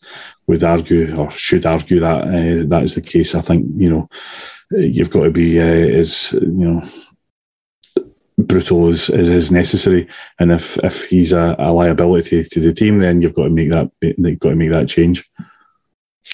would 0.47 0.63
argue 0.63 1.13
or 1.17 1.29
should 1.31 1.65
argue 1.65 1.99
that 1.99 2.21
uh, 2.23 2.67
that 2.69 2.83
is 2.83 2.95
the 2.95 3.01
case. 3.01 3.35
I 3.35 3.41
think 3.41 3.65
you 3.75 3.89
know, 3.89 4.09
you've 4.71 5.09
got 5.09 5.23
to 5.23 5.31
be 5.31 5.59
uh, 5.59 5.63
as 5.63 6.31
you 6.31 6.47
know 6.47 6.89
brutal 8.47 8.89
as, 8.89 9.09
as 9.09 9.29
is 9.29 9.51
necessary. 9.51 10.07
And 10.39 10.51
if 10.51 10.77
if 10.83 11.05
he's 11.05 11.31
a, 11.31 11.55
a, 11.59 11.71
liability 11.71 12.43
to 12.43 12.59
the 12.59 12.73
team, 12.73 12.99
then 12.99 13.21
you've 13.21 13.33
got 13.35 13.45
to 13.45 13.49
make 13.49 13.69
that 13.69 13.91
you've 14.01 14.39
got 14.39 14.49
to 14.49 14.55
make 14.55 14.69
that 14.71 14.89
change. 14.89 15.29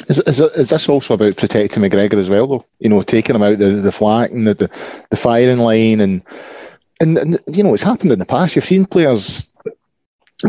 Is, 0.10 0.20
is, 0.20 0.40
is 0.40 0.70
this 0.70 0.90
also 0.90 1.14
about 1.14 1.38
protecting 1.38 1.82
McGregor 1.82 2.16
as 2.16 2.30
well, 2.30 2.48
though? 2.48 2.66
You 2.80 2.90
know, 2.90 3.02
taking 3.04 3.36
him 3.36 3.44
out 3.44 3.58
the 3.58 3.70
the 3.70 3.92
flank 3.92 4.32
and 4.32 4.48
the, 4.48 4.54
the, 4.54 4.70
the 5.10 5.18
firing 5.18 5.60
line, 5.60 6.02
and, 6.02 6.24
and 7.00 7.18
and 7.18 7.40
you 7.52 7.64
know, 7.64 7.74
it's 7.74 7.84
happened 7.84 8.12
in 8.12 8.20
the 8.20 8.26
past. 8.26 8.56
You've 8.56 8.66
seen 8.66 8.86
players 8.86 9.48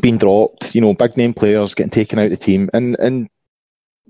being 0.03 0.19
dropped. 0.19 0.75
You 0.75 0.81
know, 0.81 0.95
big 0.95 1.17
name 1.17 1.35
players 1.35 1.75
getting 1.75 1.91
taken 1.91 2.19
out 2.19 2.27
of 2.27 2.31
the 2.31 2.37
team, 2.37 2.69
and 2.75 2.97
and 2.99 3.29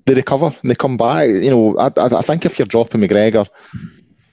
they 0.07 0.15
recover 0.15 0.47
and 0.47 0.71
they 0.71 0.75
come 0.75 0.97
back. 0.97 1.29
You 1.29 1.51
know, 1.51 1.79
I, 1.79 1.87
I, 1.97 2.19
I 2.19 2.23
think 2.23 2.45
if 2.45 2.59
you're 2.59 2.67
dropping 2.67 3.03
McGregor, 3.03 3.47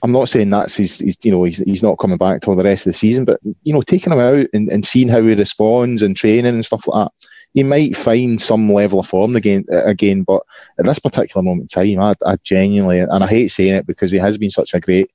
I'm 0.06 0.12
not 0.12 0.30
saying 0.30 0.52
that's 0.52 0.78
he's, 0.78 1.02
you 1.26 1.32
know, 1.32 1.46
he's, 1.46 1.58
he's 1.58 1.82
not 1.82 1.98
coming 1.98 2.20
back 2.20 2.42
till 2.42 2.56
the 2.56 2.64
rest 2.64 2.86
of 2.86 2.94
the 2.94 2.98
season, 3.00 3.26
but 3.26 3.40
you 3.64 3.74
know, 3.74 3.82
taking 3.82 4.14
him 4.14 4.20
out 4.20 4.46
and, 4.54 4.72
and 4.72 4.86
seeing 4.86 5.08
how 5.08 5.20
he 5.20 5.34
responds 5.34 6.04
and 6.04 6.16
training 6.16 6.46
and 6.46 6.64
stuff 6.64 6.88
like 6.88 7.08
that, 7.08 7.28
he 7.56 7.64
might 7.64 7.98
find 7.98 8.40
some 8.40 8.72
level 8.72 9.00
of 9.00 9.08
form 9.08 9.36
again. 9.36 9.66
Again, 9.72 10.22
but 10.22 10.44
at 10.78 10.86
this 10.86 11.00
particular 11.00 11.42
moment 11.42 11.74
in 11.76 11.96
time, 11.96 12.04
I, 12.24 12.32
I 12.32 12.36
genuinely, 12.44 13.00
and 13.00 13.24
I 13.24 13.26
hate 13.26 13.48
saying 13.48 13.74
it 13.74 13.88
because 13.88 14.12
he 14.12 14.20
has 14.20 14.38
been 14.38 14.52
such 14.52 14.76
a 14.76 14.80
great 14.80 15.10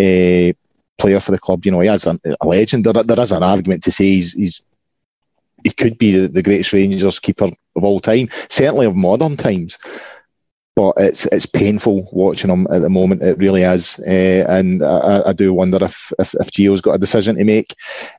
uh, 0.00 0.50
player 0.98 1.20
for 1.20 1.30
the 1.30 1.38
club. 1.38 1.64
You 1.64 1.70
know, 1.70 1.80
he 1.80 1.86
has 1.86 2.04
a, 2.04 2.18
a 2.40 2.44
legend. 2.44 2.86
There, 2.86 3.04
there 3.04 3.20
is 3.20 3.30
an 3.30 3.44
argument 3.44 3.84
to 3.84 3.92
say 3.92 4.06
he's, 4.06 4.32
he's 4.32 4.62
he 5.62 5.70
could 5.70 5.96
be 5.96 6.10
the, 6.10 6.26
the 6.26 6.42
greatest 6.42 6.72
Rangers 6.72 7.20
keeper 7.20 7.52
of 7.76 7.84
all 7.84 8.00
time, 8.00 8.30
certainly 8.48 8.86
of 8.86 8.96
modern 8.96 9.36
times 9.36 9.78
but 10.76 10.94
it's 10.96 11.26
it's 11.26 11.46
painful 11.46 12.08
watching 12.12 12.50
him 12.50 12.66
at 12.70 12.82
the 12.82 12.90
moment. 12.90 13.22
It 13.22 13.38
really 13.38 13.62
is, 13.62 13.98
uh, 14.00 14.44
and 14.48 14.82
I, 14.82 15.28
I, 15.28 15.32
do 15.32 15.52
wonder 15.52 15.78
if, 15.84 16.12
if 16.18 16.34
if 16.34 16.50
Gio's 16.50 16.80
got 16.80 16.94
a 16.94 16.98
decision 16.98 17.36
to 17.36 17.44
make. 17.44 17.74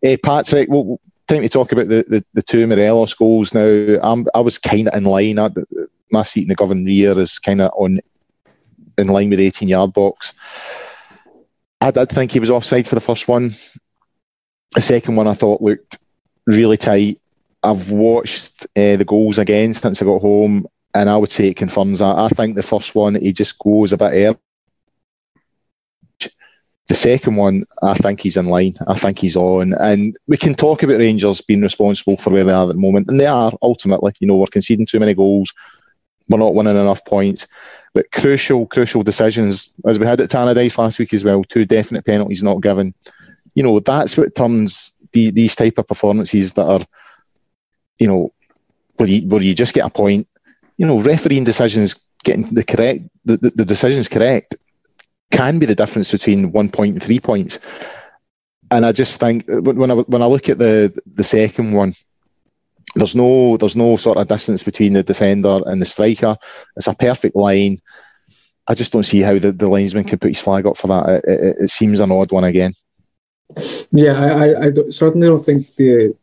Uh, 0.06 0.16
Patrick, 0.24 0.70
well, 0.70 1.00
time 1.28 1.42
to 1.42 1.50
talk 1.50 1.72
about 1.72 1.88
the, 1.88 2.06
the, 2.08 2.26
the 2.34 2.42
two 2.42 2.66
Morelos 2.68 3.14
goals 3.14 3.54
now. 3.54 4.00
I'm, 4.02 4.28
I 4.34 4.40
was 4.40 4.58
kind 4.58 4.88
of 4.88 4.96
in 4.96 5.04
line. 5.04 5.40
I, 5.40 5.50
my 6.12 6.24
seat 6.24 6.44
in 6.44 6.50
the 6.50 6.56
Govan 6.56 6.86
rear 6.86 7.18
is 7.20 7.40
kind 7.40 7.62
of 7.62 7.72
on 7.76 8.00
in 8.98 9.08
line 9.08 9.30
with 9.30 9.40
the 9.40 9.48
18 9.48 9.68
yard 9.68 9.94
box. 9.94 10.34
I 11.82 11.92
did 11.92 12.10
think 12.10 12.32
he 12.32 12.40
was 12.40 12.50
offside 12.50 12.88
for 12.88 12.96
the 12.96 13.02
first 13.02 13.28
one. 13.28 13.54
The 14.74 14.82
second 14.82 15.16
one 15.16 15.28
I 15.28 15.34
thought 15.34 15.62
looked 15.62 15.98
really 16.46 16.78
tight. 16.78 17.20
I've 17.64 17.92
watched 17.92 18.66
uh, 18.76 18.96
the 18.96 19.06
goals 19.06 19.40
again 19.40 19.74
since 19.74 20.02
I 20.02 20.06
got 20.06 20.22
home, 20.22 20.68
and 20.96 21.10
I 21.10 21.18
would 21.18 21.30
say 21.30 21.50
it 21.50 21.58
confirms 21.58 22.00
that. 22.00 22.18
I 22.18 22.30
think 22.30 22.56
the 22.56 22.64
first 22.64 22.96
one 22.96 23.16
he 23.16 23.34
just 23.34 23.60
goes 23.60 23.92
a 23.92 23.98
bit 23.98 24.14
early. 24.14 24.38
The 26.88 26.96
second 26.96 27.36
one, 27.36 27.66
I 27.82 27.96
think 27.96 28.22
he's 28.22 28.38
in 28.38 28.46
line. 28.46 28.76
I 28.88 28.98
think 28.98 29.20
he's 29.20 29.36
on, 29.36 29.74
and 29.74 30.16
we 30.28 30.38
can 30.38 30.56
talk 30.56 30.84
about 30.84 31.00
Rangers 31.00 31.42
being 31.42 31.62
responsible 31.62 32.16
for 32.18 32.30
where 32.30 32.44
they 32.44 32.52
are 32.54 32.64
at 32.64 32.68
the 32.68 32.74
moment, 32.76 33.10
and 33.10 33.20
they 33.20 33.26
are 33.26 33.52
ultimately. 33.62 34.14
You 34.20 34.28
know, 34.28 34.38
we're 34.38 34.46
conceding 34.48 34.86
too 34.86 35.00
many 35.00 35.14
goals. 35.14 35.52
We're 36.30 36.38
not 36.38 36.56
winning 36.56 36.78
enough 36.78 37.04
points. 37.06 37.48
But 37.94 38.12
crucial, 38.12 38.66
crucial 38.68 39.04
decisions, 39.04 39.72
as 39.88 40.00
we 40.00 40.06
had 40.06 40.22
at 40.22 40.30
Tannadice 40.30 40.78
last 40.78 41.00
week 41.00 41.14
as 41.14 41.24
well. 41.24 41.44
Two 41.44 41.66
definite 41.66 42.06
penalties 42.06 42.44
not 42.44 42.62
given. 42.62 42.94
You 43.56 43.64
know, 43.64 43.80
that's 43.80 44.16
what 44.16 44.36
turns 44.36 44.92
the, 45.12 45.32
these 45.32 45.56
type 45.56 45.78
of 45.78 45.88
performances 45.88 46.54
that 46.54 46.66
are, 46.66 46.86
you 47.98 48.08
know, 48.08 48.34
where 48.98 49.10
you, 49.10 49.28
where 49.28 49.42
you 49.42 49.56
just 49.56 49.74
get 49.74 49.86
a 49.86 49.90
point 49.90 50.28
you 50.78 50.86
know, 50.86 51.00
refereeing 51.00 51.44
decisions 51.44 52.00
getting 52.24 52.54
the 52.54 52.64
correct 52.64 53.04
the, 53.26 53.38
the, 53.38 53.52
the 53.52 53.66
decisions 53.66 54.08
correct 54.08 54.56
can 55.32 55.60
be 55.60 55.66
the 55.66 55.76
difference 55.76 56.12
between 56.12 56.52
one 56.52 56.70
point 56.70 56.94
and 56.94 57.04
three 57.04 57.20
points. 57.20 57.60
And 58.72 58.86
I 58.86 58.92
just 58.92 59.20
think 59.20 59.50
uh, 59.50 59.62
when 59.62 59.92
I 59.92 59.96
when 59.96 60.22
I 60.22 60.26
look 60.26 60.50
at 60.50 60.58
the 60.58 60.94
the 61.06 61.24
second 61.24 61.74
one, 61.74 61.94
there's 62.96 63.16
no 63.16 63.58
there's 63.58 63.76
no 63.76 63.98
sort 63.98 64.18
of 64.18 64.28
distance 64.28 64.64
between 64.64 64.94
the 64.94 65.04
defender 65.04 65.62
and 65.66 65.82
the 65.82 65.86
striker. 65.86 66.38
It's 66.76 66.88
a 66.88 66.96
perfect 66.96 67.36
line. 67.36 67.80
I 68.68 68.74
just 68.74 68.92
don't 68.92 69.04
see 69.04 69.22
how 69.22 69.38
the, 69.38 69.52
the 69.52 69.68
linesman 69.68 70.06
can 70.06 70.18
put 70.18 70.32
his 70.32 70.40
flag 70.40 70.66
up 70.66 70.78
for 70.78 70.88
that. 70.88 71.22
It, 71.24 71.30
it, 71.30 71.58
it 71.62 71.70
seems 71.70 72.00
an 72.00 72.12
odd 72.12 72.32
one 72.32 72.44
again. 72.44 72.74
Yeah, 73.92 74.14
I, 74.14 74.30
I, 74.30 74.68
I 74.68 74.72
certainly 74.90 75.28
don't 75.28 75.44
think 75.44 75.76
the 75.76 76.18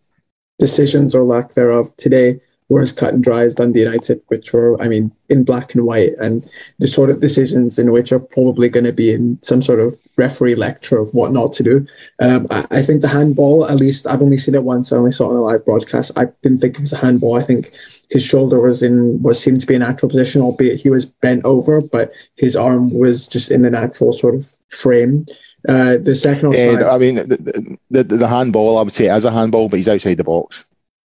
decisions 0.59 1.15
or 1.15 1.23
lack 1.23 1.55
thereof 1.55 1.97
today 1.97 2.41
were 2.73 2.81
as 2.81 2.91
cut 2.91 3.13
and 3.13 3.23
dry 3.23 3.45
as 3.45 3.55
Dundee 3.55 3.81
United, 3.81 4.23
which 4.29 4.53
were, 4.53 4.81
I 4.81 4.89
mean, 4.89 5.13
in 5.29 5.45
black 5.45 5.75
and 5.75 5.85
white, 5.85 6.13
and 6.19 6.49
the 6.79 6.87
sort 6.87 7.11
of 7.11 7.21
decisions 7.21 7.79
in 7.79 7.93
which 7.93 8.13
are 8.13 8.19
probably 8.19 8.71
going 8.71 8.87
to 8.87 8.93
be 8.93 9.13
in 9.13 9.39
some 9.43 9.61
sort 9.61 9.79
of 9.79 10.01
referee 10.17 10.55
lecture 10.55 10.99
of 10.99 11.13
what 11.13 11.33
not 11.33 11.53
to 11.55 11.63
do. 11.63 11.87
Um, 12.21 12.47
I, 12.51 12.67
I, 12.71 12.83
think 12.83 13.03
the 13.03 13.09
handball, 13.09 13.67
at 13.69 13.77
least 13.77 14.07
I've 14.07 14.23
only 14.23 14.39
seen 14.39 14.55
it 14.55 14.65
once. 14.65 14.91
I 14.91 14.97
only 14.97 15.13
saw 15.13 15.27
it 15.27 15.35
on 15.35 15.37
a 15.37 15.43
live 15.43 15.65
broadcast. 15.67 16.13
I 16.17 16.27
didn't 16.43 16.59
think 16.59 16.77
it 16.77 16.81
was 16.81 16.95
a 16.95 16.99
handball. 16.99 17.35
I 17.35 17.43
think 17.43 17.75
his 18.11 18.25
shoulder 18.25 18.59
was 18.59 18.83
in 18.83 19.23
what 19.23 19.37
seemed 19.37 19.61
to 19.61 19.67
be 19.67 19.75
a 19.75 19.79
natural 19.79 20.09
position, 20.09 20.41
albeit 20.41 20.81
he 20.81 20.89
was 20.89 21.05
bent 21.05 21.45
over, 21.45 21.83
but 21.83 22.15
his 22.37 22.57
arm 22.57 22.91
was 22.91 23.29
just 23.29 23.51
in 23.51 23.63
the 23.63 23.71
natural 23.71 24.15
sort 24.15 24.35
of 24.35 24.51
frame. 24.69 25.27
Uh, 25.69 25.99
the 25.99 26.15
second 26.15 26.49
offside. 26.49 26.83
I 26.83 26.99
mean, 26.99 27.17
the, 27.17 27.79
the, 27.91 28.03
the 28.03 28.29
handball, 28.29 28.79
I 28.79 28.83
would 28.83 28.95
say, 28.95 29.09
as 29.09 29.25
a 29.25 29.31
handball, 29.31 29.69
but 29.69 29.77
he's 29.77 29.89
outside 29.89 30.17
the 30.17 30.25
box. 30.25 30.65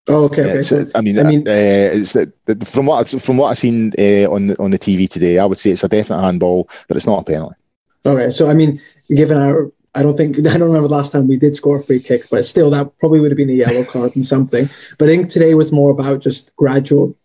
Oh, 0.10 0.24
okay. 0.26 0.43
okay. 0.43 0.62
So, 0.62 0.86
I 0.95 1.01
mean, 1.01 1.20
I 1.20 1.24
mean, 1.24 1.41
uh, 1.47 1.91
it's 1.93 2.14
from 2.70 2.86
what 2.86 3.14
I, 3.14 3.20
from 3.20 3.38
what 3.38 3.49
I've 3.49 3.58
seen 3.58 3.93
uh, 3.99 4.32
on 4.32 4.47
the, 4.47 4.62
on 4.62 4.72
the 4.72 4.80
TV 4.80 5.10
today, 5.10 5.38
I 5.38 5.45
would 5.45 5.58
say 5.58 5.72
it's 5.72 5.84
a 5.84 5.89
definite 5.89 6.22
handball, 6.22 6.70
but 6.88 6.95
it's 6.95 7.05
not 7.05 7.22
a 7.22 7.24
penalty. 7.24 7.55
Okay, 8.05 8.30
so 8.32 8.49
I 8.49 8.53
mean, 8.53 8.80
given 9.10 9.38
our 9.38 9.70
I 9.97 10.03
don't 10.03 10.16
think 10.16 10.38
I 10.47 10.58
don't 10.58 10.62
remember 10.62 10.88
the 10.88 10.95
last 10.95 11.12
time 11.12 11.28
we 11.28 11.38
did 11.38 11.55
score 11.55 11.78
a 11.78 11.84
free 11.84 11.99
kick, 11.99 12.30
but 12.30 12.45
still, 12.45 12.70
that 12.70 12.97
probably 12.99 13.20
would 13.20 13.32
have 13.32 13.38
been 13.38 13.49
a 13.49 13.53
yellow 13.53 13.84
card 13.84 14.16
and 14.16 14.26
something. 14.26 14.70
But 14.97 15.10
I 15.10 15.16
think 15.16 15.30
today 15.30 15.53
was 15.55 15.72
more 15.72 15.91
about 15.91 16.22
just 16.22 16.55
gradual, 16.55 17.16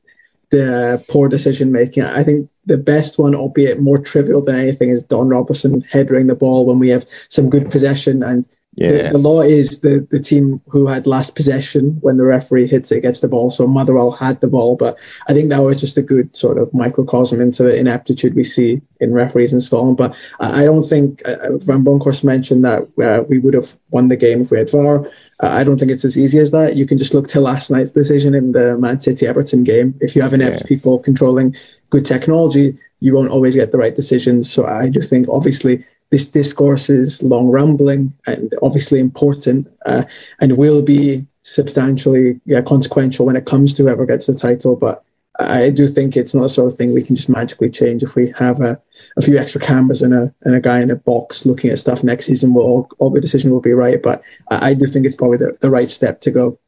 the 0.51 1.05
poor 1.09 1.29
decision 1.29 1.71
making. 1.71 2.05
I 2.05 2.23
think 2.23 2.49
the 2.67 2.79
best 2.79 3.19
one, 3.19 3.35
albeit 3.35 3.81
more 3.81 3.99
trivial 3.99 4.43
than 4.43 4.57
anything, 4.57 4.91
is 4.91 5.05
Don 5.05 5.29
Robertson 5.29 5.83
headering 5.83 6.27
the 6.27 6.35
ball 6.35 6.65
when 6.65 6.79
we 6.79 6.89
have 6.89 7.07
some 7.29 7.51
good 7.51 7.71
possession 7.71 8.23
and 8.23 8.47
Yeah. 8.75 9.03
the, 9.03 9.09
the 9.11 9.19
law 9.19 9.43
is 9.43 9.81
the, 9.81 10.07
the 10.11 10.19
team 10.19 10.63
who 10.67 10.87
had 10.87 11.07
last 11.07 11.35
possession 11.35 11.99
when 12.01 12.17
the 12.17 12.25
referee 12.25 12.67
hits 12.67 12.91
it 12.91 13.03
gets 13.03 13.21
the 13.21 13.29
ball. 13.29 13.51
So 13.51 13.67
Motherwell 13.67 14.13
had 14.13 14.41
the 14.41 14.49
ball, 14.49 14.77
but 14.77 14.99
I 15.29 15.35
think 15.35 15.51
that 15.51 15.61
was 15.63 15.79
just 15.79 15.99
a 15.99 16.03
good 16.03 16.35
sort 16.35 16.57
of 16.57 16.73
microcosm 16.73 17.39
into 17.41 17.65
the 17.65 17.77
ineptitude 17.77 18.35
we 18.35 18.45
see 18.45 18.81
in 18.99 19.13
referees 19.13 19.53
in 19.53 19.61
Scotland. 19.61 19.99
But 19.99 20.17
I, 20.41 20.63
I 20.63 20.65
don't 20.65 20.85
think 20.85 21.21
uh, 21.29 21.59
Van 21.59 21.85
Bronckhorst 21.85 22.25
mentioned 22.25 22.65
that 22.65 22.89
uh, 23.03 23.25
we 23.29 23.39
would 23.39 23.53
have 23.53 23.77
won 23.91 24.09
the 24.09 24.17
game 24.17 24.41
if 24.41 24.51
we 24.51 24.59
had 24.59 24.71
VAR. 24.71 25.05
Uh, 25.05 25.09
I 25.41 25.65
don't 25.65 25.79
think 25.79 25.91
it's 25.91 26.05
as 26.07 26.17
easy 26.17 26.39
as 26.39 26.51
that. 26.53 26.75
You 26.77 26.87
can 26.87 26.97
just 26.97 27.13
look 27.13 27.29
to 27.29 27.41
last 27.41 27.71
night's 27.71 27.91
decision 27.91 28.35
in 28.35 28.53
the 28.53 28.79
Man 28.79 29.01
City 29.01 29.27
Everton 29.27 29.65
game. 29.65 29.95
If 30.01 30.17
you 30.17 30.23
have 30.23 30.33
inept 30.33 30.61
Yeah. 30.63 30.67
people 30.67 30.99
controlling 30.99 31.55
good 31.91 32.07
technology, 32.07 32.79
you 33.01 33.15
won't 33.15 33.31
always 33.31 33.55
get 33.55 33.71
the 33.71 33.79
right 33.79 33.95
decisions. 33.95 34.51
So 34.51 34.65
I 34.65 34.89
do 34.89 35.01
think, 35.03 35.29
obviously, 35.29 35.85
this 36.13 36.27
discourse 36.27 36.91
is 36.91 37.23
long 37.23 37.49
rambling 37.49 38.13
and 38.27 38.53
obviously 38.61 39.01
important 39.01 39.67
uh, 39.87 40.05
and 40.43 40.59
will 40.59 40.83
be 40.83 41.27
substantially 41.41 42.39
yeah, 42.45 42.61
consequential 42.61 43.25
when 43.25 43.35
it 43.35 43.47
comes 43.47 43.73
to 43.73 43.83
whoever 43.83 44.05
gets 44.05 44.27
the 44.27 44.35
title. 44.35 44.77
But 44.77 45.03
I 45.39 45.71
do 45.71 45.89
think 45.89 46.15
it's 46.15 46.35
not 46.35 46.43
the 46.43 46.49
sort 46.51 46.71
of 46.71 46.77
thing 46.77 46.93
we 46.93 47.03
can 47.03 47.17
just 47.17 47.31
magically 47.31 47.71
change. 47.71 48.03
If 48.03 48.15
we 48.15 48.31
have 48.33 48.61
a, 48.61 48.79
a 49.17 49.23
few 49.23 49.39
extra 49.39 49.59
cameras 49.59 50.03
and 50.03 50.13
a 50.13 50.35
and 50.43 50.55
a 50.55 50.61
guy 50.61 50.81
in 50.81 50.91
a 50.91 50.97
box 50.97 51.47
looking 51.47 51.71
at 51.71 51.79
stuff 51.79 52.05
next 52.05 52.27
season, 52.27 52.53
will 52.53 52.63
all, 52.63 52.89
all 52.99 53.11
the 53.11 53.21
decision 53.21 53.51
will 53.51 53.63
be 53.63 53.73
right. 53.73 54.01
But 54.03 54.23
I, 54.51 54.69
I 54.69 54.75
do 54.75 54.85
think 54.85 55.07
it's 55.07 55.17
probably 55.17 55.39
the, 55.39 55.57
the 55.63 55.71
right 55.71 55.89
step 55.89 56.21
to 56.21 56.31
go. 56.31 56.59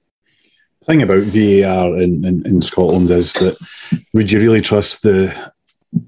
thing 0.85 1.03
about 1.03 1.25
VAR 1.25 2.01
in, 2.01 2.25
in, 2.25 2.47
in 2.47 2.63
Scotland 2.63 3.11
is 3.11 3.35
that 3.35 3.59
would 4.15 4.33
you 4.33 4.41
really 4.41 4.63
trust 4.63 5.03
the 5.03 5.53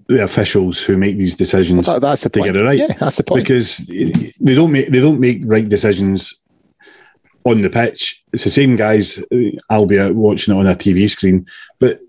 the 0.09 0.23
officials 0.23 0.81
who 0.83 0.97
make 0.97 1.19
these 1.19 1.35
decisions 1.35 1.87
That- 1.87 2.01
that's 2.01 2.23
the 2.23 2.29
to 2.31 2.39
point. 2.41 2.53
get 2.53 2.57
it 2.61 2.65
right? 2.65 2.79
Yeah, 2.79 2.93
that's 2.99 3.17
the 3.17 3.25
point. 3.25 3.43
because 3.43 3.79
they 4.41 4.55
don't 4.55 4.73
make 4.73 4.89
they 4.91 5.01
don't 5.01 5.21
make 5.21 5.41
right 5.45 5.69
decisions 5.69 6.35
on 7.45 7.63
the 7.63 7.71
pitch. 7.71 8.23
It's 8.33 8.45
the 8.45 8.51
same 8.51 8.77
guys, 8.77 9.23
albeit 9.71 10.15
watching 10.15 10.55
it 10.55 10.59
on 10.59 10.67
a 10.67 10.75
TV 10.75 11.09
screen, 11.09 11.47
but. 11.79 12.01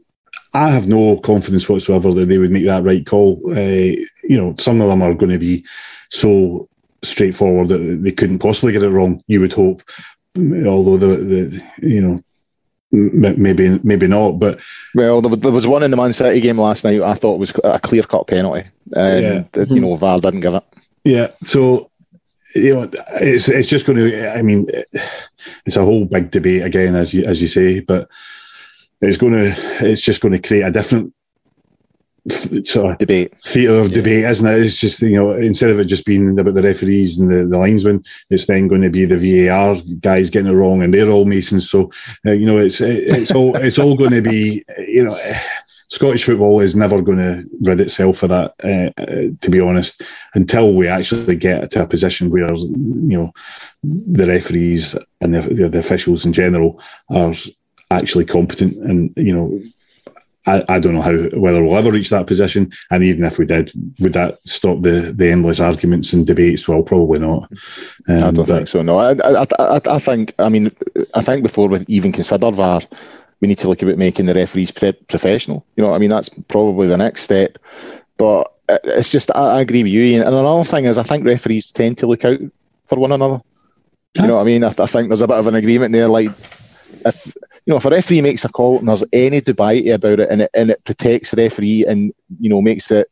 I 0.54 0.70
have 0.70 0.88
no 0.88 1.18
confidence 1.20 1.68
whatsoever 1.70 2.12
that 2.14 2.30
they 2.30 2.38
would 2.40 2.52
make 2.52 2.66
that 2.66 2.84
right 2.84 3.06
call. 3.06 3.40
Uh, 3.52 3.60
you 4.24 4.38
know, 4.38 4.56
some 4.58 4.82
of 4.82 4.88
them 4.88 5.04
are 5.04 5.14
going 5.14 5.32
to 5.32 5.38
be 5.38 5.64
so 6.10 6.68
straightforward 7.04 7.68
that 7.68 7.78
they 8.02 8.12
couldn't 8.12 8.40
possibly 8.40 8.72
get 8.72 8.82
it 8.82 8.90
wrong. 8.90 9.22
You 9.28 9.42
would 9.42 9.54
hope, 9.54 9.84
although 10.36 10.98
the, 10.98 11.08
the 11.18 11.64
you 11.88 12.02
know 12.02 12.24
maybe 12.92 13.80
maybe 13.84 14.08
not, 14.08 14.34
but 14.34 14.62
Well, 14.96 15.22
there 15.22 15.30
was, 15.30 15.40
there 15.40 15.52
was 15.52 15.68
one 15.68 15.84
in 15.84 15.92
the 15.92 15.98
Man 15.98 16.14
City 16.14 16.40
game 16.42 16.60
last 16.60 16.84
night. 16.84 17.02
I 17.02 17.14
thought 17.16 17.40
was 17.40 17.54
a 17.64 17.80
clear 17.80 18.04
cut 18.04 18.28
penalty, 18.28 18.68
and 18.96 19.48
Yeah. 19.56 19.64
you 19.70 19.80
know 19.82 19.96
VAR 19.98 20.20
didn't 20.20 20.42
give 20.42 20.54
it. 20.54 20.64
Yeah, 21.04 21.28
so 21.44 21.90
you 22.56 22.74
know, 22.74 22.90
it's 23.22 23.50
it's 23.50 23.68
just 23.68 23.86
going 23.86 23.98
to. 23.98 24.32
I 24.38 24.42
mean, 24.42 24.68
it's 25.66 25.76
a 25.76 25.84
whole 25.86 26.06
big 26.06 26.32
debate 26.32 26.64
again, 26.64 26.96
as 26.96 27.14
you 27.14 27.24
as 27.26 27.42
you 27.42 27.48
say, 27.48 27.82
but 27.82 28.10
it's 29.02 29.18
going 29.18 29.34
to. 29.34 29.54
It's 29.86 30.02
just 30.02 30.22
going 30.22 30.32
to 30.34 30.48
create 30.48 30.64
a 30.64 30.72
different 30.72 31.14
sort 32.30 32.92
of 32.92 32.98
Debate. 32.98 33.36
theatre 33.40 33.76
of 33.76 33.92
debate, 33.92 34.26
isn't 34.26 34.48
it? 34.48 34.60
It's 34.60 34.80
just 34.80 35.02
you 35.02 35.18
know, 35.18 35.32
instead 35.32 35.70
of 35.70 35.80
it 35.80 35.86
just 35.86 36.06
being 36.06 36.38
about 36.38 36.54
the 36.54 36.62
referees 36.62 37.20
and 37.20 37.32
the, 37.32 37.46
the 37.46 37.58
linesmen, 37.58 38.04
it's 38.30 38.46
then 38.46 38.68
going 38.68 38.82
to 38.82 38.90
be 38.90 39.06
the 39.06 39.48
VAR 39.48 39.78
guys 40.00 40.30
getting 40.30 40.52
it 40.52 40.56
wrong, 40.56 40.84
and 40.84 40.94
they're 40.94 41.10
all 41.10 41.26
Masons. 41.26 41.70
So 41.70 41.92
uh, 42.26 42.32
you 42.32 42.46
know, 42.46 42.58
it's 42.58 42.82
it's 42.82 43.32
all 43.32 43.56
it's 43.58 43.80
all 43.80 43.96
going 43.96 44.12
to 44.12 44.22
be 44.22 44.64
you 44.78 45.06
know. 45.06 45.20
Scottish 45.90 46.26
football 46.26 46.60
is 46.60 46.76
never 46.76 47.02
going 47.02 47.18
to 47.18 47.50
rid 47.62 47.80
itself 47.80 48.22
of 48.22 48.28
that, 48.28 48.54
uh, 48.62 49.02
uh, 49.02 49.30
to 49.40 49.50
be 49.50 49.62
honest, 49.62 50.02
until 50.36 50.74
we 50.74 50.86
actually 50.86 51.38
get 51.38 51.72
to 51.72 51.84
a 51.84 51.88
position 51.88 52.30
where 52.30 52.54
you 52.54 53.18
know 53.18 53.32
the 53.82 54.28
referees 54.28 54.98
and 55.22 55.34
the, 55.34 55.70
the 55.70 55.80
officials 55.80 56.26
in 56.26 56.34
general 56.34 56.82
are 57.10 57.34
actually 57.90 58.26
competent. 58.26 58.76
And 58.80 59.14
you 59.16 59.34
know, 59.34 59.62
I, 60.48 60.64
I 60.70 60.80
don't 60.80 60.96
know 60.96 61.02
how 61.02 61.16
whether 61.40 61.64
we'll 61.64 61.78
ever 61.78 61.92
reach 61.92 62.10
that 62.10 62.26
position. 62.26 62.72
And 62.90 63.04
even 63.04 63.24
if 63.26 63.38
we 63.38 63.46
did, 63.46 63.72
would 64.00 64.14
that 64.14 64.40
stop 64.46 64.82
the 64.82 65.14
the 65.16 65.30
endless 65.32 65.60
arguments 65.60 66.14
and 66.14 66.26
debates? 66.26 66.68
Well, 66.68 66.82
probably 66.82 67.20
not. 67.20 67.52
Um, 68.08 68.16
I 68.16 68.32
don't 68.32 68.36
but- 68.36 68.48
think 68.48 68.68
so. 68.70 68.82
No, 68.82 68.98
I, 68.98 69.12
I, 69.24 69.46
I, 69.60 69.82
I 69.86 70.00
think. 70.00 70.34
I 70.40 70.50
mean, 70.50 70.72
I 71.14 71.22
think 71.22 71.44
before 71.44 71.68
we 71.68 71.84
even 71.88 72.12
consider 72.12 72.52
VAR, 72.52 72.82
we 73.42 73.48
need 73.48 73.60
to 73.60 73.68
look 73.68 73.82
about 73.82 73.98
making 73.98 74.26
the 74.26 74.34
referees 74.34 74.72
pre- 74.72 74.94
professional. 74.94 75.66
You 75.76 75.84
know, 75.84 75.94
I 75.94 75.98
mean, 75.98 76.10
that's 76.10 76.30
probably 76.48 76.88
the 76.88 76.98
next 76.98 77.22
step. 77.22 77.58
But 78.18 78.52
it's 78.68 79.10
just, 79.10 79.30
I, 79.36 79.58
I 79.58 79.62
agree 79.62 79.84
with 79.84 79.92
you. 79.92 80.02
Ian. 80.02 80.24
And 80.24 80.34
another 80.36 80.64
thing 80.64 80.86
is, 80.86 80.98
I 80.98 81.04
think 81.04 81.24
referees 81.24 81.72
tend 81.72 82.00
to 82.00 82.08
look 82.08 82.26
out 82.26 82.40
for 82.88 82.98
one 82.98 83.12
another. 83.12 83.42
You 84.16 84.28
know 84.28 84.36
what 84.36 84.42
I 84.42 84.46
mean? 84.46 84.64
I, 84.64 84.70
I 84.70 84.88
think 84.88 85.10
there's 85.10 85.22
a 85.22 85.28
bit 85.28 85.38
of 85.38 85.46
an 85.46 85.54
agreement 85.54 85.94
there. 85.94 86.08
Like, 86.08 86.32
if 87.06 87.34
you 87.68 87.72
know, 87.74 87.78
if 87.78 87.86
a 87.86 87.90
referee 87.90 88.22
makes 88.22 88.46
a 88.46 88.50
call 88.50 88.80
and 88.80 88.88
there's 88.88 89.04
any 89.12 89.42
debate 89.42 89.90
about 89.90 90.22
it, 90.22 90.30
and 90.32 90.44
it 90.44 90.52
and 90.54 90.72
it 90.72 90.84
protects 90.86 91.32
the 91.32 91.38
referee, 91.38 91.86
and 91.86 92.14
you 92.40 92.50
know, 92.50 92.62
makes 92.62 92.90
it 92.90 93.10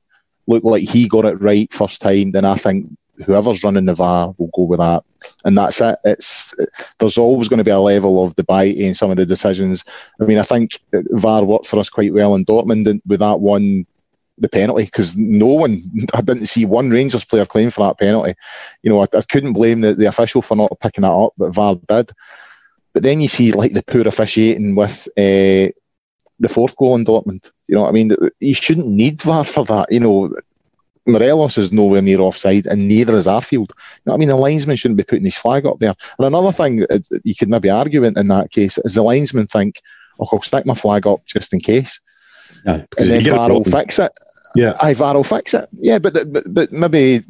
look 0.48 0.64
like 0.64 0.88
he 0.88 1.10
got 1.10 1.26
it 1.26 1.42
right 1.42 1.72
first 1.74 2.02
time, 2.02 2.32
then 2.32 2.46
I 2.46 2.56
think 2.56 2.90
whoever's 3.26 3.66
running 3.66 3.84
the 3.84 3.94
VAR 3.94 4.34
will 4.38 4.50
go 4.56 4.64
with 4.64 4.80
that, 4.80 5.04
and 5.44 5.58
that's 5.58 5.82
it. 5.82 6.00
It's 6.06 6.56
there's 7.00 7.18
always 7.18 7.50
going 7.50 7.58
to 7.58 7.66
be 7.66 7.72
a 7.72 7.80
level 7.80 8.24
of 8.24 8.38
debate 8.38 8.78
in 8.78 8.96
some 8.96 9.12
of 9.12 9.18
the 9.18 9.26
decisions. 9.26 9.84
I 10.22 10.24
mean, 10.24 10.38
I 10.38 10.44
think 10.44 10.80
VAR 10.94 11.44
worked 11.44 11.68
for 11.68 11.78
us 11.78 11.90
quite 11.90 12.14
well 12.14 12.34
in 12.34 12.46
Dortmund 12.46 13.02
with 13.06 13.20
that 13.20 13.42
one. 13.42 13.86
The 14.38 14.50
penalty 14.50 14.86
because 14.86 15.16
no 15.18 15.48
one, 15.48 15.92
I 16.14 16.22
didn't 16.22 16.48
see 16.48 16.66
one 16.66 16.90
Rangers 16.90 17.26
player 17.26 17.46
claim 17.46 17.72
for 17.72 17.88
that 17.88 18.00
penalty. 18.00 18.36
You 18.84 18.90
know, 18.90 19.02
I, 19.02 19.08
I 19.14 19.22
couldn't 19.22 19.54
blame 19.54 19.82
the, 19.82 19.94
the 19.94 20.08
official 20.08 20.42
for 20.42 20.56
not 20.56 20.78
picking 20.82 21.04
that 21.04 21.12
up, 21.12 21.34
but 21.38 21.52
VAR 21.52 21.76
did. 21.88 22.12
But 22.96 23.04
then 23.04 23.20
you 23.20 23.28
see 23.28 23.52
like 23.52 23.74
the 23.74 23.84
poor 23.84 24.08
officiating 24.08 24.74
with 24.74 25.10
uh, 25.18 25.68
the 26.40 26.50
fourth 26.50 26.78
goal 26.78 26.96
in 26.96 27.04
Dortmund. 27.04 27.52
You 27.68 27.76
know 27.76 27.82
what 27.82 27.90
I 27.90 27.92
mean? 27.92 28.16
You 28.40 28.56
shouldn't 28.56 28.88
need 28.88 29.22
VAR 29.22 29.44
for 29.44 29.66
that. 29.66 29.92
You 29.92 30.00
know, 30.00 30.34
Morelos 31.06 31.58
is 31.58 31.74
nowhere 31.74 32.02
near 32.02 32.22
offside, 32.22 32.68
and 32.68 32.88
neither 32.88 33.18
is 33.18 33.28
Arfield. 33.28 33.52
You 33.52 34.06
know 34.06 34.14
what 34.14 34.14
I 34.14 34.18
mean? 34.18 34.30
The 34.30 34.38
linesman 34.38 34.78
shouldn't 34.78 34.98
be 34.98 35.04
putting 35.04 35.26
his 35.26 35.36
flag 35.36 35.66
up 35.66 35.80
there. 35.80 35.94
And 36.18 36.26
another 36.26 36.54
thing 36.54 36.78
that 36.78 37.06
you 37.26 37.36
could 37.36 37.50
maybe 37.50 37.70
argue 37.70 38.06
in, 38.06 38.18
in 38.18 38.30
that 38.30 38.52
case 38.52 38.78
is 38.86 38.94
the 38.94 39.04
linesman 39.04 39.48
think, 39.48 39.82
"Oh, 40.18 40.30
I'll 40.32 40.42
stick 40.42 40.66
my 40.66 40.74
flag 40.74 41.06
up 41.06 41.26
just 41.26 41.52
in 41.52 41.60
case," 41.60 42.00
yeah, 42.66 42.78
because 42.78 43.10
and 43.10 43.26
then 43.26 43.36
VAR 43.36 43.52
will 43.52 43.66
fix 43.66 44.00
it. 44.00 44.14
yeah, 44.56 44.78
Aye, 44.82 44.94
VAR 44.94 45.16
will 45.16 45.26
fix 45.26 45.54
it. 45.54 45.68
Yeah, 45.74 46.00
but, 46.00 46.32
but 46.32 46.46
but 46.54 46.72
maybe 46.72 47.24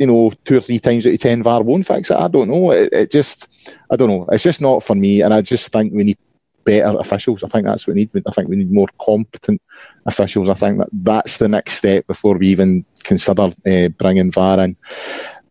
you 0.00 0.06
know 0.06 0.32
two 0.46 0.56
or 0.56 0.60
three 0.60 0.80
times 0.80 1.06
out 1.06 1.12
of 1.12 1.20
ten 1.20 1.42
VAR 1.42 1.62
won't 1.62 1.86
fix 1.86 2.10
it. 2.10 2.16
I 2.16 2.26
don't 2.26 2.48
know. 2.48 2.72
It, 2.72 2.92
it 2.92 3.10
just 3.12 3.70
I 3.90 3.96
don't 3.96 4.08
know. 4.08 4.26
It's 4.32 4.42
just 4.42 4.62
not 4.62 4.82
for 4.82 4.94
me, 4.96 5.20
and 5.20 5.32
I 5.32 5.42
just 5.42 5.70
think 5.70 5.92
we 5.92 6.04
need 6.04 6.18
better 6.64 6.98
officials. 6.98 7.44
I 7.44 7.48
think 7.48 7.66
that's 7.66 7.86
what 7.86 7.94
we 7.94 8.00
need. 8.00 8.22
I 8.26 8.32
think 8.32 8.48
we 8.48 8.56
need 8.56 8.72
more 8.72 8.88
competent 9.00 9.60
officials. 10.06 10.48
I 10.48 10.54
think 10.54 10.78
that 10.78 10.88
that's 10.92 11.36
the 11.36 11.48
next 11.48 11.74
step 11.74 12.06
before 12.06 12.38
we 12.38 12.48
even 12.48 12.84
consider 13.04 13.52
uh, 13.66 13.88
bringing 13.98 14.32
VAR 14.32 14.58
in. 14.60 14.76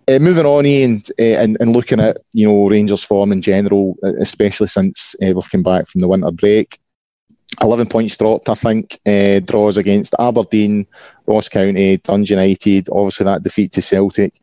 Uh, 0.07 0.17
moving 0.17 0.47
on, 0.47 0.65
Ian, 0.65 1.03
uh, 1.19 1.23
and, 1.23 1.55
and 1.59 1.71
looking 1.71 1.99
at 1.99 2.17
you 2.33 2.47
know 2.47 2.67
Rangers' 2.67 3.03
form 3.03 3.31
in 3.31 3.43
general, 3.43 3.95
especially 4.19 4.67
since 4.67 5.15
uh, 5.21 5.31
we've 5.31 5.51
come 5.51 5.61
back 5.61 5.87
from 5.87 6.01
the 6.01 6.07
winter 6.07 6.31
break. 6.31 6.79
11 7.61 7.87
points 7.87 8.17
dropped, 8.17 8.49
I 8.49 8.53
think. 8.53 8.99
Uh, 9.05 9.39
draws 9.39 9.77
against 9.77 10.15
Aberdeen, 10.19 10.87
Ross 11.25 11.49
County, 11.49 11.97
Dundee 11.97 12.33
United, 12.33 12.89
obviously 12.89 13.25
that 13.25 13.43
defeat 13.43 13.71
to 13.73 13.81
Celtic. 13.81 14.33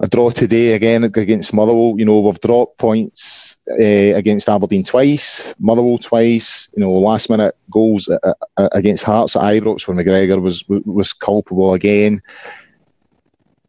A 0.00 0.06
draw 0.06 0.30
today 0.30 0.74
again 0.74 1.02
against 1.02 1.52
Motherwell. 1.52 1.96
You 1.98 2.04
know, 2.04 2.20
we've 2.20 2.40
dropped 2.40 2.78
points 2.78 3.58
uh, 3.68 4.14
against 4.14 4.48
Aberdeen 4.48 4.84
twice, 4.84 5.52
Motherwell 5.58 5.98
twice. 5.98 6.68
You 6.76 6.82
know, 6.82 6.92
last 6.92 7.28
minute 7.28 7.56
goals 7.68 8.08
uh, 8.08 8.34
uh, 8.56 8.68
against 8.70 9.02
Hearts 9.02 9.34
at 9.34 9.42
Ibrox 9.42 9.88
where 9.88 9.96
McGregor 9.96 10.40
was 10.40 10.64
was 10.68 11.12
culpable 11.12 11.74
again. 11.74 12.22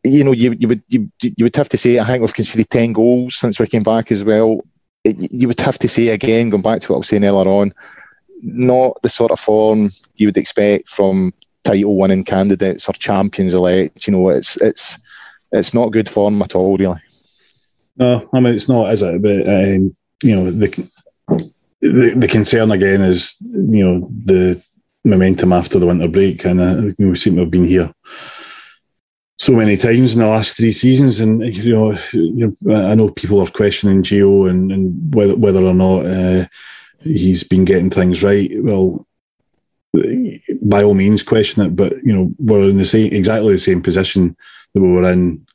You 0.04 0.24
know, 0.24 0.32
you, 0.32 0.56
you 0.60 0.68
would 0.68 0.84
you, 0.88 1.12
you 1.20 1.46
would 1.46 1.56
have 1.56 1.70
to 1.70 1.80
say 1.80 1.98
I 1.98 2.06
think 2.06 2.22
we've 2.22 2.34
conceded 2.34 2.70
ten 2.70 2.94
goals 2.94 3.36
since 3.36 3.60
we 3.60 3.66
came 3.66 3.84
back 3.84 4.12
as 4.12 4.24
well. 4.24 4.60
You 5.04 5.48
would 5.48 5.60
have 5.62 5.80
to 5.80 5.90
say 5.90 6.10
again, 6.10 6.52
going 6.52 6.62
back 6.62 6.82
to 6.82 6.92
what 6.92 6.98
I 6.98 7.00
was 7.00 7.08
saying 7.08 7.26
earlier 7.26 7.50
on, 7.50 7.74
not 8.42 9.02
the 9.02 9.10
sort 9.10 9.32
of 9.32 9.40
form 9.40 9.92
you 10.16 10.28
would 10.28 10.38
expect 10.38 10.88
from 10.88 11.34
title 11.64 11.98
winning 11.98 12.24
candidates 12.24 12.88
or 12.88 12.94
champions 12.94 13.54
elect. 13.54 14.08
You 14.08 14.14
know, 14.14 14.30
it's 14.30 14.58
it's 14.58 14.98
it's 15.52 15.74
not 15.74 15.92
good 15.92 16.10
form 16.10 16.42
at 16.42 16.56
all, 16.56 16.78
really. 16.78 17.02
No, 17.98 18.30
I 18.34 18.40
mean 18.40 18.54
it's 18.54 18.70
not, 18.70 18.92
is 18.92 19.02
it? 19.02 19.22
But 19.22 19.48
um, 19.48 19.96
you 20.24 20.36
know, 20.36 20.52
the, 20.52 20.90
the 21.82 22.16
the 22.18 22.28
concern 22.28 22.72
again 22.72 23.02
is 23.02 23.36
you 23.42 23.86
know 23.86 24.10
the 24.26 24.62
momentum 25.04 25.54
after 25.54 25.80
the 25.80 25.88
winter 25.88 26.08
break, 26.08 26.46
and 26.46 26.62
uh, 26.62 26.94
we 26.98 27.16
seem 27.16 27.36
to 27.36 27.42
have 27.42 27.52
been 27.52 27.66
here 27.66 27.94
so 29.40 29.54
many 29.54 29.78
times 29.78 30.14
in 30.14 30.20
the 30.20 30.28
last 30.28 30.58
three 30.58 30.74
seasons, 30.74 31.22
and 31.22 31.42
you 31.56 31.74
know, 31.74 31.98
you 32.12 32.58
know 32.62 32.76
I 32.76 32.94
know 32.94 33.10
people 33.10 33.40
are 33.40 33.48
questioning 33.50 34.04
Gio 34.04 34.50
and, 34.50 34.72
and 34.72 35.16
whether 35.16 35.36
whether 35.36 35.64
or 35.64 35.74
not 35.74 36.06
uh, 36.06 36.46
he's 37.02 37.44
been 37.44 37.66
getting 37.66 37.90
things 37.90 38.24
right. 38.24 38.50
Well, 38.56 39.06
by 40.62 40.84
all 40.84 40.94
means, 40.94 41.24
question 41.24 41.66
it, 41.66 41.76
but 41.76 41.94
you 42.04 42.14
know, 42.14 42.32
we're 42.38 42.70
in 42.70 42.78
the 42.78 42.86
same 42.86 43.12
exactly 43.12 43.54
the 43.54 43.60
same 43.60 43.82
position 43.82 44.36
that 44.74 44.82
we 44.82 44.92
were 44.92 45.10
in 45.12 45.46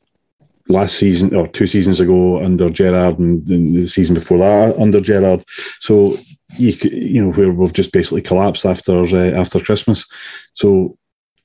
last 0.69 0.97
season 0.97 1.35
or 1.35 1.47
two 1.47 1.67
seasons 1.67 2.01
ago 2.01 2.43
under 2.43 2.71
Gerard 2.71 3.19
and 3.19 3.47
the 3.47 3.87
season 3.87 4.15
before 4.15 4.39
that 4.39 4.77
under 4.79 5.01
Gerard. 5.01 5.45
So 5.81 6.17
you 6.57 6.77
you 6.83 7.25
know 7.25 7.33
where 7.33 7.53
we've 7.53 7.73
just 7.73 7.93
basically 7.93 8.23
collapsed 8.23 8.67
after 8.67 9.03
uh, 9.03 9.41
after 9.41 9.61
Christmas. 9.61 10.07
So 10.55 10.97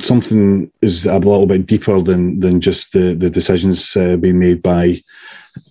something 0.02 0.72
is 0.82 1.06
a 1.06 1.20
little 1.20 1.46
bit 1.46 1.66
deeper 1.66 2.02
than 2.02 2.40
than 2.40 2.62
just 2.62 2.94
the 2.94 3.14
the 3.14 3.30
decisions 3.30 3.96
uh, 3.96 4.18
being 4.18 4.40
made 4.40 4.62
by 4.64 4.98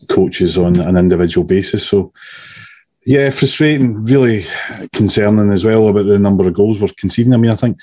coaches 0.09 0.57
on 0.57 0.79
an 0.81 0.97
individual 0.97 1.45
basis. 1.45 1.87
So. 1.87 2.13
Yeah, 3.09 3.31
frustrating, 3.31 4.05
really 4.05 4.45
concerning 4.93 5.51
as 5.51 5.65
well 5.65 5.89
about 5.89 6.05
the 6.05 6.19
number 6.19 6.47
of 6.47 6.53
goals 6.53 6.79
we're 6.79 6.89
conceding. 6.89 7.33
I 7.33 7.39
mean, 7.39 7.51
I 7.51 7.57
think 7.57 7.79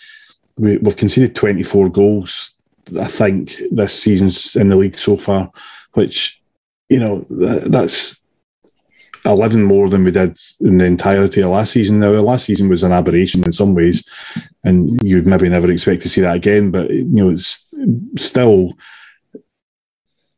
we, 0.56 0.78
we've 0.78 0.96
conceded 0.96 1.36
24 1.36 1.90
goals 1.90 2.56
I 3.00 3.08
think 3.08 3.56
this 3.72 4.00
season's 4.00 4.56
in 4.56 4.70
the 4.70 4.76
league 4.76 4.98
so 4.98 5.18
far, 5.18 5.52
which 5.94 6.42
you 6.90 7.00
know 7.00 7.26
that's 7.30 8.22
eleven 9.26 9.64
more 9.64 9.90
than 9.90 10.04
we 10.04 10.12
did 10.12 10.38
in 10.62 10.78
the 10.78 10.86
entirety 10.86 11.42
of 11.42 11.50
last 11.50 11.74
season. 11.74 12.00
Now, 12.00 12.12
last 12.12 12.46
season 12.46 12.70
was 12.70 12.84
an 12.84 12.92
aberration 12.92 13.44
in 13.44 13.52
some 13.52 13.74
ways, 13.74 14.04
and 14.64 14.90
you'd 15.04 15.26
maybe 15.26 15.50
never 15.50 15.72
expect 15.72 16.04
to 16.04 16.10
see 16.10 16.22
that 16.22 16.36
again. 16.36 16.72
But 16.72 16.92
you 16.92 17.06
know, 17.06 17.30
it's 17.32 17.66
still 18.18 18.74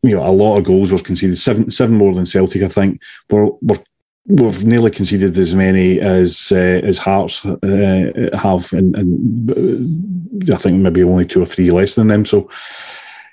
you 0.04 0.16
know 0.16 0.26
a 0.26 0.32
lot 0.32 0.58
of 0.58 0.64
goals 0.64 0.92
were 0.92 1.00
conceded. 1.00 1.38
Seven 1.38 1.70
seven 1.70 1.98
more 1.98 2.16
than 2.16 2.26
Celtic, 2.26 2.62
I 2.62 2.70
think. 2.70 3.02
We're 3.30 3.50
we're 3.62 3.84
we've 4.28 4.66
nearly 4.66 4.92
conceded 4.92 5.38
as 5.38 5.56
many 5.56 6.00
as 6.00 6.52
uh, 6.52 6.82
as 6.84 6.98
Hearts 6.98 7.46
uh, 7.46 8.30
have, 8.34 8.72
and, 8.74 8.96
and, 8.96 10.50
uh, 10.50 10.54
I 10.54 10.58
think 10.58 10.82
maybe 10.82 11.04
only 11.04 11.26
two 11.26 11.42
or 11.42 11.46
three 11.46 11.72
less 11.72 11.96
than 11.96 12.08
them. 12.08 12.26
So, 12.26 12.50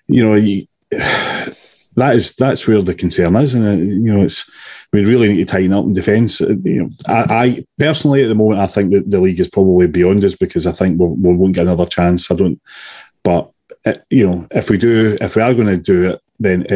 you 0.07 0.25
know, 0.25 0.35
you, 0.35 0.67
that 0.91 2.15
is 2.17 2.35
that's 2.37 2.67
where 2.67 2.81
the 2.83 2.95
concern 2.95 3.37
is, 3.37 3.55
and 3.55 3.67
uh, 3.67 3.73
you 3.73 4.13
know, 4.13 4.23
it's 4.23 4.49
we 4.93 5.05
really 5.05 5.29
need 5.29 5.39
to 5.39 5.45
tighten 5.45 5.73
up 5.73 5.85
in 5.85 5.93
defence. 5.93 6.41
Uh, 6.41 6.55
you 6.63 6.85
know, 6.85 6.91
I, 7.07 7.25
I, 7.29 7.65
personally 7.79 8.23
at 8.23 8.29
the 8.29 8.37
moment 8.37 8.61
I 8.61 8.69
think 8.69 8.93
that 8.93 9.11
the 9.11 9.21
league 9.21 9.41
is 9.41 9.49
probably 9.49 9.89
beyond 9.89 10.25
us 10.25 10.37
because 10.37 10.67
I 10.67 10.73
think 10.73 11.01
we'll, 11.01 11.17
we 11.17 11.35
will 11.35 11.49
not 11.49 11.55
get 11.55 11.63
another 11.63 11.87
chance. 11.87 12.31
I 12.31 12.37
don't, 12.37 12.61
but 13.25 13.51
you 14.11 14.29
know, 14.29 14.47
if 14.53 14.71
we 14.71 14.79
do, 14.79 15.19
if 15.21 15.35
we 15.35 15.43
are 15.43 15.53
going 15.53 15.67
to 15.67 15.77
do 15.77 16.11
it, 16.11 16.21
then 16.39 16.67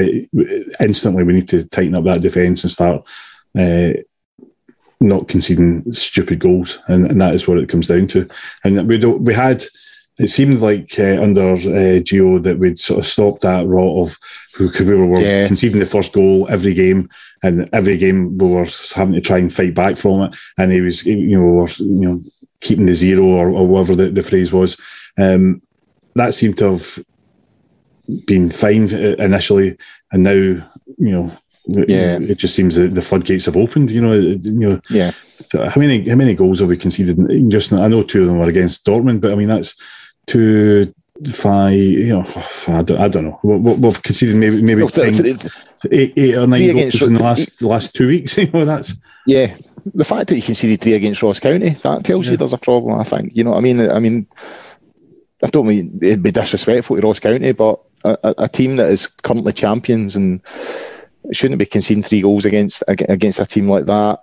instantly 0.81 1.23
we 1.23 1.33
need 1.33 1.49
to 1.49 1.65
tighten 1.69 1.95
up 1.95 2.05
that 2.05 2.21
defence 2.21 2.65
and 2.65 2.71
start 2.71 3.05
uh, 3.59 3.93
not 5.01 5.29
conceding 5.29 5.91
stupid 5.93 6.39
goals, 6.39 6.79
and, 6.89 7.07
and 7.11 7.21
that 7.21 7.35
is 7.35 7.47
what 7.47 7.59
it 7.59 7.69
comes 7.69 7.89
down 7.89 8.07
to. 8.09 8.29
And 8.65 8.89
we 8.89 8.99
don't, 8.99 9.23
we 9.23 9.35
had. 9.35 9.65
It 10.19 10.27
seemed 10.27 10.59
like 10.59 10.99
uh, 10.99 11.23
under 11.23 11.53
uh, 11.53 12.03
Gio 12.03 12.43
that 12.43 12.59
we'd 12.59 12.81
sort 12.81 12.99
of 12.99 13.07
stopped 13.07 13.43
that 13.43 13.69
rot 13.69 14.05
of 14.05 14.19
we 14.59 14.85
were 14.85 15.21
yeah. 15.21 15.47
conceding 15.47 15.79
the 15.79 15.87
first 15.87 16.13
goal 16.13 16.49
every 16.51 16.75
game, 16.75 17.09
and 17.45 17.69
every 17.73 17.97
game 17.97 18.37
we 18.37 18.49
were 18.49 18.67
having 18.95 19.15
to 19.15 19.21
try 19.21 19.39
and 19.39 19.53
fight 19.53 19.75
back 19.75 19.97
from 19.97 20.23
it. 20.23 20.37
And 20.57 20.73
he 20.73 20.81
was, 20.81 21.07
you 21.07 21.39
know, 21.39 21.45
were, 21.45 21.69
you 21.69 21.85
know, 21.85 22.23
keeping 22.61 22.87
the 22.87 22.95
zero 22.95 23.27
or, 23.27 23.51
or 23.51 23.67
whatever 23.67 23.95
the, 23.95 24.11
the 24.11 24.23
phrase 24.23 24.53
was. 24.53 24.77
Um, 25.17 25.63
that 26.17 26.35
seemed 26.35 26.59
to 26.59 26.73
have 26.73 26.99
been 28.27 28.51
fine 28.51 28.93
uh, 28.93 29.15
initially, 29.19 29.79
and 30.11 30.23
now 30.25 30.33
you 30.33 30.65
know 30.99 31.33
yeah, 31.69 32.19
it 32.19 32.39
just 32.39 32.55
seems 32.55 32.77
that 32.77 32.95
the 32.95 33.03
floodgates 33.03 33.47
have 33.47 33.57
opened. 33.57 33.91
You 33.91 34.01
know, 34.01 34.15
you 34.15 34.39
know. 34.53 34.81
Yeah. 34.89 35.13
How 35.53 35.81
many 35.81 36.09
how 36.09 36.17
many 36.17 36.35
goals 36.35 36.61
have 36.61 36.69
we 36.69 36.77
conceded? 36.77 37.19
Just 37.51 37.73
I 37.73 37.89
know 37.89 38.03
two 38.03 38.23
of 38.23 38.29
them 38.29 38.39
were 38.39 38.49
against 38.49 38.87
Dortmund, 38.87 39.21
but 39.21 39.33
I 39.33 39.35
mean 39.35 39.49
that's 39.49 39.77
two 40.27 40.93
five. 41.31 41.75
You 41.75 42.19
know, 42.19 42.33
oh, 42.37 42.65
I 42.69 42.83
don't, 42.83 43.01
I 43.01 43.09
don't 43.09 43.25
know. 43.25 43.41
We've 43.43 44.03
conceded 44.03 44.37
maybe 44.37 44.63
maybe 44.63 44.83
well, 44.83 44.91
ten, 44.91 45.27
eight, 45.91 46.13
eight 46.17 46.35
or 46.37 46.47
nine 46.47 46.73
goals 46.75 47.03
in 47.03 47.15
the 47.15 47.23
last 47.23 47.59
the 47.59 47.69
last 47.69 47.95
two 47.95 48.09
weeks. 48.09 48.37
You 48.39 48.51
know, 48.51 48.65
that's 48.65 48.95
yeah. 49.27 49.55
The 49.95 50.05
fact 50.05 50.29
that 50.29 50.37
you 50.37 50.43
conceded 50.43 50.81
three 50.81 50.95
against 50.95 51.23
Ross 51.23 51.41
County 51.41 51.71
that 51.71 52.05
tells 52.05 52.27
yeah. 52.27 52.33
you 52.33 52.37
there's 52.37 52.53
a 52.53 52.59
problem. 52.59 52.99
I 52.99 53.05
think 53.05 53.35
you 53.35 53.45
know. 53.45 53.55
I 53.55 53.61
mean, 53.61 53.91
I 53.91 53.99
mean, 53.99 54.27
I 55.43 55.49
don't 55.49 55.67
mean 55.67 55.99
it'd 56.03 56.23
be 56.23 56.31
disrespectful 56.31 56.97
to 56.97 57.07
Ross 57.07 57.21
County, 57.21 57.53
but 57.53 57.81
a, 58.05 58.35
a 58.39 58.49
team 58.49 58.77
that 58.77 58.91
is 58.91 59.07
currently 59.07 59.53
champions 59.53 60.17
and 60.17 60.41
shouldn't 61.33 61.59
be 61.59 61.67
conceding 61.67 62.03
three 62.03 62.23
goals 62.23 62.45
against 62.45 62.83
against 62.89 63.41
a 63.41 63.47
team 63.47 63.69
like 63.69 63.87
that. 63.87 64.21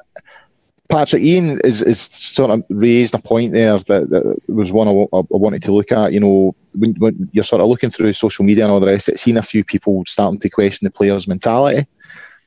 Patrick 0.87 1.23
Ian 1.23 1.59
is, 1.61 1.81
is 1.81 1.99
sort 1.99 2.51
of 2.51 2.63
raised 2.69 3.15
a 3.15 3.19
point 3.19 3.53
there 3.53 3.77
that, 3.77 4.09
that 4.09 4.39
was 4.47 4.71
one 4.71 4.87
I, 4.87 4.91
I, 4.91 5.23
wanted 5.31 5.63
to 5.63 5.71
look 5.71 5.91
at. 5.91 6.13
You 6.13 6.19
know, 6.19 6.55
when, 6.73 6.93
when, 6.99 7.27
you're 7.33 7.43
sort 7.43 7.61
of 7.61 7.67
looking 7.67 7.89
through 7.89 8.13
social 8.13 8.45
media 8.45 8.65
and 8.65 8.71
all 8.71 8.79
the 8.79 8.85
rest, 8.85 9.09
it's 9.09 9.23
seen 9.23 9.37
a 9.37 9.41
few 9.41 9.63
people 9.63 10.03
starting 10.05 10.39
to 10.39 10.49
question 10.49 10.85
the 10.85 10.91
players' 10.91 11.27
mentality 11.27 11.87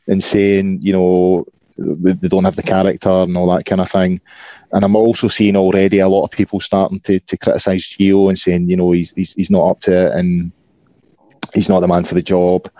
and 0.06 0.22
saying, 0.22 0.78
you 0.82 0.92
know, 0.92 1.46
they, 1.76 2.12
they 2.12 2.28
don't 2.28 2.44
have 2.44 2.56
the 2.56 2.62
character 2.62 3.10
and 3.10 3.36
all 3.36 3.52
that 3.52 3.66
kind 3.66 3.80
of 3.80 3.90
thing. 3.90 4.20
And 4.72 4.84
I'm 4.84 4.96
also 4.96 5.26
seeing 5.28 5.56
already 5.56 5.98
a 5.98 6.08
lot 6.08 6.24
of 6.24 6.30
people 6.30 6.60
starting 6.60 7.00
to, 7.00 7.18
to 7.18 7.36
criticise 7.36 7.82
Gio 7.82 8.28
and 8.28 8.38
saying, 8.38 8.70
you 8.70 8.76
know, 8.76 8.92
he's, 8.92 9.12
he's, 9.12 9.32
he's 9.32 9.50
not 9.50 9.68
up 9.68 9.80
to 9.82 10.06
it 10.06 10.12
and 10.12 10.52
he's 11.54 11.68
not 11.68 11.80
the 11.80 11.88
man 11.88 12.04
for 12.04 12.14
the 12.14 12.22
job. 12.22 12.70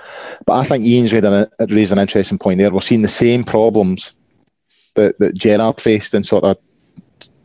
But 0.46 0.54
I 0.54 0.64
think 0.64 0.84
Ian's 0.84 1.12
raised 1.12 1.24
an, 1.24 1.48
raised 1.68 1.92
an 1.92 1.98
interesting 1.98 2.38
point 2.38 2.58
there. 2.58 2.70
We're 2.70 2.80
seeing 2.80 3.02
the 3.02 3.08
same 3.08 3.44
problems 3.44 4.14
that, 4.94 5.18
that 5.18 5.34
Gerrard 5.34 5.80
faced 5.80 6.14
in 6.14 6.22
sort 6.22 6.44
of 6.44 6.58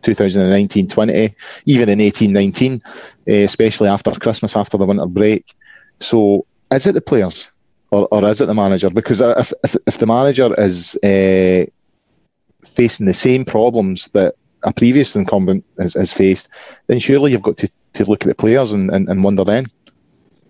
2019 0.03 0.87
20, 0.89 1.35
even 1.65 1.89
in 1.89 2.01
18 2.01 2.33
19, 2.33 2.81
uh, 2.85 3.33
especially 3.33 3.89
after 3.89 4.11
Christmas, 4.11 4.55
after 4.55 4.77
the 4.77 4.85
winter 4.85 5.05
break. 5.05 5.55
So 5.99 6.45
is 6.71 6.87
it 6.87 6.93
the 6.93 7.01
players 7.01 7.49
or, 7.91 8.07
or 8.11 8.25
is 8.25 8.41
it 8.41 8.47
the 8.47 8.53
manager? 8.53 8.89
Because 8.89 9.21
if, 9.21 9.53
if, 9.63 9.75
if 9.87 9.97
the 9.97 10.07
manager 10.07 10.53
is 10.59 10.95
uh, 11.03 11.65
facing 12.65 13.05
the 13.05 13.13
same 13.13 13.45
problems 13.45 14.07
that 14.09 14.35
a 14.63 14.73
previous 14.73 15.15
incumbent 15.15 15.63
has, 15.79 15.93
has, 15.93 16.11
faced, 16.11 16.47
then 16.87 16.99
surely 16.99 17.31
you've 17.31 17.41
got 17.41 17.57
to, 17.57 17.69
to 17.93 18.05
look 18.05 18.23
at 18.23 18.27
the 18.27 18.35
players 18.35 18.71
and, 18.71 18.89
and, 18.89 19.07
and 19.09 19.23
wonder 19.23 19.43
then. 19.43 19.65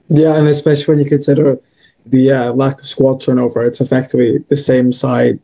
Yeah, 0.09 0.35
and 0.37 0.47
especially 0.47 0.93
when 0.93 1.03
you 1.03 1.09
consider 1.09 1.59
the 2.05 2.31
uh, 2.31 2.53
lack 2.53 2.79
of 2.79 2.85
squad 2.85 3.21
turnover, 3.21 3.63
it's 3.63 3.81
effectively 3.81 4.39
the 4.49 4.55
same 4.55 4.91
side 4.91 5.39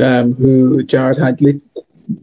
um, 0.00 0.32
who 0.34 0.82
Gerrard 0.84 1.18
had 1.18 1.40
le- 1.40 1.60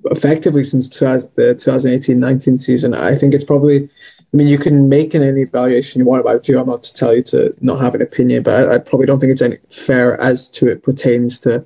effectively 0.06 0.64
since 0.64 0.88
the 0.88 1.56
2018-19 1.58 2.60
season. 2.60 2.94
I 2.94 3.16
think 3.16 3.34
it's 3.34 3.44
probably. 3.44 3.90
I 4.34 4.38
mean, 4.38 4.48
you 4.48 4.58
can 4.58 4.90
make 4.90 5.14
an 5.14 5.22
any 5.22 5.42
evaluation 5.42 6.00
you 6.00 6.06
want 6.06 6.22
about 6.22 6.42
Gio. 6.42 6.60
I'm 6.60 6.66
not 6.66 6.82
to 6.84 6.94
tell 6.94 7.14
you 7.14 7.22
to 7.24 7.54
not 7.62 7.80
have 7.80 7.94
an 7.94 8.02
opinion, 8.02 8.42
but 8.42 8.68
I, 8.68 8.76
I 8.76 8.78
probably 8.80 9.06
don't 9.06 9.20
think 9.20 9.32
it's 9.32 9.44
any 9.44 9.58
fair 9.70 10.20
as 10.20 10.50
to 10.52 10.68
it 10.70 10.82
pertains 10.82 11.40
to 11.42 11.64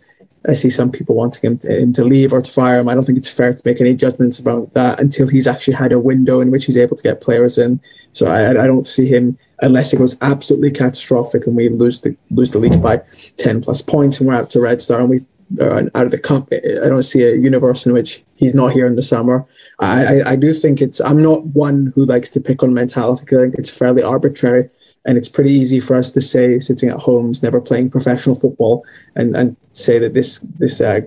I 0.48 0.54
see 0.54 0.70
some 0.70 0.92
people 0.92 1.16
wanting 1.16 1.42
him 1.42 1.58
to, 1.60 1.82
him 1.82 1.94
to, 1.94 2.06
leave 2.06 2.32
or 2.32 2.42
to 2.42 2.52
fire 2.52 2.80
him. 2.80 2.88
I 2.88 2.94
don't 2.94 3.04
think 3.04 3.18
it's 3.18 3.30
fair 3.30 3.54
to 3.54 3.62
make 3.66 3.82
any 3.82 3.94
judgments 3.94 4.40
about 4.40 4.74
that 4.74 5.00
until 5.00 5.28
he's 5.28 5.48
actually 5.48 5.74
had 5.74 5.92
a 5.92 6.00
window 6.00 6.40
in 6.40 6.52
which 6.52 6.66
he's 6.66 6.78
able 6.78 6.96
to 6.96 7.04
get 7.04 7.22
players 7.22 7.58
in. 7.58 7.82
So 8.18 8.26
I, 8.26 8.50
I 8.50 8.68
don't 8.68 8.88
see 8.88 9.08
him 9.08 9.38
unless 9.62 9.94
it 9.94 9.98
goes 9.98 10.18
absolutely 10.22 10.72
catastrophic 10.72 11.46
and 11.46 11.56
we 11.56 11.70
lose 11.70 12.02
the 12.02 12.16
lose 12.32 12.52
the 12.52 12.60
league 12.60 12.82
by 12.82 13.02
ten 13.38 13.62
plus 13.62 13.82
points 13.82 14.20
and 14.20 14.28
we're 14.28 14.36
out 14.36 14.50
to 14.52 14.60
Red 14.60 14.82
Star 14.82 15.02
and 15.02 15.10
we 15.10 15.20
uh, 15.62 15.84
out 15.96 16.06
of 16.06 16.12
the 16.12 16.18
cup. 16.18 16.50
I 16.52 16.88
don't 16.88 17.04
see 17.04 17.24
a 17.24 17.36
universe 17.36 17.86
in 17.86 17.94
which 17.94 18.24
he's 18.36 18.56
not 18.56 18.74
here 18.74 18.88
in 18.88 18.96
the 18.96 19.04
summer. 19.04 19.46
I, 19.80 20.22
I, 20.22 20.32
I 20.32 20.36
do 20.36 20.52
think 20.52 20.82
it's. 20.82 21.00
I'm 21.00 21.22
not 21.22 21.46
one 21.46 21.94
who 21.96 22.06
likes 22.06 22.30
to 22.32 22.42
pick 22.42 22.64
on 22.64 22.74
mentality. 22.74 23.24
I 23.36 23.42
think 23.42 23.56
it's 23.56 23.70
fairly 23.70 24.04
arbitrary. 24.04 24.70
And 25.06 25.18
it's 25.18 25.30
pretty 25.30 25.52
easy 25.52 25.80
for 25.80 25.96
us 25.96 26.12
to 26.12 26.20
say, 26.20 26.60
sitting 26.60 26.90
at 26.90 26.98
homes, 26.98 27.42
never 27.42 27.62
playing 27.62 27.92
professional 27.92 28.36
football, 28.36 28.84
and, 29.16 29.38
and 29.38 29.56
say 29.72 30.00
that 30.00 30.14
this 30.14 30.40
this 30.60 30.82
uh, 30.82 31.02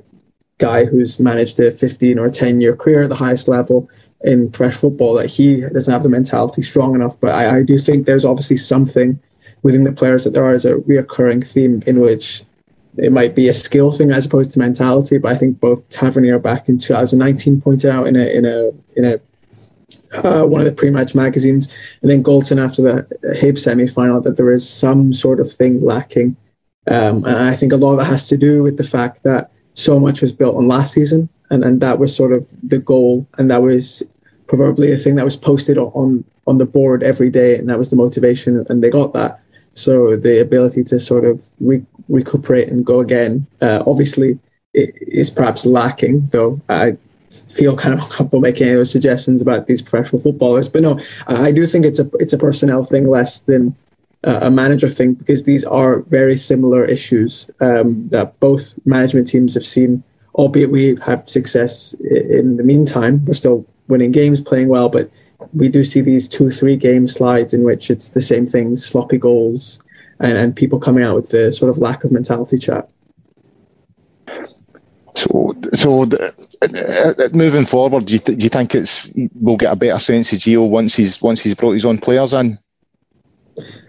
guy 0.57 0.87
who's 0.87 1.21
managed 1.21 1.61
a 1.61 1.71
15 1.71 2.19
or 2.19 2.31
10 2.31 2.61
year 2.61 2.77
career 2.77 3.03
at 3.03 3.09
the 3.09 3.15
highest 3.17 3.49
level 3.49 3.91
in 4.23 4.51
professional 4.51 4.91
football, 4.91 5.15
that 5.15 5.31
he 5.31 5.63
doesn't 5.63 5.93
have 5.93 6.03
the 6.03 6.09
mentality 6.09 6.63
strong 6.63 6.95
enough. 6.95 7.19
But 7.21 7.35
I, 7.35 7.59
I 7.59 7.63
do 7.63 7.79
think 7.79 8.07
there's 8.07 8.25
obviously 8.25 8.57
something 8.57 9.19
within 9.63 9.85
the 9.85 9.93
players 9.93 10.25
that 10.25 10.31
there 10.31 10.51
is 10.51 10.65
a 10.65 10.75
reoccurring 10.77 11.47
theme 11.47 11.83
in 11.87 12.01
which 12.01 12.43
it 12.97 13.13
might 13.13 13.35
be 13.35 13.49
a 13.49 13.53
skill 13.53 13.93
thing 13.93 14.11
as 14.11 14.27
opposed 14.27 14.51
to 14.53 14.59
mentality. 14.59 15.19
But 15.19 15.33
I 15.33 15.37
think 15.37 15.61
both 15.61 15.89
Tavernier 15.89 16.39
back 16.39 16.69
in 16.69 16.79
2019 16.79 17.61
pointed 17.61 17.91
out 17.91 18.07
in 18.07 18.17
a 18.17 18.27
in 18.37 18.45
a 18.45 18.71
in 18.97 19.05
a 19.05 19.21
uh, 20.25 20.45
one 20.45 20.61
of 20.61 20.67
the 20.67 20.73
pre-match 20.73 21.15
magazines, 21.15 21.73
and 22.03 22.11
then 22.11 22.23
Goldson 22.23 22.63
after 22.63 22.83
the 22.83 23.37
Hib 23.37 23.59
semi-final 23.59 24.21
that 24.23 24.37
there 24.37 24.51
is 24.51 24.69
some 24.69 25.13
sort 25.13 25.41
of 25.41 25.53
thing 25.53 25.81
lacking. 25.85 26.37
Um, 26.89 27.25
and 27.25 27.37
I 27.37 27.55
think 27.55 27.73
a 27.73 27.77
lot 27.77 27.93
of 27.93 27.99
that 27.99 28.07
has 28.07 28.27
to 28.29 28.37
do 28.37 28.63
with 28.63 28.77
the 28.77 28.85
fact 28.85 29.23
that 29.23 29.53
so 29.75 30.01
much 30.01 30.21
was 30.21 30.33
built 30.33 30.57
on 30.57 30.67
last 30.67 30.93
season, 30.93 31.29
and, 31.51 31.65
and 31.65 31.81
that 31.81 31.99
was 31.99 32.15
sort 32.15 32.33
of 32.33 32.51
the 32.63 32.79
goal, 32.79 33.27
and 33.39 33.51
that 33.51 33.63
was 33.63 34.03
proverbially 34.47 34.93
a 34.93 34.97
thing 34.99 35.15
that 35.17 35.25
was 35.25 35.37
posted 35.37 35.79
on 35.79 36.25
on 36.47 36.59
the 36.59 36.67
board 36.67 37.03
every 37.03 37.31
day, 37.31 37.57
and 37.57 37.69
that 37.69 37.79
was 37.79 37.91
the 37.91 37.97
motivation, 37.97 38.65
and 38.69 38.83
they 38.83 38.91
got 38.91 39.13
that. 39.13 39.41
So 39.75 40.17
the 40.17 40.41
ability 40.41 40.85
to 40.85 40.99
sort 40.99 41.25
of 41.25 41.47
re- 41.61 41.87
recuperate 42.09 42.69
and 42.69 42.85
go 42.85 43.01
again, 43.01 43.47
uh, 43.61 43.83
obviously, 43.87 44.39
is 44.75 45.31
perhaps 45.31 45.65
lacking. 45.65 46.27
Though 46.33 46.61
I 46.69 46.97
feel 47.31 47.77
kind 47.77 47.95
of 47.95 48.01
uncomfortable 48.05 48.41
making 48.41 48.69
any 48.69 48.85
suggestions 48.85 49.41
about 49.41 49.67
these 49.67 49.83
professional 49.83 50.21
footballers. 50.21 50.69
But 50.69 50.83
no, 50.83 51.01
I 51.27 51.53
do 51.53 51.67
think 51.67 51.85
it's 51.85 51.99
a 51.99 52.11
it's 52.15 52.33
a 52.33 52.39
personnel 52.39 52.85
thing 52.85 53.09
less 53.09 53.41
than 53.41 53.77
uh, 54.25 54.41
a 54.43 54.51
manager 54.51 54.89
thing 54.89 55.15
because 55.15 55.45
these 55.45 55.65
are 55.65 56.01
very 56.03 56.37
similar 56.37 56.85
issues 56.85 57.51
um, 57.61 58.09
that 58.09 58.39
both 58.41 58.75
management 58.85 59.29
teams 59.29 59.55
have 59.55 59.65
seen. 59.65 60.03
Albeit 60.35 60.71
we 60.71 60.97
have 61.05 61.29
success 61.29 61.95
in 62.11 62.57
the 62.57 62.63
meantime, 62.63 63.25
we're 63.25 63.35
still 63.35 63.67
winning 63.89 64.13
games, 64.13 64.41
playing 64.41 64.69
well, 64.69 64.89
but 64.89 65.11
we 65.53 65.69
do 65.69 65.85
see 65.85 66.01
these 66.01 66.29
two, 66.29 66.51
three 66.51 66.77
game 66.77 67.07
slides 67.07 67.53
in 67.53 67.65
which 67.65 67.91
it's 67.91 68.11
the 68.11 68.21
same 68.21 68.47
things, 68.47 68.85
sloppy 68.85 69.19
goals, 69.19 69.81
and, 70.21 70.39
and 70.39 70.57
people 70.57 70.79
coming 70.79 71.03
out 71.03 71.17
with 71.17 71.31
the 71.31 71.53
sort 71.53 71.71
of 71.71 71.79
lack 71.79 72.05
of 72.05 72.13
mentality 72.13 72.59
chat. 72.59 72.89
So, 75.17 75.57
so 75.75 76.05
the, 76.05 76.33
uh, 76.63 77.23
uh, 77.23 77.29
moving 77.33 77.67
forward, 77.67 78.07
do 78.07 78.15
you, 78.15 78.19
th- 78.21 78.39
do 78.39 78.45
you 78.45 78.49
think 78.49 78.75
it's 78.75 79.11
we'll 79.35 79.57
get 79.57 79.73
a 79.73 79.77
better 79.77 79.99
sense 79.99 80.33
of 80.33 80.39
Gio 80.39 80.69
once 80.69 80.95
he's 80.95 81.21
once 81.21 81.41
he's 81.41 81.55
brought 81.55 81.73
his 81.73 81.85
own 81.85 81.99
players 81.99 82.33
in? 82.33 82.59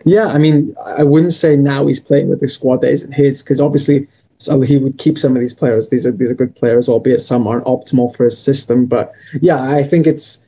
Yeah, 0.04 0.28
I 0.28 0.40
mean, 0.40 0.74
I 0.98 1.04
wouldn't 1.04 1.34
say 1.34 1.56
now 1.56 1.86
he's 1.86 2.00
playing 2.00 2.28
with 2.28 2.42
a 2.42 2.48
squad 2.48 2.82
that 2.82 2.92
isn't 2.92 3.14
his 3.14 3.44
because 3.44 3.62
obviously 3.62 4.08
so 4.42 4.62
he 4.62 4.78
would 4.78 4.98
keep 4.98 5.18
some 5.18 5.36
of 5.36 5.40
these 5.40 5.54
players. 5.54 5.90
These 5.90 6.06
are 6.06 6.12
these 6.12 6.32
are 6.32 6.36
good 6.36 6.56
players, 6.56 6.90
albeit 6.90 7.22
some 7.22 7.48
aren't 7.48 7.66
optimal 7.66 8.16
for 8.16 8.24
his 8.24 8.38
system. 8.38 8.88
But 8.88 9.12
yeah, 9.40 9.62
I 9.62 9.84
think 9.84 10.08
it's 10.08 10.42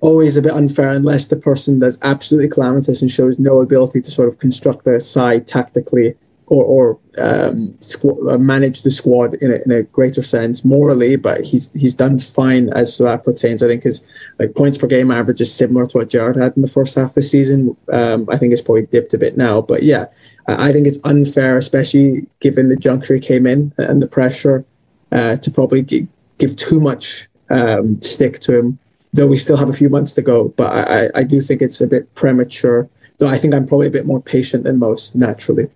always 0.00 0.36
a 0.36 0.42
bit 0.42 0.52
unfair 0.52 0.90
unless 0.90 1.26
the 1.26 1.36
person 1.36 1.78
does 1.78 1.98
absolutely 2.02 2.48
calamitous 2.48 3.02
and 3.02 3.10
shows 3.10 3.38
no 3.38 3.60
ability 3.60 4.00
to 4.02 4.10
sort 4.10 4.28
of 4.28 4.38
construct 4.38 4.84
their 4.84 5.00
side 5.00 5.46
tactically 5.46 6.14
or, 6.46 6.64
or 6.64 6.98
um, 7.18 7.74
squ- 7.80 8.32
uh, 8.32 8.38
manage 8.38 8.82
the 8.82 8.90
squad 8.90 9.34
in 9.34 9.52
a, 9.52 9.56
in 9.64 9.70
a 9.70 9.82
greater 9.82 10.22
sense 10.22 10.64
morally. 10.64 11.16
But 11.16 11.42
he's 11.42 11.72
he's 11.72 11.94
done 11.94 12.18
fine 12.18 12.68
as 12.70 12.98
that 12.98 13.24
pertains. 13.24 13.62
I 13.62 13.68
think 13.68 13.82
his 13.82 14.06
like 14.38 14.54
points 14.54 14.78
per 14.78 14.86
game 14.86 15.10
average 15.10 15.40
is 15.40 15.54
similar 15.54 15.86
to 15.86 15.98
what 15.98 16.10
Gerrard 16.10 16.36
had 16.36 16.56
in 16.56 16.62
the 16.62 16.68
first 16.68 16.94
half 16.94 17.10
of 17.10 17.14
the 17.14 17.22
season. 17.22 17.76
Um, 17.92 18.28
I 18.30 18.36
think 18.36 18.52
it's 18.52 18.62
probably 18.62 18.86
dipped 18.86 19.14
a 19.14 19.18
bit 19.18 19.36
now, 19.36 19.60
but 19.60 19.82
yeah, 19.82 20.06
I, 20.48 20.68
I 20.68 20.72
think 20.72 20.86
it's 20.86 20.98
unfair, 21.04 21.56
especially 21.56 22.26
given 22.40 22.68
the 22.68 22.76
juncture 22.76 23.14
he 23.14 23.20
came 23.20 23.46
in 23.46 23.72
and 23.78 24.02
the 24.02 24.06
pressure 24.06 24.64
uh, 25.12 25.36
to 25.36 25.50
probably 25.50 25.82
g- 25.82 26.08
give 26.38 26.56
too 26.56 26.80
much 26.80 27.28
um, 27.50 28.00
stick 28.00 28.40
to 28.40 28.58
him. 28.58 28.78
Though 29.12 29.28
we 29.28 29.38
still 29.38 29.56
have 29.56 29.68
a 29.68 29.72
few 29.74 29.88
months 29.88 30.12
to 30.14 30.22
go, 30.22 30.48
but 30.56 30.88
I, 30.90 31.08
I 31.14 31.22
do 31.22 31.40
think 31.40 31.62
it's 31.62 31.80
a 31.80 31.86
bit 31.86 32.12
premature. 32.16 32.88
Though 33.18 33.28
I 33.28 33.38
think 33.38 33.54
I'm 33.54 33.64
probably 33.64 33.86
a 33.86 33.92
bit 33.92 34.06
more 34.06 34.20
patient 34.20 34.64
than 34.64 34.80
most 34.80 35.14
naturally. 35.14 35.68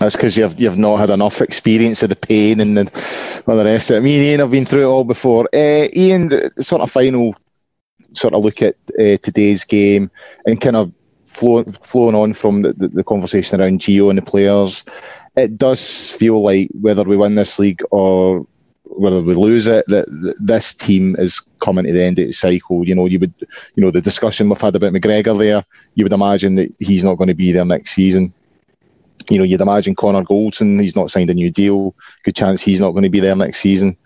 That's 0.00 0.16
because 0.16 0.34
you've 0.34 0.58
you've 0.58 0.78
not 0.78 0.98
had 0.98 1.10
enough 1.10 1.42
experience 1.42 2.02
of 2.02 2.08
the 2.08 2.16
pain 2.16 2.58
and 2.58 2.78
the, 2.78 3.42
all 3.46 3.56
the 3.56 3.66
rest 3.66 3.90
of 3.90 3.96
it. 3.96 4.00
Me 4.00 4.16
and 4.16 4.24
Ian 4.24 4.40
have 4.40 4.50
been 4.50 4.64
through 4.64 4.84
it 4.84 4.90
all 4.90 5.04
before. 5.04 5.46
Uh, 5.52 5.88
Ian, 5.94 6.28
the 6.28 6.50
sort 6.60 6.80
of 6.80 6.90
final 6.90 7.34
sort 8.14 8.32
of 8.32 8.42
look 8.42 8.62
at 8.62 8.76
uh, 8.98 9.18
today's 9.18 9.62
game 9.62 10.10
and 10.46 10.58
kind 10.58 10.76
of 10.76 10.90
flow, 11.26 11.64
flowing 11.82 12.14
on 12.14 12.32
from 12.32 12.62
the, 12.62 12.72
the, 12.72 12.88
the, 12.88 13.04
conversation 13.04 13.60
around 13.60 13.80
Gio 13.80 14.08
and 14.08 14.16
the 14.16 14.22
players. 14.22 14.84
It 15.36 15.58
does 15.58 16.10
feel 16.10 16.42
like 16.42 16.70
whether 16.80 17.04
we 17.04 17.18
win 17.18 17.34
this 17.34 17.58
league 17.58 17.82
or 17.90 18.46
whether 18.84 19.20
we 19.20 19.34
lose 19.34 19.66
it, 19.66 19.84
that, 19.88 20.06
that 20.22 20.36
this 20.40 20.72
team 20.72 21.14
is 21.18 21.40
coming 21.60 21.84
to 21.84 21.92
the 21.92 22.02
end 22.02 22.18
of 22.18 22.28
its 22.28 22.38
cycle. 22.38 22.88
You 22.88 22.94
know, 22.94 23.04
you 23.04 23.20
would, 23.20 23.34
you 23.74 23.84
know, 23.84 23.90
the 23.90 24.00
discussion 24.00 24.48
we've 24.48 24.60
had 24.60 24.74
about 24.74 24.94
McGregor 24.94 25.36
there. 25.36 25.62
You 25.94 26.06
would 26.06 26.12
imagine 26.14 26.54
that 26.54 26.74
he's 26.78 27.04
not 27.04 27.16
going 27.16 27.28
to 27.28 27.34
be 27.34 27.52
there 27.52 27.66
next 27.66 27.92
season 27.92 28.32
you 29.28 29.38
know, 29.38 29.44
you'd 29.44 29.60
imagine 29.60 29.94
Connor 29.94 30.24
Goldson, 30.24 30.80
he's 30.80 30.96
not 30.96 31.10
signed 31.10 31.30
a 31.30 31.34
new 31.34 31.50
deal. 31.50 31.94
Good 32.24 32.36
chance 32.36 32.62
he's 32.62 32.80
not 32.80 32.92
going 32.92 33.02
to 33.04 33.10
be 33.10 33.20
there 33.20 33.36
next 33.36 33.58
season. 33.58 33.96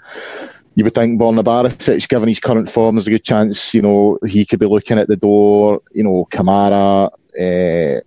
You 0.74 0.84
would 0.84 0.94
think 0.94 1.20
Borna 1.20 1.44
Barisic, 1.44 2.08
given 2.08 2.28
his 2.28 2.40
current 2.40 2.70
form, 2.70 2.96
there's 2.96 3.06
a 3.06 3.10
good 3.10 3.24
chance, 3.24 3.74
you 3.74 3.82
know, 3.82 4.18
he 4.26 4.44
could 4.44 4.58
be 4.58 4.66
looking 4.66 4.98
at 4.98 5.06
the 5.06 5.16
door. 5.16 5.80
You 5.92 6.02
know, 6.02 6.26
Kamara, 6.30 7.06
uh, 7.06 8.00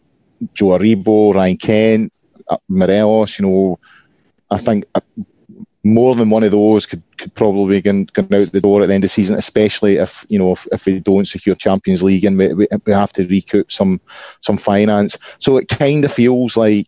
Joe 0.53 0.77
Aribo, 0.77 1.33
Ryan 1.33 1.57
Kent, 1.57 2.13
uh, 2.49 2.57
Morelos, 2.67 3.39
you 3.39 3.45
know, 3.45 3.79
I 4.49 4.57
think 4.57 4.85
more 5.87 6.15
than 6.15 6.29
one 6.29 6.43
of 6.43 6.51
those 6.51 6.85
could, 6.85 7.01
could 7.17 7.33
probably 7.33 7.81
go, 7.81 8.03
go 8.13 8.21
out 8.37 8.51
the 8.51 8.61
door 8.61 8.81
at 8.81 8.87
the 8.87 8.93
end 8.93 9.03
of 9.03 9.09
the 9.09 9.13
season, 9.13 9.35
especially 9.35 9.95
if 9.95 10.25
you 10.27 10.37
know 10.37 10.51
if, 10.51 10.67
if 10.71 10.85
we 10.85 10.99
don't 10.99 11.27
secure 11.27 11.55
Champions 11.55 12.03
League 12.03 12.25
and 12.25 12.37
we, 12.37 12.53
we, 12.53 12.67
we 12.85 12.91
have 12.91 13.13
to 13.13 13.25
recoup 13.27 13.71
some 13.71 14.01
some 14.41 14.57
finance. 14.57 15.17
So 15.39 15.57
it 15.57 15.69
kind 15.69 16.03
of 16.03 16.11
feels 16.11 16.57
like 16.57 16.87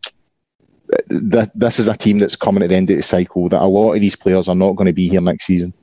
that 1.08 1.52
this 1.56 1.80
is 1.80 1.88
a 1.88 1.96
team 1.96 2.20
that's 2.20 2.36
coming 2.36 2.64
at 2.64 2.70
the 2.70 2.76
end 2.76 2.90
of 2.90 2.98
the 2.98 3.04
cycle. 3.04 3.48
That 3.50 3.62
a 3.62 3.66
lot 3.66 3.94
of 3.94 4.02
these 4.02 4.16
players 4.16 4.50
are 4.50 4.56
not 4.56 4.74
going 4.74 4.88
to 4.88 4.94
be 4.94 5.08
here 5.08 5.22
next 5.22 5.46
season. 5.46 5.74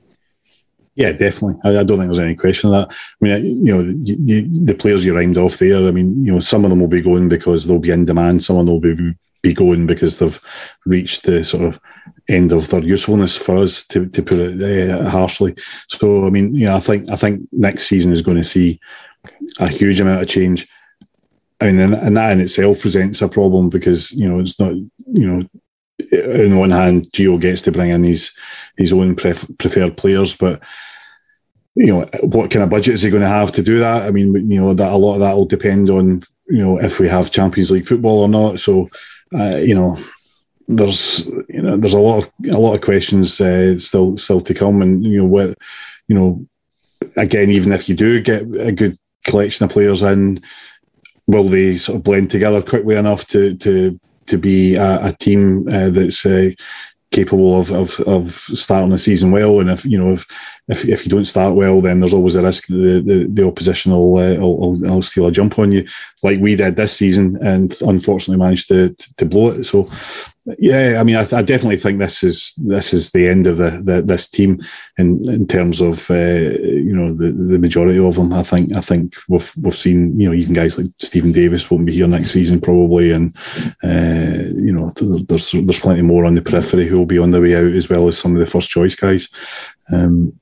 Yeah, 0.95 1.11
definitely. 1.11 1.59
I, 1.63 1.79
I 1.79 1.83
don't 1.83 1.99
think 1.99 2.09
there's 2.09 2.19
any 2.19 2.35
question 2.35 2.73
of 2.73 2.89
that. 2.89 2.95
I 3.21 3.25
mean, 3.25 3.65
you 3.65 3.75
know, 3.75 3.81
you, 4.03 4.17
you, 4.19 4.65
the 4.65 4.73
players 4.73 5.05
you 5.05 5.15
rhymed 5.15 5.37
off 5.37 5.57
there. 5.57 5.87
I 5.87 5.91
mean, 5.91 6.25
you 6.25 6.33
know, 6.33 6.39
some 6.39 6.65
of 6.65 6.71
them 6.71 6.79
will 6.79 6.87
be 6.87 7.03
going 7.03 7.29
because 7.29 7.65
they'll 7.65 7.77
be 7.77 7.91
in 7.91 8.05
demand. 8.05 8.43
Some 8.43 8.57
of 8.57 8.65
them 8.65 8.73
will 8.73 8.95
be 8.95 9.13
be 9.47 9.53
going 9.53 9.87
because 9.87 10.19
they've 10.19 10.39
reached 10.85 11.23
the 11.23 11.43
sort 11.43 11.63
of 11.63 11.79
end 12.29 12.51
of 12.51 12.69
their 12.69 12.83
usefulness 12.83 13.35
for 13.35 13.57
us, 13.57 13.85
to, 13.87 14.07
to 14.07 14.21
put 14.21 14.39
it 14.39 14.89
uh, 14.89 15.09
harshly. 15.09 15.55
So, 15.87 16.25
I 16.25 16.29
mean, 16.29 16.53
you 16.53 16.65
know, 16.65 16.75
I 16.75 16.79
think 16.79 17.09
I 17.09 17.15
think 17.15 17.47
next 17.51 17.87
season 17.87 18.11
is 18.11 18.21
going 18.21 18.37
to 18.37 18.43
see 18.43 18.79
a 19.59 19.67
huge 19.67 19.99
amount 19.99 20.21
of 20.21 20.27
change. 20.27 20.67
I 21.59 21.67
mean, 21.67 21.79
and, 21.79 21.93
and 21.95 22.17
that 22.17 22.31
in 22.33 22.39
itself 22.39 22.81
presents 22.81 23.21
a 23.21 23.27
problem 23.27 23.69
because 23.69 24.11
you 24.11 24.29
know 24.29 24.39
it's 24.39 24.59
not 24.59 24.73
you 24.73 25.29
know 25.31 25.43
on 26.13 26.57
one 26.57 26.71
hand, 26.71 27.09
Gio 27.11 27.39
gets 27.39 27.61
to 27.63 27.71
bring 27.71 27.89
in 27.89 28.03
his 28.03 28.31
his 28.77 28.93
own 28.93 29.15
pref- 29.15 29.49
preferred 29.57 29.97
players, 29.97 30.35
but 30.35 30.61
you 31.75 31.87
know 31.87 32.09
what 32.21 32.51
kind 32.51 32.63
of 32.63 32.69
budget 32.69 32.95
is 32.95 33.01
he 33.01 33.09
going 33.09 33.21
to 33.21 33.27
have 33.27 33.51
to 33.53 33.63
do 33.63 33.79
that? 33.79 34.03
I 34.03 34.11
mean, 34.11 34.33
you 34.49 34.61
know 34.61 34.73
that 34.73 34.91
a 34.91 34.97
lot 34.97 35.15
of 35.15 35.19
that 35.21 35.35
will 35.35 35.45
depend 35.45 35.89
on 35.89 36.23
you 36.47 36.59
know 36.59 36.79
if 36.79 36.99
we 36.99 37.07
have 37.07 37.31
Champions 37.31 37.71
League 37.71 37.87
football 37.87 38.19
or 38.19 38.29
not. 38.29 38.59
So, 38.59 38.89
uh, 39.33 39.57
you 39.57 39.75
know, 39.75 39.97
there's 40.67 41.25
you 41.49 41.61
know 41.61 41.77
there's 41.77 41.93
a 41.93 41.99
lot 41.99 42.19
of 42.19 42.31
a 42.49 42.57
lot 42.57 42.75
of 42.75 42.81
questions 42.81 43.39
uh, 43.39 43.77
still 43.77 44.17
still 44.17 44.41
to 44.41 44.53
come, 44.53 44.81
and 44.81 45.03
you 45.03 45.19
know 45.19 45.25
what 45.25 45.57
you 46.07 46.15
know 46.15 46.45
again, 47.15 47.49
even 47.49 47.71
if 47.71 47.87
you 47.89 47.95
do 47.95 48.21
get 48.21 48.43
a 48.59 48.71
good 48.71 48.97
collection 49.25 49.65
of 49.65 49.71
players 49.71 50.03
in, 50.03 50.41
will 51.27 51.45
they 51.45 51.77
sort 51.77 51.97
of 51.97 52.03
blend 52.03 52.31
together 52.31 52.61
quickly 52.61 52.95
enough 52.95 53.25
to 53.27 53.55
to 53.57 53.99
to 54.27 54.37
be 54.37 54.75
a, 54.75 55.07
a 55.07 55.13
team 55.13 55.67
uh, 55.69 55.89
that's 55.89 56.25
uh, 56.25 56.51
capable 57.11 57.59
of, 57.59 57.71
of, 57.71 57.99
of 58.01 58.31
starting 58.31 58.91
the 58.91 58.97
season 58.97 59.31
well. 59.31 59.59
And 59.59 59.69
if 59.69 59.85
you 59.85 59.97
know 59.97 60.11
if 60.11 60.25
if, 60.67 60.85
if 60.85 61.05
you 61.05 61.09
don't 61.09 61.25
start 61.25 61.55
well, 61.55 61.81
then 61.81 61.99
there's 61.99 62.13
always 62.13 62.35
a 62.35 62.43
risk 62.43 62.67
the 62.67 63.01
the, 63.05 63.27
the 63.31 63.47
opposition 63.47 63.91
will, 63.91 64.17
uh, 64.17 64.37
will, 64.39 64.73
will 64.73 65.01
steal 65.01 65.27
a 65.27 65.31
jump 65.31 65.57
on 65.59 65.71
you, 65.71 65.87
like 66.23 66.39
we 66.39 66.55
did 66.55 66.75
this 66.75 66.93
season, 66.93 67.37
and 67.45 67.75
unfortunately 67.81 68.43
managed 68.43 68.67
to 68.67 68.95
to 69.17 69.25
blow 69.25 69.49
it. 69.49 69.63
So 69.63 69.89
yeah, 70.59 70.97
I 70.99 71.03
mean, 71.03 71.17
I, 71.17 71.25
I, 71.33 71.41
definitely 71.41 71.77
think 71.77 71.99
this 71.99 72.23
is 72.23 72.53
this 72.57 72.93
is 72.93 73.11
the 73.11 73.27
end 73.27 73.47
of 73.47 73.57
the, 73.57 73.81
the 73.83 74.01
this 74.01 74.29
team 74.29 74.61
in 74.97 75.27
in 75.27 75.45
terms 75.45 75.81
of 75.81 76.09
uh, 76.09 76.13
you 76.13 76.95
know 76.95 77.13
the, 77.13 77.31
the 77.31 77.59
majority 77.59 77.99
of 77.99 78.15
them. 78.15 78.31
I 78.31 78.43
think 78.43 78.73
I 78.73 78.79
think 78.79 79.15
we've 79.27 79.51
we've 79.57 79.75
seen 79.75 80.17
you 80.19 80.29
know 80.29 80.35
even 80.35 80.53
guys 80.53 80.77
like 80.77 80.87
Steven 80.99 81.33
Davis 81.33 81.69
won't 81.69 81.85
be 81.85 81.93
here 81.93 82.07
next 82.07 82.31
season 82.31 82.61
probably, 82.61 83.11
and 83.11 83.35
uh, 83.83 84.47
you 84.55 84.71
know 84.71 84.93
there's 84.95 85.51
there's 85.51 85.79
plenty 85.79 86.01
more 86.01 86.23
on 86.23 86.35
the 86.35 86.41
periphery 86.41 86.87
who 86.87 86.97
will 86.97 87.05
be 87.05 87.19
on 87.19 87.31
the 87.31 87.41
way 87.41 87.55
out 87.55 87.73
as 87.73 87.89
well 87.89 88.07
as 88.07 88.17
some 88.17 88.33
of 88.33 88.39
the 88.39 88.45
first 88.45 88.69
choice 88.69 88.95
guys. 88.95 89.27
Um, 89.91 90.39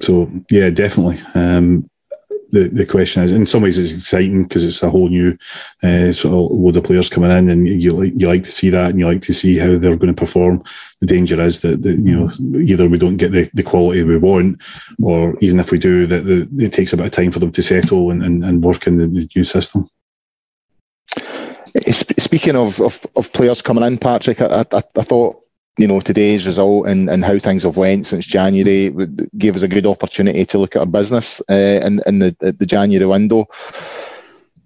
so 0.00 0.30
yeah, 0.50 0.70
definitely. 0.70 1.20
Um, 1.34 1.88
the, 2.54 2.68
the 2.68 2.86
question 2.86 3.24
is, 3.24 3.32
in 3.32 3.46
some 3.46 3.62
ways, 3.62 3.78
it's 3.78 3.92
exciting 3.92 4.44
because 4.44 4.64
it's 4.64 4.82
a 4.82 4.88
whole 4.88 5.08
new 5.08 5.36
uh, 5.82 6.12
sort 6.12 6.34
of 6.34 6.56
load 6.56 6.76
of 6.76 6.84
players 6.84 7.10
coming 7.10 7.32
in, 7.32 7.50
and 7.50 7.66
you 7.66 7.90
like 7.90 8.12
you 8.14 8.28
like 8.28 8.44
to 8.44 8.52
see 8.52 8.70
that, 8.70 8.90
and 8.90 9.00
you 9.00 9.06
like 9.06 9.22
to 9.22 9.34
see 9.34 9.58
how 9.58 9.76
they're 9.76 9.96
going 9.96 10.14
to 10.14 10.14
perform. 10.14 10.62
The 11.00 11.06
danger 11.06 11.40
is 11.40 11.60
that, 11.62 11.82
that 11.82 11.98
you 11.98 12.16
know 12.16 12.58
either 12.60 12.88
we 12.88 12.98
don't 12.98 13.16
get 13.16 13.32
the, 13.32 13.50
the 13.54 13.64
quality 13.64 14.04
we 14.04 14.18
want, 14.18 14.62
or 15.02 15.36
even 15.40 15.58
if 15.58 15.72
we 15.72 15.78
do, 15.78 16.06
that 16.06 16.48
it 16.58 16.72
takes 16.72 16.92
a 16.92 16.96
bit 16.96 17.06
of 17.06 17.12
time 17.12 17.32
for 17.32 17.40
them 17.40 17.50
to 17.50 17.62
settle 17.62 18.10
and, 18.10 18.22
and, 18.22 18.44
and 18.44 18.62
work 18.62 18.86
in 18.86 18.98
the, 18.98 19.08
the 19.08 19.28
new 19.34 19.42
system. 19.42 19.88
Speaking 21.90 22.54
of, 22.54 22.80
of, 22.80 23.04
of, 23.16 23.32
players 23.32 23.60
coming 23.60 23.82
in, 23.82 23.98
Patrick, 23.98 24.40
I, 24.40 24.64
I, 24.70 24.82
I 24.94 25.02
thought 25.02 25.43
you 25.76 25.88
know 25.88 26.00
today's 26.00 26.46
result 26.46 26.86
and, 26.86 27.10
and 27.10 27.24
how 27.24 27.38
things 27.38 27.64
have 27.64 27.76
went 27.76 28.06
since 28.06 28.26
January 28.26 28.94
gave 29.36 29.56
us 29.56 29.62
a 29.62 29.68
good 29.68 29.86
opportunity 29.86 30.44
to 30.46 30.58
look 30.58 30.76
at 30.76 30.80
our 30.80 30.86
business 30.86 31.42
uh, 31.50 31.80
in, 31.84 32.00
in 32.06 32.20
the, 32.20 32.36
the 32.58 32.66
January 32.66 33.06
window. 33.06 33.46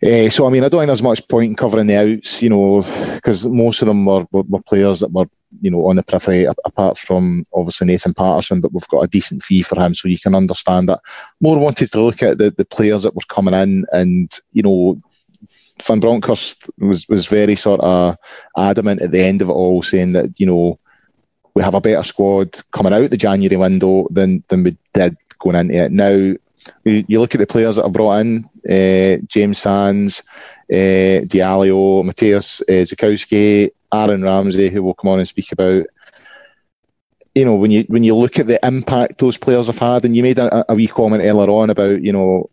Uh, 0.03 0.31
so 0.31 0.47
I 0.47 0.51
mean, 0.51 0.63
I 0.63 0.69
don't 0.69 0.81
think 0.81 0.89
there's 0.89 1.03
much 1.03 1.27
point 1.27 1.51
in 1.51 1.57
covering 1.57 1.89
the 1.89 1.97
outs, 1.97 2.41
you 2.41 2.51
know, 2.51 2.83
because 3.15 3.45
most 3.47 3.83
of 3.83 3.89
them 3.89 4.05
were, 4.05 4.27
were, 4.31 4.43
were, 4.43 4.63
players 4.63 5.01
that 5.01 5.11
were, 5.11 5.29
you 5.61 5.71
know, 5.71 5.89
on 5.89 5.97
the 5.97 6.05
periphery. 6.05 6.45
Apart 6.45 6.99
from 6.99 7.45
obviously 7.53 7.89
Nathan 7.89 8.15
Patterson, 8.15 8.61
but 8.61 8.73
we've 8.73 8.87
got 8.89 9.03
a 9.03 9.09
decent 9.09 9.43
fee 9.43 9.63
for 9.63 9.81
him, 9.81 9.95
so 9.95 10.07
you 10.07 10.19
can 10.19 10.37
understand 10.37 10.89
that. 10.89 11.01
More 11.41 11.59
wanted 11.59 11.91
to 11.91 12.01
look 12.01 12.23
at 12.23 12.39
the, 12.39 12.53
the 12.53 12.65
players 12.65 13.03
that 13.03 13.17
were 13.17 13.23
coming 13.29 13.55
in, 13.55 13.87
and 13.91 14.39
you 14.53 14.63
know, 14.63 15.03
Van 15.85 15.99
Bronckhorst 15.99 16.71
was 16.79 17.09
was 17.09 17.27
very 17.27 17.57
sort 17.57 17.81
of 17.81 18.17
adamant 18.57 19.03
at 19.03 19.11
the 19.11 19.25
end 19.25 19.43
of 19.43 19.49
it 19.49 19.53
all, 19.53 19.83
saying 19.83 20.13
that 20.13 20.33
you 20.37 20.47
know 20.47 20.79
we 21.59 21.65
have 21.65 21.75
a 21.75 21.81
better 21.81 22.05
squad 22.05 22.57
coming 22.71 22.93
out 22.93 23.11
the 23.11 23.17
January 23.17 23.57
window 23.57 24.07
than 24.13 24.45
than 24.47 24.63
we 24.63 24.77
did 24.95 25.17
going 25.41 25.57
into 25.57 25.75
it. 25.75 25.91
Now 25.91 26.37
you 26.85 27.21
look 27.21 27.35
at 27.35 27.41
the 27.41 27.49
players 27.49 27.75
that 27.77 27.83
are 27.83 27.91
brought 27.91 28.21
in: 28.21 28.45
uh, 28.71 29.21
James 29.27 29.59
Sands, 29.59 30.23
uh, 30.71 31.27
Diallo, 31.27 32.05
Mateusz 32.05 32.63
uh, 32.63 32.87
Zukowski, 32.87 33.71
Aaron 33.93 34.23
Ramsey, 34.23 34.71
who 34.71 34.85
will 34.85 34.95
come 34.95 35.11
on 35.11 35.19
and 35.19 35.27
speak 35.27 35.51
about. 35.51 35.87
You 37.35 37.45
know, 37.45 37.57
when 37.57 37.73
you 37.73 37.83
when 37.89 38.05
you 38.05 38.15
look 38.15 38.39
at 38.39 38.47
the 38.47 38.65
impact 38.65 39.19
those 39.19 39.37
players 39.37 39.67
have 39.67 39.79
had, 39.79 40.05
and 40.05 40.17
you 40.17 40.23
made 40.23 40.39
a, 40.39 40.71
a 40.71 40.77
wee 40.77 40.87
comment 40.87 41.25
earlier 41.25 41.51
on 41.51 41.71
about 41.71 42.01
you 42.03 42.13
know 42.13 42.51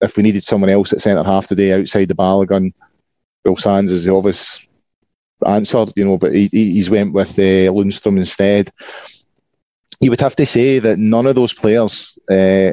if 0.00 0.16
we 0.16 0.22
needed 0.22 0.44
someone 0.44 0.70
else 0.70 0.94
at 0.94 1.02
centre 1.02 1.22
half 1.22 1.46
today 1.46 1.74
outside 1.74 2.08
the 2.08 2.14
Balogun, 2.14 2.72
Bill 3.44 3.56
Sands 3.58 3.92
is 3.92 4.06
the 4.06 4.14
obvious 4.14 4.65
answer, 5.44 5.86
you 5.96 6.04
know, 6.04 6.18
but 6.18 6.34
he, 6.34 6.48
he's 6.48 6.90
went 6.90 7.12
with 7.12 7.38
uh, 7.38 7.70
Lundstram 7.72 8.16
instead. 8.16 8.72
You 10.00 10.10
would 10.10 10.20
have 10.20 10.36
to 10.36 10.46
say 10.46 10.78
that 10.78 10.98
none 10.98 11.26
of 11.26 11.34
those 11.34 11.52
players 11.52 12.18
uh, 12.30 12.72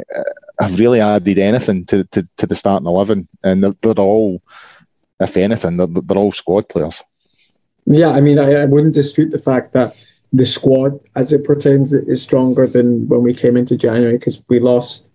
have 0.60 0.80
really 0.80 1.00
added 1.00 1.40
anything 1.40 1.86
to, 1.86 2.04
to, 2.06 2.28
to 2.38 2.48
the 2.48 2.56
starting 2.56 2.88
11, 2.88 3.28
and 3.44 3.64
they're, 3.64 3.74
they're 3.82 4.06
all, 4.06 4.42
if 5.20 5.38
anything, 5.38 5.78
they're, 5.78 5.88
they're 5.88 6.18
all 6.18 6.32
squad 6.32 6.68
players. 6.70 7.02
Yeah, 7.86 8.10
I 8.12 8.22
mean, 8.22 8.40
I, 8.40 8.62
I 8.62 8.66
wouldn't 8.66 8.94
dispute 8.94 9.32
the 9.32 9.40
fact 9.40 9.74
that 9.74 9.96
the 10.32 10.46
squad, 10.46 11.00
as 11.16 11.32
it 11.32 11.44
pertains, 11.44 11.94
is 11.94 12.22
stronger 12.22 12.66
than 12.66 13.08
when 13.08 13.24
we 13.24 13.34
came 13.34 13.56
into 13.56 13.78
January 13.78 14.18
because 14.18 14.42
we 14.50 14.60
lost, 14.60 15.10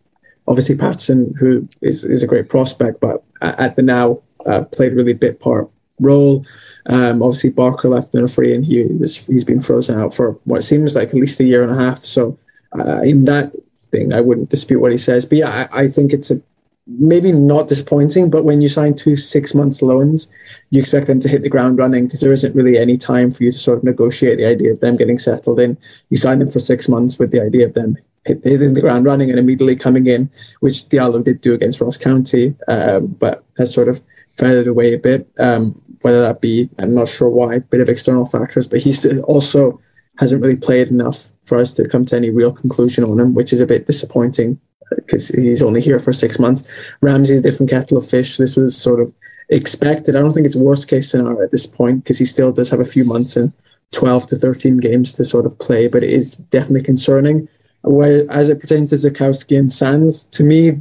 obviously, 0.46 0.76
Patterson, 0.76 1.34
who 1.38 1.68
is, 1.80 2.04
is 2.04 2.22
a 2.22 2.26
great 2.26 2.48
prospect, 2.48 3.00
but 3.00 3.22
at 3.40 3.76
the 3.76 3.82
now 3.82 4.20
uh, 4.46 4.64
played 4.64 4.92
really 4.92 5.14
bit 5.14 5.40
part 5.40 5.68
role. 6.00 6.44
Um, 6.86 7.22
obviously, 7.22 7.50
Barker 7.50 7.88
left 7.88 8.14
on 8.14 8.24
a 8.24 8.28
free, 8.28 8.54
and 8.54 8.64
he 8.64 8.84
was 8.84 9.16
he's 9.26 9.44
been 9.44 9.60
frozen 9.60 10.00
out 10.00 10.14
for 10.14 10.32
what 10.44 10.64
seems 10.64 10.94
like 10.94 11.08
at 11.08 11.14
least 11.14 11.40
a 11.40 11.44
year 11.44 11.62
and 11.62 11.72
a 11.72 11.76
half. 11.76 11.98
So, 11.98 12.38
uh, 12.78 13.00
in 13.02 13.24
that 13.24 13.54
thing, 13.90 14.12
I 14.12 14.20
wouldn't 14.20 14.50
dispute 14.50 14.80
what 14.80 14.92
he 14.92 14.98
says. 14.98 15.24
But 15.24 15.38
yeah, 15.38 15.68
I, 15.72 15.82
I 15.82 15.88
think 15.88 16.12
it's 16.12 16.30
a 16.30 16.40
maybe 16.88 17.32
not 17.32 17.68
disappointing, 17.68 18.30
but 18.30 18.44
when 18.44 18.62
you 18.62 18.68
sign 18.68 18.94
two 18.94 19.14
six 19.16 19.54
months 19.54 19.82
loans, 19.82 20.28
you 20.70 20.80
expect 20.80 21.06
them 21.06 21.20
to 21.20 21.28
hit 21.28 21.42
the 21.42 21.48
ground 21.48 21.78
running 21.78 22.06
because 22.06 22.20
there 22.20 22.32
isn't 22.32 22.54
really 22.54 22.78
any 22.78 22.96
time 22.96 23.30
for 23.30 23.44
you 23.44 23.52
to 23.52 23.58
sort 23.58 23.78
of 23.78 23.84
negotiate 23.84 24.38
the 24.38 24.46
idea 24.46 24.72
of 24.72 24.80
them 24.80 24.96
getting 24.96 25.18
settled 25.18 25.60
in. 25.60 25.76
You 26.08 26.16
sign 26.16 26.38
them 26.38 26.50
for 26.50 26.58
six 26.58 26.88
months 26.88 27.18
with 27.18 27.30
the 27.30 27.42
idea 27.42 27.66
of 27.66 27.74
them 27.74 27.98
hitting 28.24 28.74
the 28.74 28.80
ground 28.80 29.04
running 29.04 29.30
and 29.30 29.38
immediately 29.38 29.76
coming 29.76 30.06
in, 30.06 30.30
which 30.60 30.88
Diallo 30.88 31.22
did 31.22 31.40
do 31.40 31.54
against 31.54 31.80
Ross 31.80 31.96
County, 31.96 32.54
uh, 32.68 33.00
but 33.00 33.44
has 33.56 33.72
sort 33.72 33.88
of 33.88 34.00
faded 34.36 34.66
away 34.66 34.94
a 34.94 34.98
bit. 34.98 35.28
Um, 35.38 35.80
whether 36.02 36.20
that 36.20 36.40
be, 36.40 36.68
I'm 36.78 36.94
not 36.94 37.08
sure 37.08 37.28
why, 37.28 37.58
bit 37.58 37.80
of 37.80 37.88
external 37.88 38.26
factors, 38.26 38.66
but 38.66 38.80
he 38.80 38.92
still 38.92 39.20
also 39.22 39.80
hasn't 40.18 40.42
really 40.42 40.56
played 40.56 40.88
enough 40.88 41.30
for 41.42 41.58
us 41.58 41.72
to 41.72 41.88
come 41.88 42.04
to 42.06 42.16
any 42.16 42.30
real 42.30 42.52
conclusion 42.52 43.04
on 43.04 43.20
him, 43.20 43.34
which 43.34 43.52
is 43.52 43.60
a 43.60 43.66
bit 43.66 43.86
disappointing 43.86 44.60
because 44.96 45.28
he's 45.28 45.62
only 45.62 45.80
here 45.80 45.98
for 45.98 46.12
six 46.12 46.38
months. 46.38 46.64
Ramsey's 47.02 47.40
a 47.40 47.42
different 47.42 47.70
kettle 47.70 47.98
of 47.98 48.08
fish. 48.08 48.36
This 48.36 48.56
was 48.56 48.76
sort 48.76 49.00
of 49.00 49.12
expected. 49.48 50.16
I 50.16 50.20
don't 50.20 50.32
think 50.32 50.46
it's 50.46 50.56
worst 50.56 50.88
case 50.88 51.10
scenario 51.10 51.42
at 51.42 51.50
this 51.50 51.66
point 51.66 52.04
because 52.04 52.18
he 52.18 52.24
still 52.24 52.52
does 52.52 52.70
have 52.70 52.80
a 52.80 52.84
few 52.84 53.04
months 53.04 53.36
and 53.36 53.52
12 53.92 54.26
to 54.28 54.36
13 54.36 54.78
games 54.78 55.12
to 55.14 55.24
sort 55.24 55.46
of 55.46 55.58
play, 55.58 55.88
but 55.88 56.02
it 56.02 56.10
is 56.10 56.34
definitely 56.34 56.82
concerning. 56.82 57.48
Where, 57.82 58.30
as 58.30 58.48
it 58.48 58.60
pertains 58.60 58.90
to 58.90 58.96
Zukowski 58.96 59.58
and 59.58 59.70
Sands, 59.70 60.26
to 60.26 60.42
me, 60.42 60.80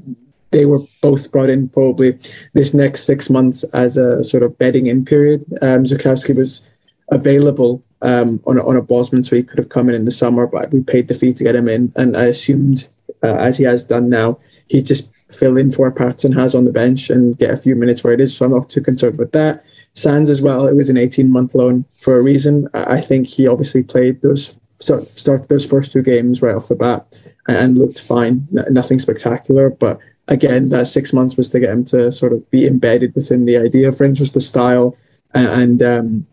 they 0.52 0.66
were 0.66 0.80
both 1.02 1.32
brought 1.32 1.50
in 1.50 1.70
probably 1.70 2.18
this 2.54 2.74
next 2.74 3.04
six 3.04 3.30
months 3.30 3.64
as 3.74 3.98
a 3.98 4.24
sort 4.24 4.44
of 4.44 4.58
bedding 4.58 4.88
in 4.88 5.06
period. 5.06 5.46
Um, 5.62 5.84
Zukowski 5.84 6.36
was 6.36 6.62
available 7.12 7.84
um, 8.02 8.42
on, 8.46 8.58
a, 8.58 8.68
on 8.68 8.76
a 8.76 8.82
Bosman, 8.82 9.24
so 9.24 9.36
he 9.36 9.44
could 9.44 9.58
have 9.58 9.70
come 9.70 9.90
in 9.90 9.96
in 9.96 10.06
the 10.06 10.12
summer, 10.12 10.48
but 10.48 10.72
we 10.72 10.82
paid 10.82 11.08
the 11.08 11.14
fee 11.14 11.34
to 11.34 11.44
get 11.44 11.56
him 11.56 11.68
in. 11.68 11.92
And 11.96 12.16
I 12.16 12.26
assumed, 12.26 12.88
uh, 13.24 13.36
as 13.36 13.58
he 13.58 13.64
has 13.66 13.84
done 13.84 14.10
now, 14.10 14.40
he'd 14.68 14.86
just 14.86 15.10
fill 15.30 15.58
in 15.58 15.72
for 15.72 15.92
Patterson 15.92 16.32
has 16.32 16.56
on 16.56 16.66
the 16.66 16.72
bench 16.72 17.10
and 17.10 17.38
get 17.38 17.52
a 17.52 17.58
few 17.58 17.76
minutes 17.76 18.04
where 18.04 18.14
it 18.14 18.22
is. 18.22 18.36
So 18.36 18.46
I'm 18.46 18.52
not 18.52 18.70
too 18.70 18.82
concerned 18.82 19.18
with 19.18 19.34
that. 19.34 19.64
Sands 19.94 20.30
as 20.30 20.42
well, 20.42 20.68
it 20.68 20.76
was 20.76 20.90
an 20.90 20.98
18 20.98 21.32
month 21.32 21.56
loan 21.56 21.84
for 22.00 22.18
a 22.18 22.22
reason. 22.22 22.70
I 22.74 23.02
think 23.02 23.28
he 23.28 23.48
obviously 23.48 23.84
played 23.84 24.22
those 24.22 24.60
started 24.80 25.50
those 25.50 25.66
first 25.66 25.92
two 25.92 26.04
games 26.04 26.42
right 26.42 26.56
off 26.56 26.68
the 26.68 26.76
bat 26.76 27.20
and 27.48 27.80
looked 27.80 28.00
fine. 28.00 28.48
Nothing 28.52 29.00
spectacular, 29.00 29.72
but 29.72 30.00
again, 30.28 30.70
that 30.70 30.88
six 30.88 31.14
months 31.14 31.38
was 31.38 31.50
to 31.50 31.60
get 31.60 31.70
him 31.70 31.84
to 31.86 32.12
sort 32.12 32.34
of 32.34 32.50
be 32.52 32.68
embedded 32.68 33.16
within 33.16 33.46
the 33.46 33.58
idea 33.58 33.88
of 33.88 34.00
Rangers, 34.00 34.32
the 34.32 34.42
style, 34.42 34.96
and, 35.34 35.82
um, 35.82 36.28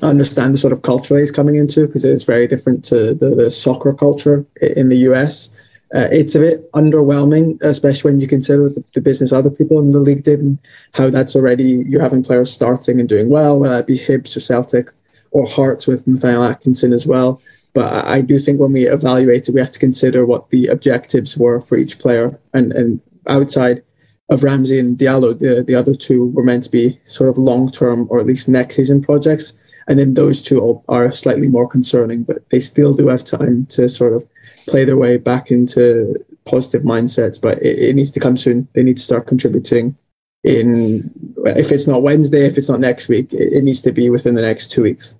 understand 0.00 0.54
the 0.54 0.58
sort 0.58 0.72
of 0.72 0.82
culture 0.82 1.18
he's 1.18 1.30
coming 1.30 1.56
into 1.56 1.86
because 1.86 2.04
it 2.04 2.10
is 2.10 2.24
very 2.24 2.46
different 2.46 2.84
to 2.84 3.14
the, 3.14 3.34
the 3.34 3.50
soccer 3.50 3.92
culture 3.92 4.44
in 4.60 4.88
the 4.88 4.96
US. 5.08 5.50
Uh, 5.94 6.08
it's 6.10 6.34
a 6.34 6.38
bit 6.38 6.72
underwhelming, 6.72 7.60
especially 7.62 8.10
when 8.10 8.20
you 8.20 8.26
consider 8.26 8.70
the, 8.70 8.82
the, 8.94 9.00
business 9.00 9.30
other 9.30 9.50
people 9.50 9.78
in 9.78 9.90
the 9.90 10.00
league 10.00 10.24
did 10.24 10.40
and 10.40 10.58
how 10.92 11.10
that's 11.10 11.36
already 11.36 11.84
you're 11.86 12.00
having 12.00 12.22
players 12.22 12.50
starting 12.50 12.98
and 12.98 13.10
doing 13.10 13.28
well, 13.28 13.60
whether 13.60 13.78
it 13.78 13.86
be 13.86 13.98
Hibs 13.98 14.34
or 14.34 14.40
Celtic 14.40 14.88
or 15.32 15.46
Hearts 15.46 15.86
with 15.86 16.06
Nathaniel 16.08 16.44
Atkinson 16.44 16.94
as 16.94 17.06
well. 17.06 17.42
But 17.74 18.06
I 18.06 18.22
do 18.22 18.38
think 18.38 18.58
when 18.58 18.72
we 18.72 18.86
evaluate 18.86 19.48
it, 19.48 19.52
we 19.52 19.60
have 19.60 19.72
to 19.72 19.78
consider 19.78 20.24
what 20.24 20.48
the 20.48 20.68
objectives 20.68 21.36
were 21.36 21.60
for 21.60 21.76
each 21.76 21.98
player 21.98 22.38
and, 22.54 22.72
and 22.72 23.00
outside 23.28 23.82
of 24.28 24.42
Ramsey 24.42 24.78
and 24.78 24.96
Diallo, 24.98 25.38
the, 25.38 25.62
the 25.62 25.74
other 25.74 25.94
two 25.94 26.26
were 26.26 26.42
meant 26.42 26.64
to 26.64 26.70
be 26.70 26.98
sort 27.04 27.28
of 27.28 27.38
long 27.38 27.70
term 27.70 28.06
or 28.10 28.18
at 28.18 28.26
least 28.26 28.48
next 28.48 28.76
season 28.76 29.02
projects. 29.02 29.52
And 29.88 29.98
then 29.98 30.14
those 30.14 30.42
two 30.42 30.82
are 30.88 31.10
slightly 31.10 31.48
more 31.48 31.68
concerning, 31.68 32.22
but 32.22 32.48
they 32.50 32.60
still 32.60 32.94
do 32.94 33.08
have 33.08 33.24
time 33.24 33.66
to 33.66 33.88
sort 33.88 34.12
of 34.12 34.24
play 34.68 34.84
their 34.84 34.96
way 34.96 35.16
back 35.16 35.50
into 35.50 36.24
positive 36.44 36.82
mindsets. 36.82 37.40
But 37.40 37.58
it, 37.62 37.78
it 37.78 37.96
needs 37.96 38.12
to 38.12 38.20
come 38.20 38.36
soon. 38.36 38.68
They 38.74 38.84
need 38.84 38.98
to 38.98 39.02
start 39.02 39.26
contributing 39.26 39.96
in, 40.44 41.10
if 41.46 41.72
it's 41.72 41.86
not 41.86 42.02
Wednesday, 42.02 42.46
if 42.46 42.56
it's 42.56 42.68
not 42.68 42.80
next 42.80 43.08
week, 43.08 43.32
it, 43.32 43.52
it 43.52 43.64
needs 43.64 43.82
to 43.82 43.92
be 43.92 44.08
within 44.08 44.34
the 44.34 44.42
next 44.42 44.70
two 44.70 44.82
weeks. 44.82 45.16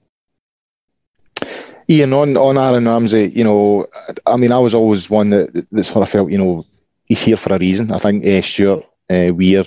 Ian, 1.90 2.12
on, 2.12 2.36
on 2.36 2.56
Aaron 2.56 2.86
Ramsey, 2.86 3.32
you 3.34 3.44
know, 3.44 3.86
I 4.26 4.36
mean, 4.36 4.52
I 4.52 4.58
was 4.58 4.74
always 4.74 5.10
one 5.10 5.30
that, 5.30 5.66
that 5.72 5.84
sort 5.84 6.02
of 6.02 6.08
felt, 6.08 6.30
you 6.30 6.38
know, 6.38 6.64
he's 7.04 7.22
here 7.22 7.36
for 7.36 7.54
a 7.54 7.58
reason. 7.58 7.92
I 7.92 7.98
think 7.98 8.24
uh, 8.26 8.42
Stuart 8.42 8.84
uh, 9.10 9.32
Weir 9.34 9.64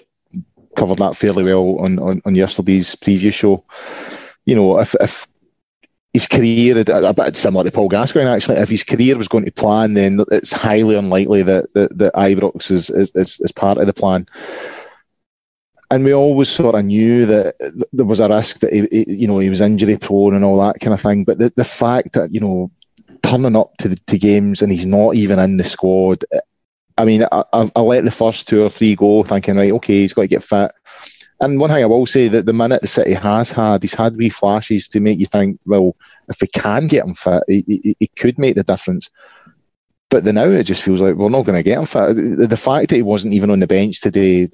covered 0.76 0.98
that 1.00 1.16
fairly 1.18 1.44
well 1.44 1.80
on, 1.80 2.00
on, 2.00 2.22
on 2.26 2.36
yesterday's 2.36 2.96
preview 2.96 3.34
show. 3.34 3.64
You 4.46 4.56
know, 4.56 4.80
if, 4.80 4.96
if 5.00 5.28
his 6.14 6.28
career, 6.28 6.84
a 6.88 7.14
bit 7.14 7.36
similar 7.36 7.66
to 7.66 7.72
Paul 7.72 7.90
Gascoigne 7.90 8.30
actually, 8.30 8.58
if 8.58 8.70
his 8.70 8.84
career 8.84 9.18
was 9.18 9.28
going 9.28 9.46
to 9.46 9.52
plan, 9.52 9.96
then 9.96 10.24
it's 10.32 10.52
highly 10.52 10.96
unlikely 10.96 11.44
that, 11.44 11.74
that, 11.74 11.98
that 11.98 12.14
Ibrox 12.14 12.72
is, 12.72 12.90
is, 12.90 13.12
is, 13.16 13.52
part 13.52 13.78
of 13.78 13.86
the 13.86 13.94
plan. 13.94 14.26
And 15.92 16.04
we 16.04 16.14
always 16.14 16.50
sort 16.50 16.76
of 16.76 16.86
knew 16.86 17.26
that 17.26 17.56
there 17.92 18.06
was 18.06 18.20
a 18.20 18.30
risk 18.30 18.60
that 18.62 18.74
he, 18.74 18.88
he, 18.92 19.06
you 19.08 19.28
know 19.28 19.40
he 19.40 19.50
was 19.50 19.62
injury 19.62 19.98
prone 19.98 20.34
and 20.34 20.44
all 20.44 20.60
that 20.66 20.80
kind 20.80 20.94
of 20.94 21.02
thing. 21.02 21.26
But 21.26 21.38
the, 21.38 21.54
the 21.56 21.66
fact 21.66 22.14
that 22.14 22.34
you 22.34 22.40
know 22.40 22.72
turning 23.22 23.56
up 23.56 23.78
to 23.78 23.90
the, 23.90 23.96
to 24.08 24.18
games 24.18 24.62
and 24.62 24.72
he's 24.72 24.86
not 24.86 25.16
even 25.16 25.38
in 25.38 25.58
the 25.58 25.64
squad, 25.64 26.24
I 26.98 27.06
mean, 27.06 27.24
I, 27.32 27.44
I, 27.52 27.72
I, 27.76 27.82
let 27.82 28.06
the 28.06 28.12
first 28.12 28.48
two 28.48 28.64
or 28.64 28.70
three 28.70 28.96
go, 28.96 29.24
thinking, 29.24 29.58
right, 29.58 29.72
okay, 29.74 30.02
he's 30.02 30.14
got 30.14 30.24
to 30.24 30.28
get 30.28 30.44
fit. 30.44 30.72
And 31.42 31.60
one 31.60 31.70
thing 31.70 31.84
I 31.84 31.88
will 31.88 32.06
say 32.06 32.30
that 32.30 32.46
the 32.46 32.54
minute 32.54 32.82
the 32.82 32.88
City 32.88 33.14
has 33.14 33.52
had, 33.52 33.82
he's 33.82 33.94
had 33.94 34.16
wee 34.16 34.30
flashes 34.30 34.88
to 34.90 35.02
make 35.02 35.20
you 35.20 35.26
think, 35.26 35.60
well, 35.66 35.96
if 36.30 36.40
we 36.40 36.48
can 36.48 36.88
get 36.88 37.06
him 37.06 37.14
fit, 37.14 37.44
he 37.48 38.10
could 38.16 38.40
make 38.40 38.56
the 38.56 38.64
difference. 38.64 39.10
But 40.10 40.24
the 40.24 40.32
now 40.32 40.46
it 40.46 40.64
just 40.64 40.84
feels 40.84 41.02
like 41.02 41.16
we're 41.16 41.30
not 41.30 41.44
going 41.44 41.58
to 41.58 41.64
get 41.64 41.78
him 41.78 41.86
fit. 41.86 42.16
The, 42.16 42.48
the 42.48 42.58
fact 42.58 42.90
that 42.90 42.96
he 42.96 43.02
wasn't 43.02 43.34
even 43.34 43.52
on 43.52 43.60
the 43.60 43.68
bench 43.68 44.00
today, 44.00 44.50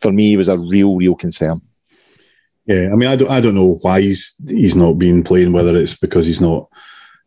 for 0.00 0.10
me, 0.10 0.36
was 0.36 0.48
a 0.48 0.56
real, 0.56 0.96
real 0.96 1.14
concern. 1.14 1.60
Yeah, 2.64 2.88
I 2.90 2.94
mean, 2.94 3.10
I 3.10 3.16
don't, 3.16 3.30
I 3.30 3.40
don't 3.42 3.54
know 3.54 3.78
why 3.82 4.00
he's 4.00 4.34
he's 4.48 4.74
not 4.74 4.98
been 4.98 5.22
playing. 5.22 5.52
Whether 5.52 5.76
it's 5.76 5.94
because 5.94 6.26
he's 6.26 6.40
not 6.40 6.68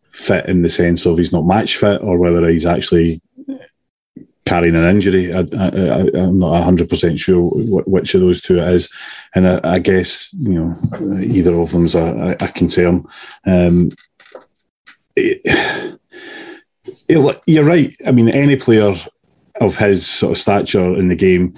fit 0.09 0.47
in 0.47 0.63
the 0.63 0.69
sense 0.69 1.05
of 1.05 1.19
he's 1.19 1.31
not 1.31 1.45
match 1.45 1.77
fit, 1.77 2.01
or 2.01 2.17
whether 2.17 2.47
he's 2.47 2.65
actually 2.65 3.21
carrying 4.47 4.75
an 4.75 4.83
injury. 4.83 5.33
I, 5.33 5.39
am 5.39 6.39
not 6.39 6.63
100% 6.63 7.19
sure 7.19 7.51
which 7.85 8.15
of 8.15 8.21
those 8.21 8.41
two 8.41 8.59
it 8.59 8.67
is. 8.69 8.89
And 9.35 9.47
I, 9.47 9.59
I 9.63 9.79
guess, 9.79 10.33
you 10.33 10.53
know, 10.53 11.19
either 11.19 11.59
of 11.59 11.71
them's 11.71 11.95
a, 11.95 12.35
a 12.39 12.47
concern. 12.47 13.05
Um, 13.45 13.89
it, 15.15 15.41
it, 17.07 17.41
you're 17.45 17.65
right. 17.65 17.93
I 18.05 18.11
mean, 18.11 18.29
any 18.29 18.55
player 18.55 18.95
of 19.59 19.77
his 19.77 20.07
sort 20.07 20.31
of 20.33 20.37
stature 20.37 20.95
in 20.95 21.09
the 21.09 21.15
game 21.15 21.55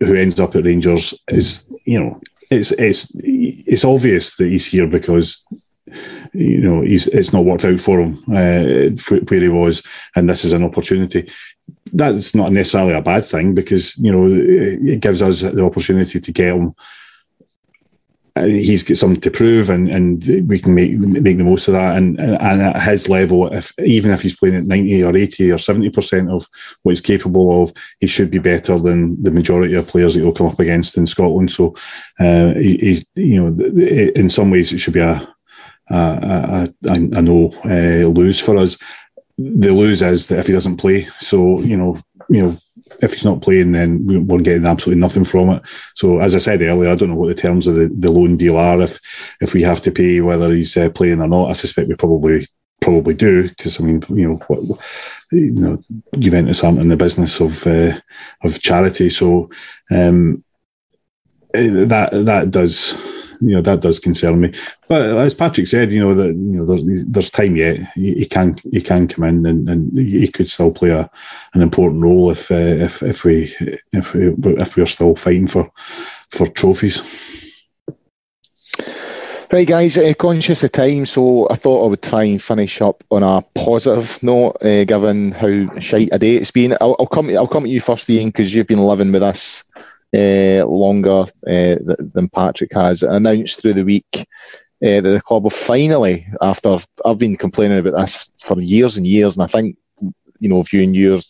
who 0.00 0.14
ends 0.14 0.40
up 0.40 0.56
at 0.56 0.64
Rangers 0.64 1.14
is, 1.28 1.68
you 1.84 2.00
know, 2.00 2.20
it's 2.50 2.72
it's 2.72 3.10
it's 3.14 3.84
obvious 3.84 4.36
that 4.36 4.48
he's 4.48 4.66
here 4.66 4.86
because 4.86 5.44
you 6.32 6.60
know 6.60 6.82
he's 6.82 7.06
it's 7.08 7.32
not 7.32 7.44
worked 7.44 7.64
out 7.64 7.80
for 7.80 8.00
him 8.00 8.22
uh, 8.28 8.90
where 9.08 9.40
he 9.40 9.48
was, 9.48 9.82
and 10.14 10.28
this 10.28 10.44
is 10.44 10.52
an 10.52 10.62
opportunity 10.62 11.30
that's 11.92 12.34
not 12.34 12.52
necessarily 12.52 12.94
a 12.94 13.02
bad 13.02 13.24
thing 13.24 13.54
because 13.54 13.96
you 13.98 14.10
know 14.10 14.26
it 14.28 15.00
gives 15.00 15.22
us 15.22 15.40
the 15.40 15.64
opportunity 15.64 16.20
to 16.20 16.32
get 16.32 16.54
him 16.54 16.74
uh, 18.36 18.46
he's 18.46 18.82
got 18.82 18.96
something 18.96 19.20
to 19.20 19.30
prove, 19.30 19.70
and, 19.70 19.88
and 19.88 20.48
we 20.48 20.58
can 20.58 20.74
make 20.74 20.98
make 20.98 21.38
the 21.38 21.44
most 21.44 21.68
of 21.68 21.74
that. 21.74 21.96
And 21.96 22.18
and 22.18 22.62
at 22.62 22.82
his 22.82 23.08
level, 23.08 23.46
if 23.52 23.72
even 23.78 24.10
if 24.10 24.22
he's 24.22 24.36
playing 24.36 24.56
at 24.56 24.66
ninety 24.66 25.04
or 25.04 25.16
eighty 25.16 25.52
or 25.52 25.58
seventy 25.58 25.88
percent 25.88 26.28
of 26.28 26.48
what 26.82 26.90
he's 26.90 27.00
capable 27.00 27.62
of, 27.62 27.72
he 28.00 28.08
should 28.08 28.32
be 28.32 28.40
better 28.40 28.76
than 28.76 29.22
the 29.22 29.30
majority 29.30 29.74
of 29.74 29.86
players 29.86 30.14
that 30.14 30.20
he'll 30.20 30.32
come 30.32 30.48
up 30.48 30.58
against 30.58 30.96
in 30.96 31.06
Scotland. 31.06 31.52
So, 31.52 31.76
uh, 32.18 32.54
he, 32.54 33.04
he, 33.14 33.22
you 33.22 33.50
know, 33.50 33.64
in 34.16 34.28
some 34.28 34.50
ways, 34.50 34.72
it 34.72 34.78
should 34.78 34.94
be 34.94 35.00
a 35.00 35.32
a, 35.90 36.68
a, 36.86 36.90
a 36.90 37.22
no 37.22 37.54
uh, 37.64 38.08
lose 38.08 38.40
for 38.40 38.56
us. 38.56 38.76
The 39.36 39.72
lose 39.72 40.02
is 40.02 40.26
that 40.28 40.38
if 40.38 40.46
he 40.46 40.52
doesn't 40.52 40.76
play, 40.76 41.06
so 41.20 41.60
you 41.60 41.76
know, 41.76 42.00
you 42.28 42.46
know 42.46 42.58
if 43.02 43.12
he's 43.12 43.24
not 43.24 43.42
playing, 43.42 43.72
then 43.72 44.26
we're 44.26 44.40
getting 44.40 44.66
absolutely 44.66 45.00
nothing 45.00 45.24
from 45.24 45.50
it. 45.50 45.62
So, 45.94 46.20
as 46.20 46.34
I 46.34 46.38
said 46.38 46.62
earlier, 46.62 46.90
I 46.90 46.94
don't 46.94 47.10
know 47.10 47.16
what 47.16 47.28
the 47.28 47.34
terms 47.34 47.66
of 47.66 47.74
the, 47.74 47.88
the 47.88 48.10
loan 48.10 48.36
deal 48.36 48.56
are. 48.56 48.80
If 48.80 48.98
if 49.40 49.54
we 49.54 49.62
have 49.62 49.82
to 49.82 49.90
pay 49.90 50.20
whether 50.20 50.52
he's 50.52 50.76
uh, 50.76 50.90
playing 50.90 51.20
or 51.20 51.28
not, 51.28 51.50
I 51.50 51.54
suspect 51.54 51.88
we 51.88 51.94
probably 51.94 52.46
probably 52.80 53.14
do 53.14 53.48
because 53.48 53.80
I 53.80 53.84
mean, 53.84 54.02
you 54.10 54.28
know, 54.28 54.36
what, 54.46 54.80
you 55.32 55.52
know, 55.52 55.82
Juventus 56.18 56.62
aren't 56.62 56.80
in 56.80 56.88
the 56.88 56.96
business 56.96 57.40
of 57.40 57.66
uh, 57.66 57.98
of 58.42 58.60
charity, 58.60 59.10
so 59.10 59.50
um, 59.90 60.44
eh, 61.54 61.84
that 61.86 62.10
that 62.12 62.50
does 62.50 62.94
you 63.44 63.54
know 63.54 63.60
that 63.60 63.80
does 63.80 63.98
concern 63.98 64.40
me. 64.40 64.52
But 64.88 65.02
as 65.02 65.34
Patrick 65.34 65.66
said, 65.66 65.92
you 65.92 66.00
know 66.00 66.14
that 66.14 66.28
you 66.28 66.34
know 66.34 66.64
there, 66.64 67.04
there's 67.06 67.30
time 67.30 67.56
yet. 67.56 67.78
He, 67.94 68.14
he, 68.14 68.26
can 68.26 68.56
he 68.70 68.80
can 68.80 69.06
come 69.08 69.24
in 69.24 69.46
and, 69.46 69.68
and 69.68 69.98
he 69.98 70.28
could 70.28 70.50
still 70.50 70.70
play 70.72 70.90
a, 70.90 71.10
an 71.54 71.62
important 71.62 72.02
role 72.02 72.30
if 72.30 72.50
uh, 72.50 72.54
if 72.54 73.02
if 73.02 73.24
we 73.24 73.54
if 73.92 74.14
we, 74.14 74.34
if 74.60 74.76
we're 74.76 74.86
still 74.86 75.14
fighting 75.14 75.48
for 75.48 75.70
for 76.30 76.48
trophies. 76.48 77.02
Right, 79.52 79.68
guys, 79.68 79.96
uh, 79.96 80.12
conscious 80.18 80.64
of 80.64 80.72
time, 80.72 81.06
so 81.06 81.48
I 81.48 81.54
thought 81.54 81.84
I 81.84 81.88
would 81.88 82.02
try 82.02 82.24
and 82.24 82.42
finish 82.42 82.80
up 82.80 83.04
on 83.12 83.22
a 83.22 83.40
positive 83.54 84.20
note, 84.20 84.56
uh, 84.62 84.82
given 84.82 85.30
how 85.30 85.78
shite 85.78 86.08
a 86.10 86.18
day 86.18 86.36
it's 86.36 86.50
been. 86.50 86.76
I'll, 86.80 86.96
I'll 86.98 87.06
come. 87.06 87.30
I'll 87.30 87.46
come 87.46 87.62
to 87.62 87.70
you 87.70 87.80
first, 87.80 88.10
Ian, 88.10 88.30
because 88.30 88.52
you've 88.52 88.66
been 88.66 88.84
living 88.84 89.12
with 89.12 89.22
us 89.22 89.62
uh, 90.14 90.64
longer 90.66 91.26
uh, 91.46 91.76
than 92.14 92.28
Patrick 92.32 92.72
has. 92.74 93.02
Announced 93.02 93.60
through 93.60 93.74
the 93.74 93.84
week 93.84 94.06
uh, 94.14 94.22
that 94.80 95.02
the 95.02 95.22
club 95.22 95.42
will 95.42 95.50
finally, 95.50 96.26
after 96.40 96.78
I've 97.04 97.18
been 97.18 97.36
complaining 97.36 97.78
about 97.78 98.00
this 98.00 98.28
for 98.42 98.60
years 98.60 98.96
and 98.96 99.06
years, 99.06 99.36
and 99.36 99.42
I 99.42 99.46
think 99.46 99.76
you 100.40 100.48
know, 100.48 100.62
viewing 100.62 100.94
your 100.94 101.20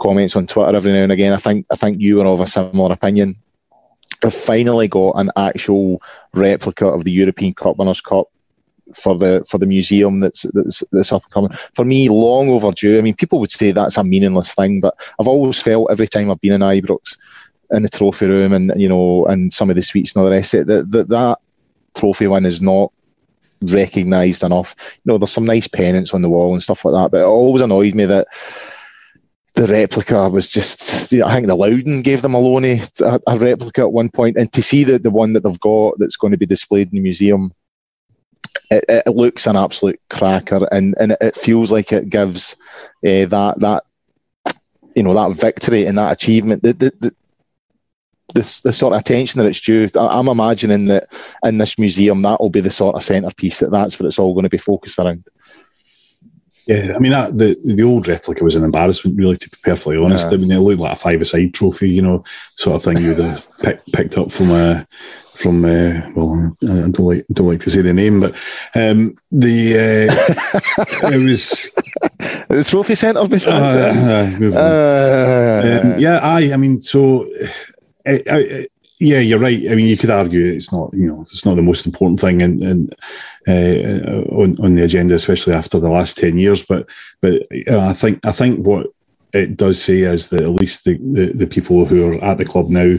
comments 0.00 0.36
on 0.36 0.46
Twitter 0.46 0.76
every 0.76 0.92
now 0.92 1.02
and 1.02 1.12
again, 1.12 1.32
I 1.32 1.38
think 1.38 1.66
I 1.70 1.76
think 1.76 2.00
you 2.00 2.20
are 2.20 2.26
of 2.26 2.40
a 2.40 2.46
similar 2.46 2.92
opinion. 2.92 3.36
I've 4.22 4.34
finally 4.34 4.88
got 4.88 5.12
an 5.12 5.30
actual 5.36 6.02
replica 6.34 6.86
of 6.86 7.04
the 7.04 7.12
European 7.12 7.54
Cup 7.54 7.78
Winners' 7.78 8.00
Cup 8.00 8.28
for 8.94 9.16
the 9.16 9.44
for 9.48 9.58
the 9.58 9.66
museum 9.66 10.20
that's 10.20 10.42
that's 10.52 10.82
that's 10.92 11.12
up 11.12 11.22
and 11.24 11.32
coming. 11.32 11.50
For 11.74 11.84
me, 11.84 12.08
long 12.08 12.48
overdue. 12.48 12.98
I 12.98 13.02
mean, 13.02 13.14
people 13.14 13.40
would 13.40 13.50
say 13.50 13.72
that's 13.72 13.96
a 13.96 14.04
meaningless 14.04 14.54
thing, 14.54 14.80
but 14.80 14.94
I've 15.18 15.28
always 15.28 15.60
felt 15.60 15.90
every 15.90 16.08
time 16.08 16.30
I've 16.30 16.40
been 16.40 16.52
in 16.52 16.60
Ibrox 16.60 17.16
in 17.72 17.82
the 17.82 17.88
trophy 17.88 18.26
room 18.26 18.52
and 18.52 18.72
you 18.76 18.88
know 18.88 19.24
and 19.26 19.52
some 19.52 19.70
of 19.70 19.76
the 19.76 19.82
suites 19.82 20.14
and 20.14 20.20
all 20.20 20.28
the 20.28 20.34
rest 20.34 20.54
of 20.54 20.60
it 20.60 20.66
that 20.66 20.90
that, 20.90 21.08
that 21.08 21.38
trophy 21.94 22.26
win 22.26 22.46
is 22.46 22.60
not 22.60 22.92
recognised 23.62 24.42
enough. 24.42 24.74
You 25.04 25.12
know, 25.12 25.18
there's 25.18 25.32
some 25.32 25.44
nice 25.44 25.68
pennants 25.68 26.14
on 26.14 26.22
the 26.22 26.30
wall 26.30 26.52
and 26.52 26.62
stuff 26.62 26.84
like 26.84 26.94
that, 26.94 27.10
but 27.10 27.22
it 27.22 27.26
always 27.26 27.62
annoyed 27.62 27.94
me 27.94 28.06
that 28.06 28.28
the 29.54 29.66
replica 29.66 30.28
was 30.28 30.48
just, 30.48 31.10
you 31.12 31.18
know, 31.18 31.26
I 31.26 31.34
think 31.34 31.46
the 31.46 31.56
Loudoun 31.56 32.02
gave 32.02 32.22
them 32.22 32.34
a 32.34 32.38
Loney 32.38 32.80
a, 33.00 33.20
a, 33.26 33.38
replica 33.38 33.82
at 33.82 33.92
one 33.92 34.08
point, 34.08 34.36
and 34.36 34.52
to 34.52 34.62
see 34.62 34.84
that 34.84 35.02
the 35.02 35.10
one 35.10 35.32
that 35.32 35.42
they've 35.42 35.60
got 35.60 35.98
that's 35.98 36.16
going 36.16 36.30
to 36.30 36.38
be 36.38 36.46
displayed 36.46 36.88
in 36.88 36.96
the 36.96 37.00
museum, 37.00 37.52
it, 38.70 38.84
it 38.88 39.08
looks 39.08 39.46
an 39.46 39.56
absolute 39.56 40.00
cracker, 40.08 40.66
and, 40.70 40.94
and 41.00 41.16
it 41.20 41.36
feels 41.36 41.72
like 41.72 41.92
it 41.92 42.08
gives 42.08 42.54
uh, 43.04 43.26
that 43.26 43.54
that 43.58 43.84
you 44.94 45.02
know 45.02 45.14
that 45.14 45.36
victory 45.36 45.86
and 45.86 45.98
that 45.98 46.12
achievement. 46.12 46.62
The, 46.62 46.72
the, 46.72 46.92
the, 47.00 47.14
the, 48.34 48.60
the 48.64 48.72
sort 48.72 48.94
of 48.94 49.00
attention 49.00 49.40
that 49.40 49.48
it's 49.48 49.60
due. 49.60 49.90
I'm 49.94 50.28
imagining 50.28 50.86
that 50.86 51.08
in 51.44 51.58
this 51.58 51.78
museum 51.78 52.22
that 52.22 52.40
will 52.40 52.50
be 52.50 52.60
the 52.60 52.70
sort 52.70 52.96
of 52.96 53.04
centerpiece 53.04 53.58
that 53.60 53.70
that's 53.70 53.98
what 53.98 54.06
it's 54.06 54.18
all 54.18 54.34
going 54.34 54.44
to 54.44 54.50
be 54.50 54.58
focused 54.58 54.98
around. 54.98 55.24
Yeah, 56.66 56.92
I 56.94 56.98
mean 56.98 57.12
that 57.12 57.36
the 57.36 57.56
the 57.64 57.82
old 57.82 58.06
replica 58.06 58.44
was 58.44 58.54
an 58.54 58.64
embarrassment, 58.64 59.16
really, 59.18 59.36
to 59.36 59.50
be 59.50 59.56
perfectly 59.62 59.96
honest. 59.96 60.30
Yeah. 60.30 60.36
I 60.36 60.40
mean, 60.40 60.52
it 60.52 60.60
looked 60.60 60.80
like 60.80 60.92
a 60.92 60.96
five-a-side 60.96 61.54
trophy, 61.54 61.90
you 61.90 62.02
know, 62.02 62.22
sort 62.54 62.76
of 62.76 62.82
thing 62.84 63.02
you'd 63.02 63.18
have 63.18 63.44
pick, 63.58 63.84
picked 63.86 64.18
up 64.18 64.30
from 64.30 64.50
a 64.50 64.86
from 65.40 65.64
uh, 65.64 66.10
well, 66.14 66.54
I 66.62 66.66
don't 66.66 66.98
like 66.98 67.26
don't 67.32 67.48
like 67.48 67.60
to 67.62 67.70
say 67.70 67.80
the 67.80 67.94
name, 67.94 68.20
but 68.20 68.32
um, 68.74 69.16
the 69.32 69.74
uh, 69.74 71.08
it 71.12 71.18
was 71.18 71.68
the 72.48 72.62
trophy 72.62 72.94
centre. 72.94 73.20
Uh, 73.20 73.24
uh, 74.54 75.80
um, 75.82 75.98
yeah, 75.98 76.20
I 76.22 76.52
I 76.52 76.56
mean, 76.56 76.82
so 76.82 77.26
I, 78.06 78.22
I, 78.30 78.66
yeah, 78.98 79.20
you're 79.20 79.38
right. 79.38 79.58
I 79.70 79.74
mean, 79.74 79.86
you 79.86 79.96
could 79.96 80.10
argue 80.10 80.44
it's 80.44 80.72
not, 80.72 80.92
you 80.92 81.06
know, 81.06 81.26
it's 81.30 81.44
not 81.44 81.56
the 81.56 81.62
most 81.62 81.86
important 81.86 82.20
thing 82.20 82.42
in, 82.42 82.62
in 82.62 82.90
uh, 83.48 84.24
on, 84.30 84.62
on 84.62 84.74
the 84.74 84.84
agenda, 84.84 85.14
especially 85.14 85.54
after 85.54 85.80
the 85.80 85.88
last 85.88 86.18
ten 86.18 86.36
years. 86.36 86.64
But 86.64 86.88
but 87.22 87.42
uh, 87.68 87.80
I 87.80 87.94
think 87.94 88.24
I 88.26 88.32
think 88.32 88.66
what 88.66 88.88
it 89.32 89.56
does 89.56 89.82
say 89.82 90.00
is 90.00 90.28
that 90.28 90.42
at 90.42 90.50
least 90.50 90.84
the, 90.84 90.98
the, 90.98 91.32
the 91.32 91.46
people 91.46 91.84
who 91.84 92.12
are 92.12 92.24
at 92.24 92.38
the 92.38 92.44
club 92.44 92.68
now 92.68 92.96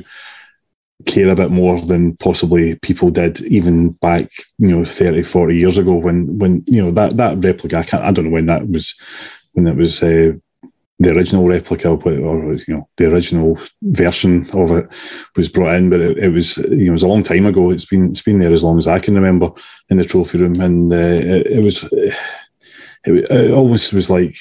care 1.05 1.29
a 1.29 1.35
bit 1.35 1.51
more 1.51 1.81
than 1.81 2.15
possibly 2.17 2.75
people 2.75 3.09
did 3.09 3.41
even 3.41 3.89
back 3.89 4.29
you 4.59 4.67
know 4.67 4.85
30 4.85 5.23
40 5.23 5.57
years 5.57 5.77
ago 5.77 5.95
when 5.95 6.37
when 6.37 6.63
you 6.67 6.83
know 6.83 6.91
that 6.91 7.17
that 7.17 7.43
replica 7.43 7.77
I, 7.77 7.83
can't, 7.83 8.03
I 8.03 8.11
don't 8.11 8.25
know 8.25 8.31
when 8.31 8.45
that 8.45 8.67
was 8.67 8.93
when 9.53 9.65
that 9.65 9.75
was 9.75 10.01
uh, 10.03 10.33
the 11.01 11.15
original 11.15 11.47
replica 11.47 11.89
or 11.89 12.53
you 12.53 12.63
know 12.67 12.87
the 12.97 13.11
original 13.11 13.59
version 13.81 14.47
of 14.51 14.71
it 14.71 14.87
was 15.35 15.49
brought 15.49 15.75
in, 15.75 15.89
but 15.89 15.99
it, 15.99 16.17
it, 16.17 16.29
was 16.29 16.57
you 16.57 16.85
know 16.85 16.91
it 16.91 16.91
was 16.91 17.03
a 17.03 17.07
long 17.07 17.23
time 17.23 17.47
ago. 17.47 17.71
It's 17.71 17.85
been 17.85 18.09
it's 18.11 18.21
been 18.21 18.39
there 18.39 18.53
as 18.53 18.63
long 18.63 18.77
as 18.77 18.87
I 18.87 18.99
can 18.99 19.15
remember 19.15 19.49
in 19.89 19.97
the 19.97 20.05
trophy 20.05 20.37
room, 20.37 20.59
and 20.61 20.93
uh, 20.93 20.95
it, 20.95 21.47
it, 21.47 21.63
was 21.63 21.83
it, 21.91 22.15
it 23.05 23.51
always 23.51 23.91
was 23.91 24.11
like 24.11 24.37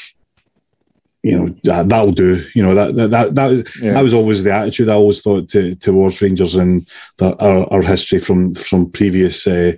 you 1.23 1.39
know 1.39 1.55
that'll 1.63 2.13
do. 2.13 2.45
You 2.55 2.63
know 2.63 2.75
that 2.75 2.95
that 2.97 3.11
that 3.11 3.35
that, 3.35 3.73
yeah. 3.81 3.95
that 3.95 4.03
was 4.03 4.13
always 4.13 4.43
the 4.43 4.53
attitude 4.53 4.91
I 4.91 4.95
always 4.95 5.23
thought 5.23 5.49
to, 5.51 5.75
towards 5.77 6.21
Rangers 6.21 6.57
and 6.57 6.87
the, 7.17 7.35
our, 7.43 7.73
our 7.73 7.83
history 7.83 8.19
from 8.19 8.55
from 8.55 8.91
previous 8.91 9.47
uh, 9.47 9.73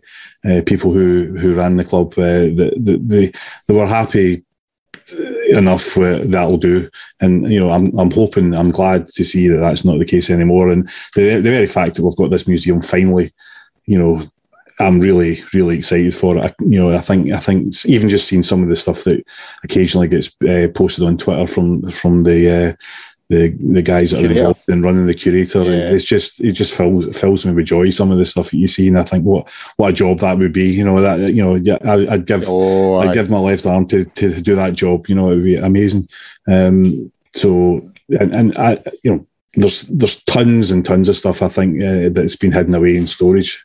uh, 0.44 0.62
people 0.66 0.90
who 0.92 1.38
who 1.38 1.54
ran 1.54 1.76
the 1.76 1.84
club. 1.84 2.14
Uh, 2.14 2.50
the, 2.58 2.74
the, 2.76 2.98
they 2.98 3.32
they 3.68 3.74
were 3.74 3.86
happy 3.86 4.44
enough 5.48 5.94
that'll 5.94 6.56
do. 6.56 6.88
And 7.20 7.50
you 7.50 7.60
know, 7.60 7.70
I'm 7.70 7.96
I'm 7.98 8.10
hoping, 8.10 8.54
I'm 8.54 8.70
glad 8.70 9.08
to 9.08 9.24
see 9.24 9.48
that 9.48 9.58
that's 9.58 9.84
not 9.84 9.98
the 9.98 10.04
case 10.04 10.30
anymore. 10.30 10.70
And 10.70 10.88
the 11.14 11.36
the 11.36 11.50
very 11.50 11.66
fact 11.66 11.96
that 11.96 12.02
we've 12.02 12.16
got 12.16 12.30
this 12.30 12.48
museum 12.48 12.82
finally, 12.82 13.32
you 13.86 13.98
know, 13.98 14.26
I'm 14.80 15.00
really 15.00 15.42
really 15.52 15.76
excited 15.76 16.14
for 16.14 16.36
it. 16.36 16.44
I, 16.44 16.54
you 16.60 16.78
know, 16.78 16.94
I 16.94 17.00
think 17.00 17.30
I 17.32 17.38
think 17.38 17.84
even 17.86 18.08
just 18.08 18.28
seeing 18.28 18.42
some 18.42 18.62
of 18.62 18.68
the 18.68 18.76
stuff 18.76 19.04
that 19.04 19.24
occasionally 19.64 20.08
gets 20.08 20.34
uh, 20.48 20.68
posted 20.74 21.04
on 21.04 21.18
Twitter 21.18 21.46
from 21.46 21.82
from 21.90 22.24
the 22.24 22.50
uh, 22.50 22.84
the 23.32 23.48
the 23.72 23.82
guys 23.82 24.10
that 24.10 24.22
are 24.22 24.30
involved 24.30 24.68
in 24.68 24.82
running 24.82 25.06
the 25.06 25.14
curator. 25.14 25.64
Yeah. 25.64 25.90
It's 25.90 26.04
just 26.04 26.38
it 26.40 26.52
just 26.52 26.74
fills 26.74 27.16
fills 27.16 27.46
me 27.46 27.52
with 27.52 27.66
joy. 27.66 27.88
Some 27.88 28.10
of 28.10 28.18
the 28.18 28.26
stuff 28.26 28.50
that 28.50 28.58
you 28.58 28.66
see, 28.66 28.88
and 28.88 28.98
I 28.98 29.04
think 29.04 29.24
what 29.24 29.50
what 29.78 29.88
a 29.88 29.92
job 29.94 30.18
that 30.18 30.38
would 30.38 30.52
be. 30.52 30.68
You 30.70 30.84
know 30.84 31.00
that 31.00 31.32
you 31.32 31.42
know 31.42 31.54
yeah, 31.54 31.78
I, 31.82 31.96
would 31.96 32.26
give 32.26 32.44
oh, 32.46 32.96
I'd 32.98 33.14
give 33.14 33.30
my 33.30 33.38
left 33.38 33.64
arm 33.64 33.86
to 33.88 34.04
to 34.04 34.40
do 34.42 34.54
that 34.56 34.74
job. 34.74 35.08
You 35.08 35.14
know 35.14 35.30
it 35.30 35.36
would 35.36 35.44
be 35.44 35.56
amazing. 35.56 36.08
Um, 36.46 37.10
so 37.34 37.90
and 38.20 38.34
and 38.34 38.58
I 38.58 38.78
you 39.02 39.14
know 39.14 39.26
there's 39.54 39.82
there's 39.82 40.22
tons 40.24 40.70
and 40.70 40.84
tons 40.84 41.08
of 41.08 41.16
stuff 41.16 41.42
I 41.42 41.48
think 41.48 41.82
uh, 41.82 42.08
that's 42.08 42.36
been 42.36 42.52
hidden 42.52 42.74
away 42.74 42.96
in 42.96 43.06
storage 43.06 43.62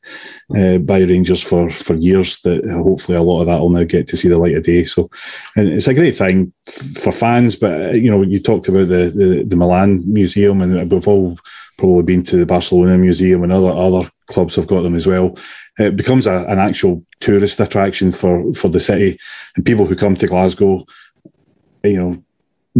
uh, 0.55 0.79
by 0.79 0.99
Rangers 0.99 1.41
for 1.41 1.69
for 1.69 1.95
years. 1.95 2.41
That 2.41 2.69
hopefully 2.69 3.17
a 3.17 3.21
lot 3.21 3.41
of 3.41 3.47
that 3.47 3.59
will 3.59 3.69
now 3.69 3.85
get 3.85 4.07
to 4.09 4.17
see 4.17 4.27
the 4.27 4.37
light 4.37 4.55
of 4.55 4.63
day. 4.63 4.83
So, 4.83 5.09
and 5.55 5.69
it's 5.69 5.87
a 5.87 5.93
great 5.93 6.17
thing 6.17 6.51
for 6.95 7.13
fans. 7.13 7.55
But 7.55 7.81
uh, 7.81 7.93
you 7.93 8.11
know, 8.11 8.21
you 8.21 8.39
talked 8.39 8.67
about 8.67 8.89
the 8.89 9.11
the, 9.15 9.45
the 9.47 9.55
Milan 9.55 10.03
Museum, 10.11 10.61
and 10.61 10.91
we've 10.91 11.07
all 11.07 11.39
probably 11.77 12.03
been 12.03 12.23
to 12.23 12.37
the 12.37 12.45
Barcelona 12.45 12.97
Museum, 12.97 13.43
and 13.43 13.53
other 13.53 13.71
other 13.71 14.11
clubs 14.27 14.57
have 14.57 14.67
got 14.67 14.81
them 14.81 14.95
as 14.95 15.07
well. 15.07 15.37
It 15.79 15.95
becomes 15.95 16.27
a, 16.27 16.45
an 16.49 16.59
actual 16.59 17.05
tourist 17.21 17.61
attraction 17.61 18.11
for 18.11 18.53
for 18.55 18.67
the 18.67 18.81
city, 18.81 19.17
and 19.55 19.65
people 19.65 19.85
who 19.85 19.95
come 19.95 20.17
to 20.17 20.27
Glasgow, 20.27 20.85
you 21.85 21.97
know 21.97 22.23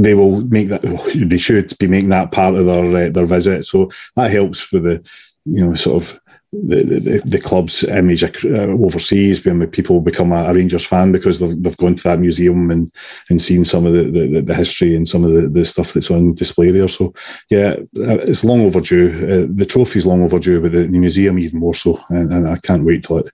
they 0.04 0.14
will 0.14 0.42
make 0.42 0.70
that. 0.70 0.84
They 1.28 1.38
should 1.38 1.78
be 1.78 1.88
making 1.88 2.10
that 2.10 2.32
part 2.32 2.56
of 2.56 2.66
their 2.66 3.08
uh, 3.08 3.10
their 3.10 3.26
visit. 3.26 3.64
So 3.66 3.90
that 4.16 4.32
helps 4.32 4.72
with 4.72 4.84
the 4.84 5.04
you 5.46 5.66
know 5.66 5.74
sort 5.74 6.04
of 6.04 6.20
the, 6.52 6.84
the, 6.84 7.22
the 7.26 7.42
club's 7.42 7.84
image 7.84 8.24
uh, 8.24 8.48
overseas 8.48 9.44
when 9.44 9.68
people 9.68 10.00
become 10.00 10.32
a, 10.32 10.54
Rangers 10.54 10.86
fan 10.86 11.12
because 11.12 11.40
they've, 11.40 11.62
they've 11.62 11.76
gone 11.78 11.96
to 11.96 12.04
that 12.04 12.20
museum 12.20 12.72
and, 12.72 12.90
and 13.30 13.42
seen 13.42 13.66
some 13.66 13.86
of 13.86 13.92
the, 13.92 14.04
the, 14.04 14.42
the 14.42 14.56
history 14.56 14.96
and 14.96 15.08
some 15.08 15.26
of 15.26 15.34
the, 15.34 15.50
the 15.50 15.66
stuff 15.66 15.92
that's 15.92 16.10
on 16.10 16.34
display 16.36 16.72
there. 16.72 16.88
So, 16.88 17.14
yeah, 17.50 17.76
uh, 17.98 18.20
it's 18.24 18.46
long 18.46 18.62
overdue. 18.62 19.10
Uh, 19.10 19.54
the 19.54 19.66
trophy's 19.66 20.06
long 20.06 20.24
overdue, 20.24 20.62
but 20.62 20.72
the, 20.72 20.84
the, 20.84 20.98
museum 20.98 21.38
even 21.38 21.60
more 21.60 21.76
so. 21.76 22.02
And, 22.10 22.32
and 22.32 22.48
I 22.48 22.58
can't 22.60 22.86
wait 22.86 23.04
till 23.04 23.18
it, 23.18 23.30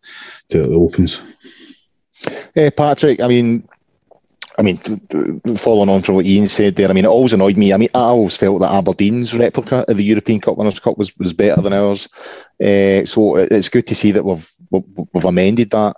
till 0.49 0.71
it 0.71 0.75
opens. 0.75 1.21
Hey, 2.55 2.71
Patrick, 2.71 3.19
I 3.19 3.27
mean, 3.27 3.67
I 4.57 4.61
mean, 4.61 4.77
following 5.57 5.89
on 5.89 6.03
from 6.03 6.15
what 6.15 6.25
Ian 6.25 6.47
said 6.47 6.75
there, 6.75 6.89
I 6.89 6.93
mean, 6.93 7.05
it 7.05 7.09
always 7.09 7.33
annoyed 7.33 7.57
me. 7.57 7.73
I 7.73 7.77
mean, 7.77 7.89
I 7.95 7.99
always 7.99 8.35
felt 8.35 8.59
that 8.61 8.71
Aberdeen's 8.71 9.33
replica 9.33 9.85
of 9.87 9.97
the 9.97 10.03
European 10.03 10.41
Cup 10.41 10.57
Winners' 10.57 10.79
Cup 10.79 10.97
was, 10.97 11.15
was 11.17 11.33
better 11.33 11.61
than 11.61 11.73
ours. 11.73 12.07
Uh, 12.61 13.05
so 13.05 13.35
it's 13.37 13.69
good 13.69 13.87
to 13.87 13.95
see 13.95 14.11
that 14.11 14.23
we've, 14.23 14.53
we've 14.69 15.25
amended 15.25 15.71
that. 15.71 15.97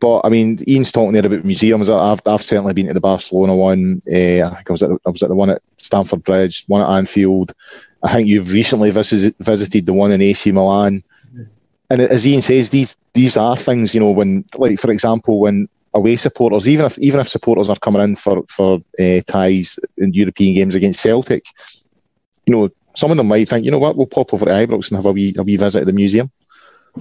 But 0.00 0.22
I 0.24 0.30
mean, 0.30 0.64
Ian's 0.66 0.90
talking 0.90 1.12
there 1.12 1.26
about 1.26 1.44
museums. 1.44 1.90
I've, 1.90 2.20
I've 2.24 2.42
certainly 2.42 2.72
been 2.72 2.86
to 2.86 2.94
the 2.94 3.00
Barcelona 3.00 3.54
one. 3.54 4.00
Uh, 4.10 4.48
I 4.48 4.54
think 4.54 4.70
I 4.70 4.72
was, 4.72 4.82
at 4.82 4.88
the, 4.88 4.98
I 5.04 5.10
was 5.10 5.22
at 5.22 5.28
the 5.28 5.34
one 5.34 5.50
at 5.50 5.62
Stamford 5.76 6.24
Bridge, 6.24 6.64
one 6.68 6.80
at 6.80 6.88
Anfield. 6.88 7.54
I 8.02 8.14
think 8.14 8.28
you've 8.28 8.50
recently 8.50 8.90
visited, 8.90 9.34
visited 9.40 9.84
the 9.84 9.92
one 9.92 10.10
in 10.10 10.22
AC 10.22 10.50
Milan. 10.52 11.04
And 11.90 12.00
as 12.00 12.26
Ian 12.26 12.40
says, 12.40 12.70
these 12.70 12.96
these 13.12 13.36
are 13.36 13.56
things, 13.56 13.94
you 13.94 14.00
know, 14.00 14.10
when, 14.10 14.44
like, 14.54 14.78
for 14.78 14.90
example, 14.90 15.40
when 15.40 15.68
away 15.94 16.16
supporters, 16.16 16.68
even 16.68 16.86
if 16.86 16.98
even 16.98 17.20
if 17.20 17.28
supporters 17.28 17.68
are 17.68 17.78
coming 17.78 18.02
in 18.02 18.16
for 18.16 18.44
for 18.48 18.80
uh, 18.98 19.20
ties 19.26 19.78
in 19.96 20.12
European 20.12 20.54
games 20.54 20.74
against 20.74 21.00
Celtic, 21.00 21.44
you 22.46 22.54
know, 22.54 22.70
some 22.94 23.10
of 23.10 23.16
them 23.16 23.28
might 23.28 23.48
think, 23.48 23.64
you 23.64 23.70
know 23.70 23.78
what, 23.78 23.96
we'll 23.96 24.06
pop 24.06 24.32
over 24.34 24.44
to 24.44 24.50
Ibrox 24.50 24.88
and 24.88 24.96
have 24.96 25.06
a 25.06 25.12
wee 25.12 25.34
a 25.36 25.42
wee 25.42 25.56
visit 25.56 25.80
at 25.80 25.86
the 25.86 25.92
museum. 25.92 26.30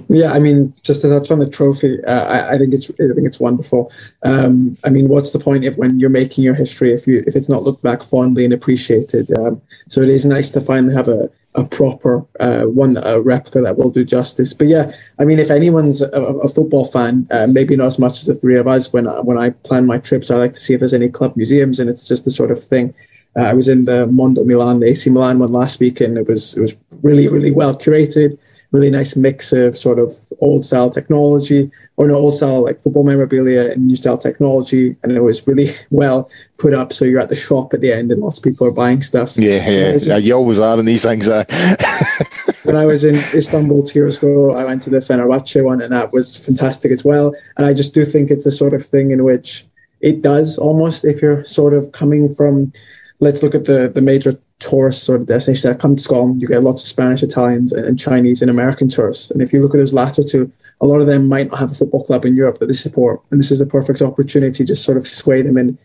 Yeah, 0.07 0.33
I 0.33 0.39
mean, 0.39 0.73
just 0.83 1.01
to 1.01 1.09
touch 1.09 1.31
on 1.31 1.39
the 1.39 1.49
trophy, 1.49 2.03
uh, 2.05 2.25
I, 2.25 2.53
I, 2.53 2.57
think 2.59 2.73
it's 2.73 2.89
I 2.91 3.13
think 3.15 3.25
it's 3.25 3.39
wonderful. 3.39 3.91
Um, 4.23 4.77
I 4.83 4.89
mean, 4.89 5.09
what's 5.09 5.31
the 5.31 5.39
point 5.39 5.65
if 5.65 5.77
when 5.77 5.99
you're 5.99 6.11
making 6.11 6.43
your 6.43 6.53
history 6.53 6.93
if 6.93 7.07
you 7.07 7.23
if 7.25 7.35
it's 7.35 7.49
not 7.49 7.63
looked 7.63 7.81
back 7.81 8.03
fondly 8.03 8.45
and 8.45 8.53
appreciated? 8.53 9.35
Um, 9.37 9.61
so 9.87 10.01
it 10.01 10.09
is 10.09 10.25
nice 10.25 10.51
to 10.51 10.61
finally 10.61 10.93
have 10.93 11.07
a 11.07 11.29
a 11.60 11.66
proper 11.66 12.26
uh, 12.39 12.64
one, 12.64 12.97
a 13.03 13.20
replica 13.20 13.62
that 13.62 13.78
will 13.78 13.89
do 13.89 14.03
justice. 14.05 14.53
But 14.53 14.68
yeah, 14.68 14.91
I 15.20 15.26
mean, 15.26 15.39
if 15.39 15.51
anyone's 15.51 16.01
a, 16.01 16.07
a 16.10 16.47
football 16.47 16.86
fan, 16.86 17.28
uh, 17.32 17.47
maybe 17.47 17.76
not 17.76 17.88
as 17.88 17.99
much 17.99 18.20
as 18.20 18.26
the 18.26 18.34
three 18.34 18.57
of 18.57 18.68
us, 18.68 18.93
when 18.93 19.07
I, 19.07 19.20
when 19.20 19.38
I 19.38 19.49
plan 19.51 19.86
my 19.86 19.97
trips, 19.97 20.32
I 20.32 20.36
like 20.36 20.53
to 20.53 20.62
see 20.62 20.74
if 20.74 20.80
there's 20.80 20.93
any 20.93 21.10
club 21.10 21.36
museums, 21.36 21.80
and 21.80 21.89
it's 21.89 22.07
just 22.07 22.26
the 22.26 22.32
sort 22.32 22.51
of 22.51 22.64
thing. 22.64 22.93
Uh, 23.38 23.43
I 23.43 23.53
was 23.53 23.68
in 23.68 23.86
the 23.86 24.07
Mondo 24.07 24.43
Milan, 24.43 24.80
the 24.80 24.88
AC 24.88 25.10
Milan 25.10 25.39
one 25.39 25.51
last 25.51 25.80
week, 25.80 26.01
and 26.01 26.18
it 26.18 26.28
was 26.28 26.55
it 26.55 26.62
was 26.62 26.76
really 27.03 27.28
really 27.28 27.51
well 27.51 27.76
curated 27.76 28.38
really 28.72 28.91
nice 28.91 29.15
mix 29.15 29.51
of 29.51 29.76
sort 29.76 29.97
of 29.97 30.13
old 30.41 30.63
style 30.63 30.89
technology 30.89 31.72
or 31.97 32.07
no 32.07 32.15
old 32.15 32.36
style 32.36 32.63
like 32.63 32.80
football 32.80 33.03
memorabilia 33.03 33.72
and 33.72 33.88
new 33.88 33.95
style 33.95 34.17
technology 34.17 34.95
and 35.01 35.11
it 35.11 35.22
was 35.22 35.45
really 35.47 35.70
well 35.89 36.30
put 36.57 36.74
up. 36.74 36.93
So 36.93 37.05
you're 37.05 37.20
at 37.20 37.30
the 37.30 37.36
shop 37.36 37.74
at 37.74 37.82
the 37.82 37.91
end 37.91 38.11
and 38.11 38.22
lots 38.22 38.38
of 38.38 38.43
people 38.43 38.67
are 38.67 38.72
buying 38.72 39.01
stuff. 39.01 39.38
Yeah 39.38 39.67
yeah, 39.67 39.97
yeah 39.99 40.17
you 40.17 40.34
always 40.34 40.59
are 40.59 40.80
in 40.80 40.86
these 40.86 41.03
things 41.03 41.28
uh. 41.28 41.45
when 42.63 42.76
I 42.76 42.86
was 42.86 43.03
in 43.03 43.15
Istanbul 43.34 43.84
two 43.84 43.99
years 43.99 44.17
ago 44.17 44.53
I 44.53 44.65
went 44.65 44.82
to 44.84 44.89
the 44.89 44.97
Fenerbahce 44.97 45.63
one 45.63 45.82
and 45.82 45.91
that 45.91 46.13
was 46.13 46.38
fantastic 46.38 46.91
as 46.91 47.03
well. 47.03 47.34
And 47.57 47.65
I 47.65 47.74
just 47.74 47.93
do 47.93 48.05
think 48.05 48.30
it's 48.30 48.45
a 48.45 48.51
sort 48.51 48.74
of 48.74 48.86
thing 48.86 49.11
in 49.11 49.24
which 49.24 49.65
it 50.01 50.22
does 50.22 50.57
almost 50.57 51.05
if 51.05 51.22
you're 51.22 51.43
sort 51.45 51.74
of 51.74 51.91
coming 51.91 52.34
from 52.34 52.72
let's 53.20 53.41
look 53.43 53.55
at 53.55 53.65
the 53.65 53.89
the 53.89 54.01
major 54.01 54.39
tourists 54.60 55.10
or 55.10 55.18
destinations 55.18 55.64
that 55.64 55.80
come 55.80 55.95
to 55.95 56.01
Scotland, 56.01 56.41
you 56.41 56.47
get 56.47 56.64
lots 56.64 56.82
of 56.82 56.88
Spanish, 56.88 57.24
Italians, 57.24 57.72
and, 57.72 57.97
Chinese 57.97 58.41
and 58.41 58.51
American 58.51 58.89
tourists. 58.89 59.32
And 59.32 59.41
if 59.41 59.53
you 59.53 59.62
look 59.62 59.74
at 59.74 59.78
those 59.78 59.93
latter 59.93 60.24
two, 60.24 60.51
a 60.82 60.86
lot 60.86 60.99
of 60.99 61.07
them 61.07 61.28
might 61.28 61.49
not 61.49 61.60
have 61.60 61.72
a 61.72 61.76
football 61.76 62.05
club 62.05 62.26
in 62.26 62.36
Europe 62.36 62.60
that 62.60 62.68
they 62.68 62.74
support, 62.74 63.22
and 63.32 63.39
this 63.39 63.51
is 63.51 63.62
a 63.62 63.66
perfect 63.66 64.01
opportunity 64.01 64.57
to 64.57 64.66
just 64.66 64.84
sort 64.84 64.97
of 64.97 65.07
sway 65.07 65.41
them 65.41 65.57
in 65.57 65.78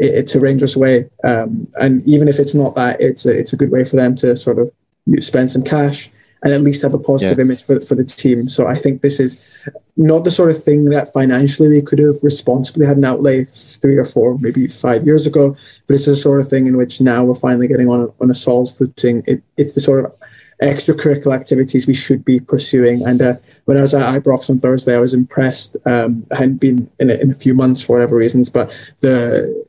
to 0.00 0.40
Rangers 0.40 0.76
way. 0.76 1.10
Um, 1.24 1.66
and 1.80 2.06
even 2.06 2.28
if 2.28 2.38
it's 2.38 2.54
not 2.54 2.74
that, 2.76 3.00
it's 3.00 3.26
a, 3.26 3.36
it's 3.36 3.52
a 3.52 3.56
good 3.56 3.70
way 3.70 3.84
for 3.84 3.96
them 3.96 4.14
to 4.16 4.34
sort 4.36 4.58
of 4.58 4.72
spend 5.20 5.50
some 5.50 5.62
cash 5.62 6.10
and 6.42 6.52
at 6.52 6.62
least 6.62 6.82
have 6.82 6.94
a 6.94 6.98
positive 6.98 7.38
yeah. 7.38 7.44
image 7.44 7.64
for, 7.64 7.80
for 7.80 7.94
the 7.94 8.04
team. 8.04 8.48
So 8.48 8.66
I 8.66 8.74
think 8.74 9.02
this 9.02 9.20
is 9.20 9.42
not 9.96 10.24
the 10.24 10.30
sort 10.30 10.50
of 10.50 10.62
thing 10.62 10.86
that 10.86 11.12
financially 11.12 11.68
we 11.68 11.82
could 11.82 11.98
have 11.98 12.16
responsibly 12.22 12.86
had 12.86 12.96
an 12.96 13.04
outlay 13.04 13.44
three 13.44 13.96
or 13.96 14.04
four, 14.04 14.38
maybe 14.38 14.66
five 14.66 15.04
years 15.04 15.26
ago, 15.26 15.56
but 15.86 15.94
it's 15.94 16.06
the 16.06 16.16
sort 16.16 16.40
of 16.40 16.48
thing 16.48 16.66
in 16.66 16.76
which 16.76 17.00
now 17.00 17.24
we're 17.24 17.34
finally 17.34 17.68
getting 17.68 17.88
on 17.88 18.00
a, 18.00 18.22
on 18.22 18.30
a 18.30 18.34
solid 18.34 18.70
footing. 18.70 19.22
It, 19.26 19.42
it's 19.56 19.74
the 19.74 19.80
sort 19.80 20.04
of 20.04 20.12
extracurricular 20.62 21.34
activities 21.34 21.86
we 21.86 21.94
should 21.94 22.24
be 22.24 22.40
pursuing. 22.40 23.06
And 23.06 23.22
uh, 23.22 23.34
when 23.64 23.76
I 23.76 23.82
was 23.82 23.94
at 23.94 24.22
Ibrox 24.22 24.50
on 24.50 24.58
Thursday, 24.58 24.94
I 24.94 25.00
was 25.00 25.14
impressed. 25.14 25.76
Um, 25.86 26.26
I 26.32 26.36
hadn't 26.36 26.58
been 26.58 26.90
in 26.98 27.10
a, 27.10 27.14
in 27.14 27.30
a 27.30 27.34
few 27.34 27.54
months 27.54 27.82
for 27.82 27.94
whatever 27.94 28.16
reasons, 28.16 28.48
but 28.48 28.70
the 29.00 29.64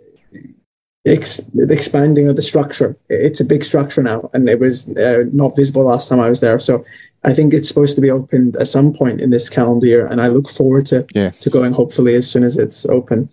ex- 1.06 1.42
expanding 1.58 2.28
of 2.28 2.36
the 2.36 2.42
structure. 2.42 2.96
It's 3.10 3.40
a 3.40 3.46
big 3.46 3.64
structure 3.64 4.04
now, 4.04 4.30
and 4.34 4.48
it 4.50 4.60
was 4.60 4.90
uh, 4.98 5.24
not 5.34 5.56
visible 5.56 5.86
last 5.86 6.10
time 6.10 6.20
I 6.20 6.30
was 6.30 6.40
there. 6.40 6.60
So 6.60 6.86
I 7.24 7.34
think 7.34 7.54
it's 7.54 7.68
supposed 7.68 7.96
to 7.96 8.02
be 8.02 8.12
opened 8.12 8.56
at 8.58 8.68
some 8.68 8.94
point 8.94 9.22
in 9.22 9.30
this 9.30 9.50
calendar 9.50 9.88
year, 9.88 10.08
and 10.08 10.22
I 10.22 10.28
look 10.28 10.50
forward 10.50 10.86
to 10.88 11.06
yeah. 11.14 11.32
to 11.32 11.50
going 11.50 11.74
hopefully 11.74 12.16
as 12.16 12.30
soon 12.30 12.44
as 12.44 12.58
it's 12.58 12.86
open. 12.86 13.30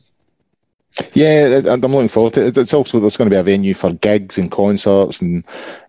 Yeah, 1.13 1.61
I'm 1.67 1.81
looking 1.81 2.09
forward 2.09 2.35
to 2.35 2.47
it. 2.47 2.59
It's 2.59 2.75
also 2.75 2.99
there's 2.99 3.17
going 3.17 3.31
to 3.31 3.35
be 3.35 3.39
a 3.39 3.43
venue 3.43 3.75
for 3.75 3.93
gigs 3.93 4.37
and 4.37 4.51
concerts, 4.51 5.21
and 5.21 5.45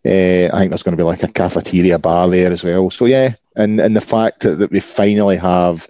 uh, 0.05 0.53
I 0.53 0.59
think 0.59 0.69
there's 0.69 0.83
going 0.83 0.95
to 0.95 1.01
be 1.01 1.07
like 1.07 1.23
a 1.23 1.27
cafeteria 1.27 1.97
bar 1.97 2.29
there 2.29 2.51
as 2.51 2.63
well. 2.63 2.89
So 2.91 3.05
yeah, 3.05 3.33
and 3.55 3.79
and 3.79 3.95
the 3.95 4.01
fact 4.01 4.41
that, 4.41 4.59
that 4.59 4.71
we 4.71 4.79
finally 4.79 5.37
have 5.37 5.87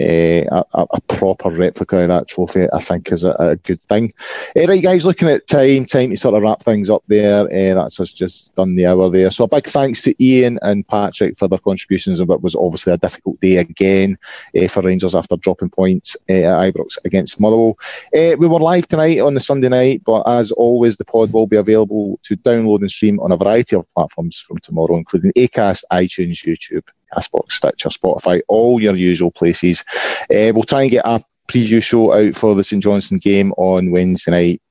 uh, 0.00 0.62
a, 0.72 0.86
a, 0.92 1.00
proper 1.02 1.50
replica 1.50 1.98
of 1.98 2.08
that 2.08 2.28
trophy, 2.28 2.66
I 2.72 2.80
think, 2.80 3.12
is 3.12 3.24
a, 3.24 3.32
a 3.38 3.56
good 3.56 3.82
thing. 3.82 4.12
Uh, 4.56 4.66
right, 4.66 4.82
guys, 4.82 5.04
looking 5.04 5.28
at 5.28 5.46
time, 5.46 5.84
time 5.84 6.10
to 6.10 6.16
sort 6.16 6.34
of 6.34 6.42
wrap 6.42 6.62
things 6.62 6.88
up 6.88 7.02
there. 7.08 7.44
Uh, 7.44 7.74
that's 7.74 8.00
us 8.00 8.12
just 8.12 8.54
done 8.54 8.76
the 8.76 8.86
hour 8.86 9.10
there. 9.10 9.30
So 9.30 9.44
a 9.44 9.48
big 9.48 9.66
thanks 9.66 10.00
to 10.02 10.24
Ian 10.24 10.58
and 10.62 10.86
Patrick 10.88 11.36
for 11.36 11.48
their 11.48 11.58
contributions. 11.58 12.20
And 12.20 12.30
it 12.30 12.42
was 12.42 12.54
obviously 12.54 12.92
a 12.92 12.98
difficult 12.98 13.40
day 13.40 13.58
again 13.58 14.16
uh, 14.58 14.68
for 14.68 14.82
Rangers 14.82 15.14
after 15.14 15.36
dropping 15.36 15.70
points 15.70 16.16
at 16.28 16.44
Ibrox 16.44 16.96
against 17.04 17.38
Motherwell. 17.38 17.78
We 18.12 18.36
were 18.36 18.60
live 18.60 18.88
tonight 18.88 19.18
on 19.18 19.34
the 19.34 19.40
Sunday 19.40 19.68
night, 19.68 20.02
but 20.04 20.22
as 20.22 20.50
always, 20.52 20.96
the 20.96 21.04
pod 21.04 21.32
will 21.32 21.46
be 21.46 21.56
available 21.56 22.18
to 22.22 22.36
download 22.38 22.80
and 22.80 22.90
stream 22.90 23.20
on 23.20 23.32
a 23.32 23.36
variety 23.36 23.76
of 23.76 23.86
platforms 23.94 24.38
from 24.38 24.58
tomorrow, 24.58 24.96
including 24.96 25.32
Acast, 25.32 25.82
iTunes, 25.92 26.44
YouTube, 26.44 26.84
Castbox, 27.14 27.52
Stitcher, 27.52 27.88
Spotify, 27.88 28.40
all 28.48 28.80
your 28.80 28.96
usual 28.96 29.30
places. 29.30 29.84
Uh, 30.22 30.52
we'll 30.54 30.64
try 30.64 30.82
and 30.82 30.90
get 30.90 31.04
a 31.04 31.24
preview 31.48 31.82
show 31.82 32.12
out 32.12 32.34
for 32.34 32.54
the 32.54 32.64
St 32.64 32.82
Johnstone 32.82 33.18
game 33.18 33.52
on 33.52 33.90
Wednesday 33.90 34.30
night. 34.30 34.62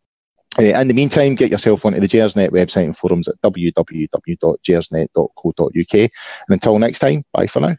Uh, 0.57 0.63
in 0.63 0.87
the 0.87 0.93
meantime, 0.93 1.35
get 1.35 1.51
yourself 1.51 1.85
onto 1.85 1.99
the 1.99 2.07
Gersnet 2.07 2.49
website 2.49 2.85
and 2.85 2.97
forums 2.97 3.27
at 3.27 3.39
www.gersnet.co.uk. 3.41 5.93
And 5.93 6.09
until 6.49 6.79
next 6.79 6.99
time, 6.99 7.23
bye 7.31 7.47
for 7.47 7.59
now. 7.59 7.75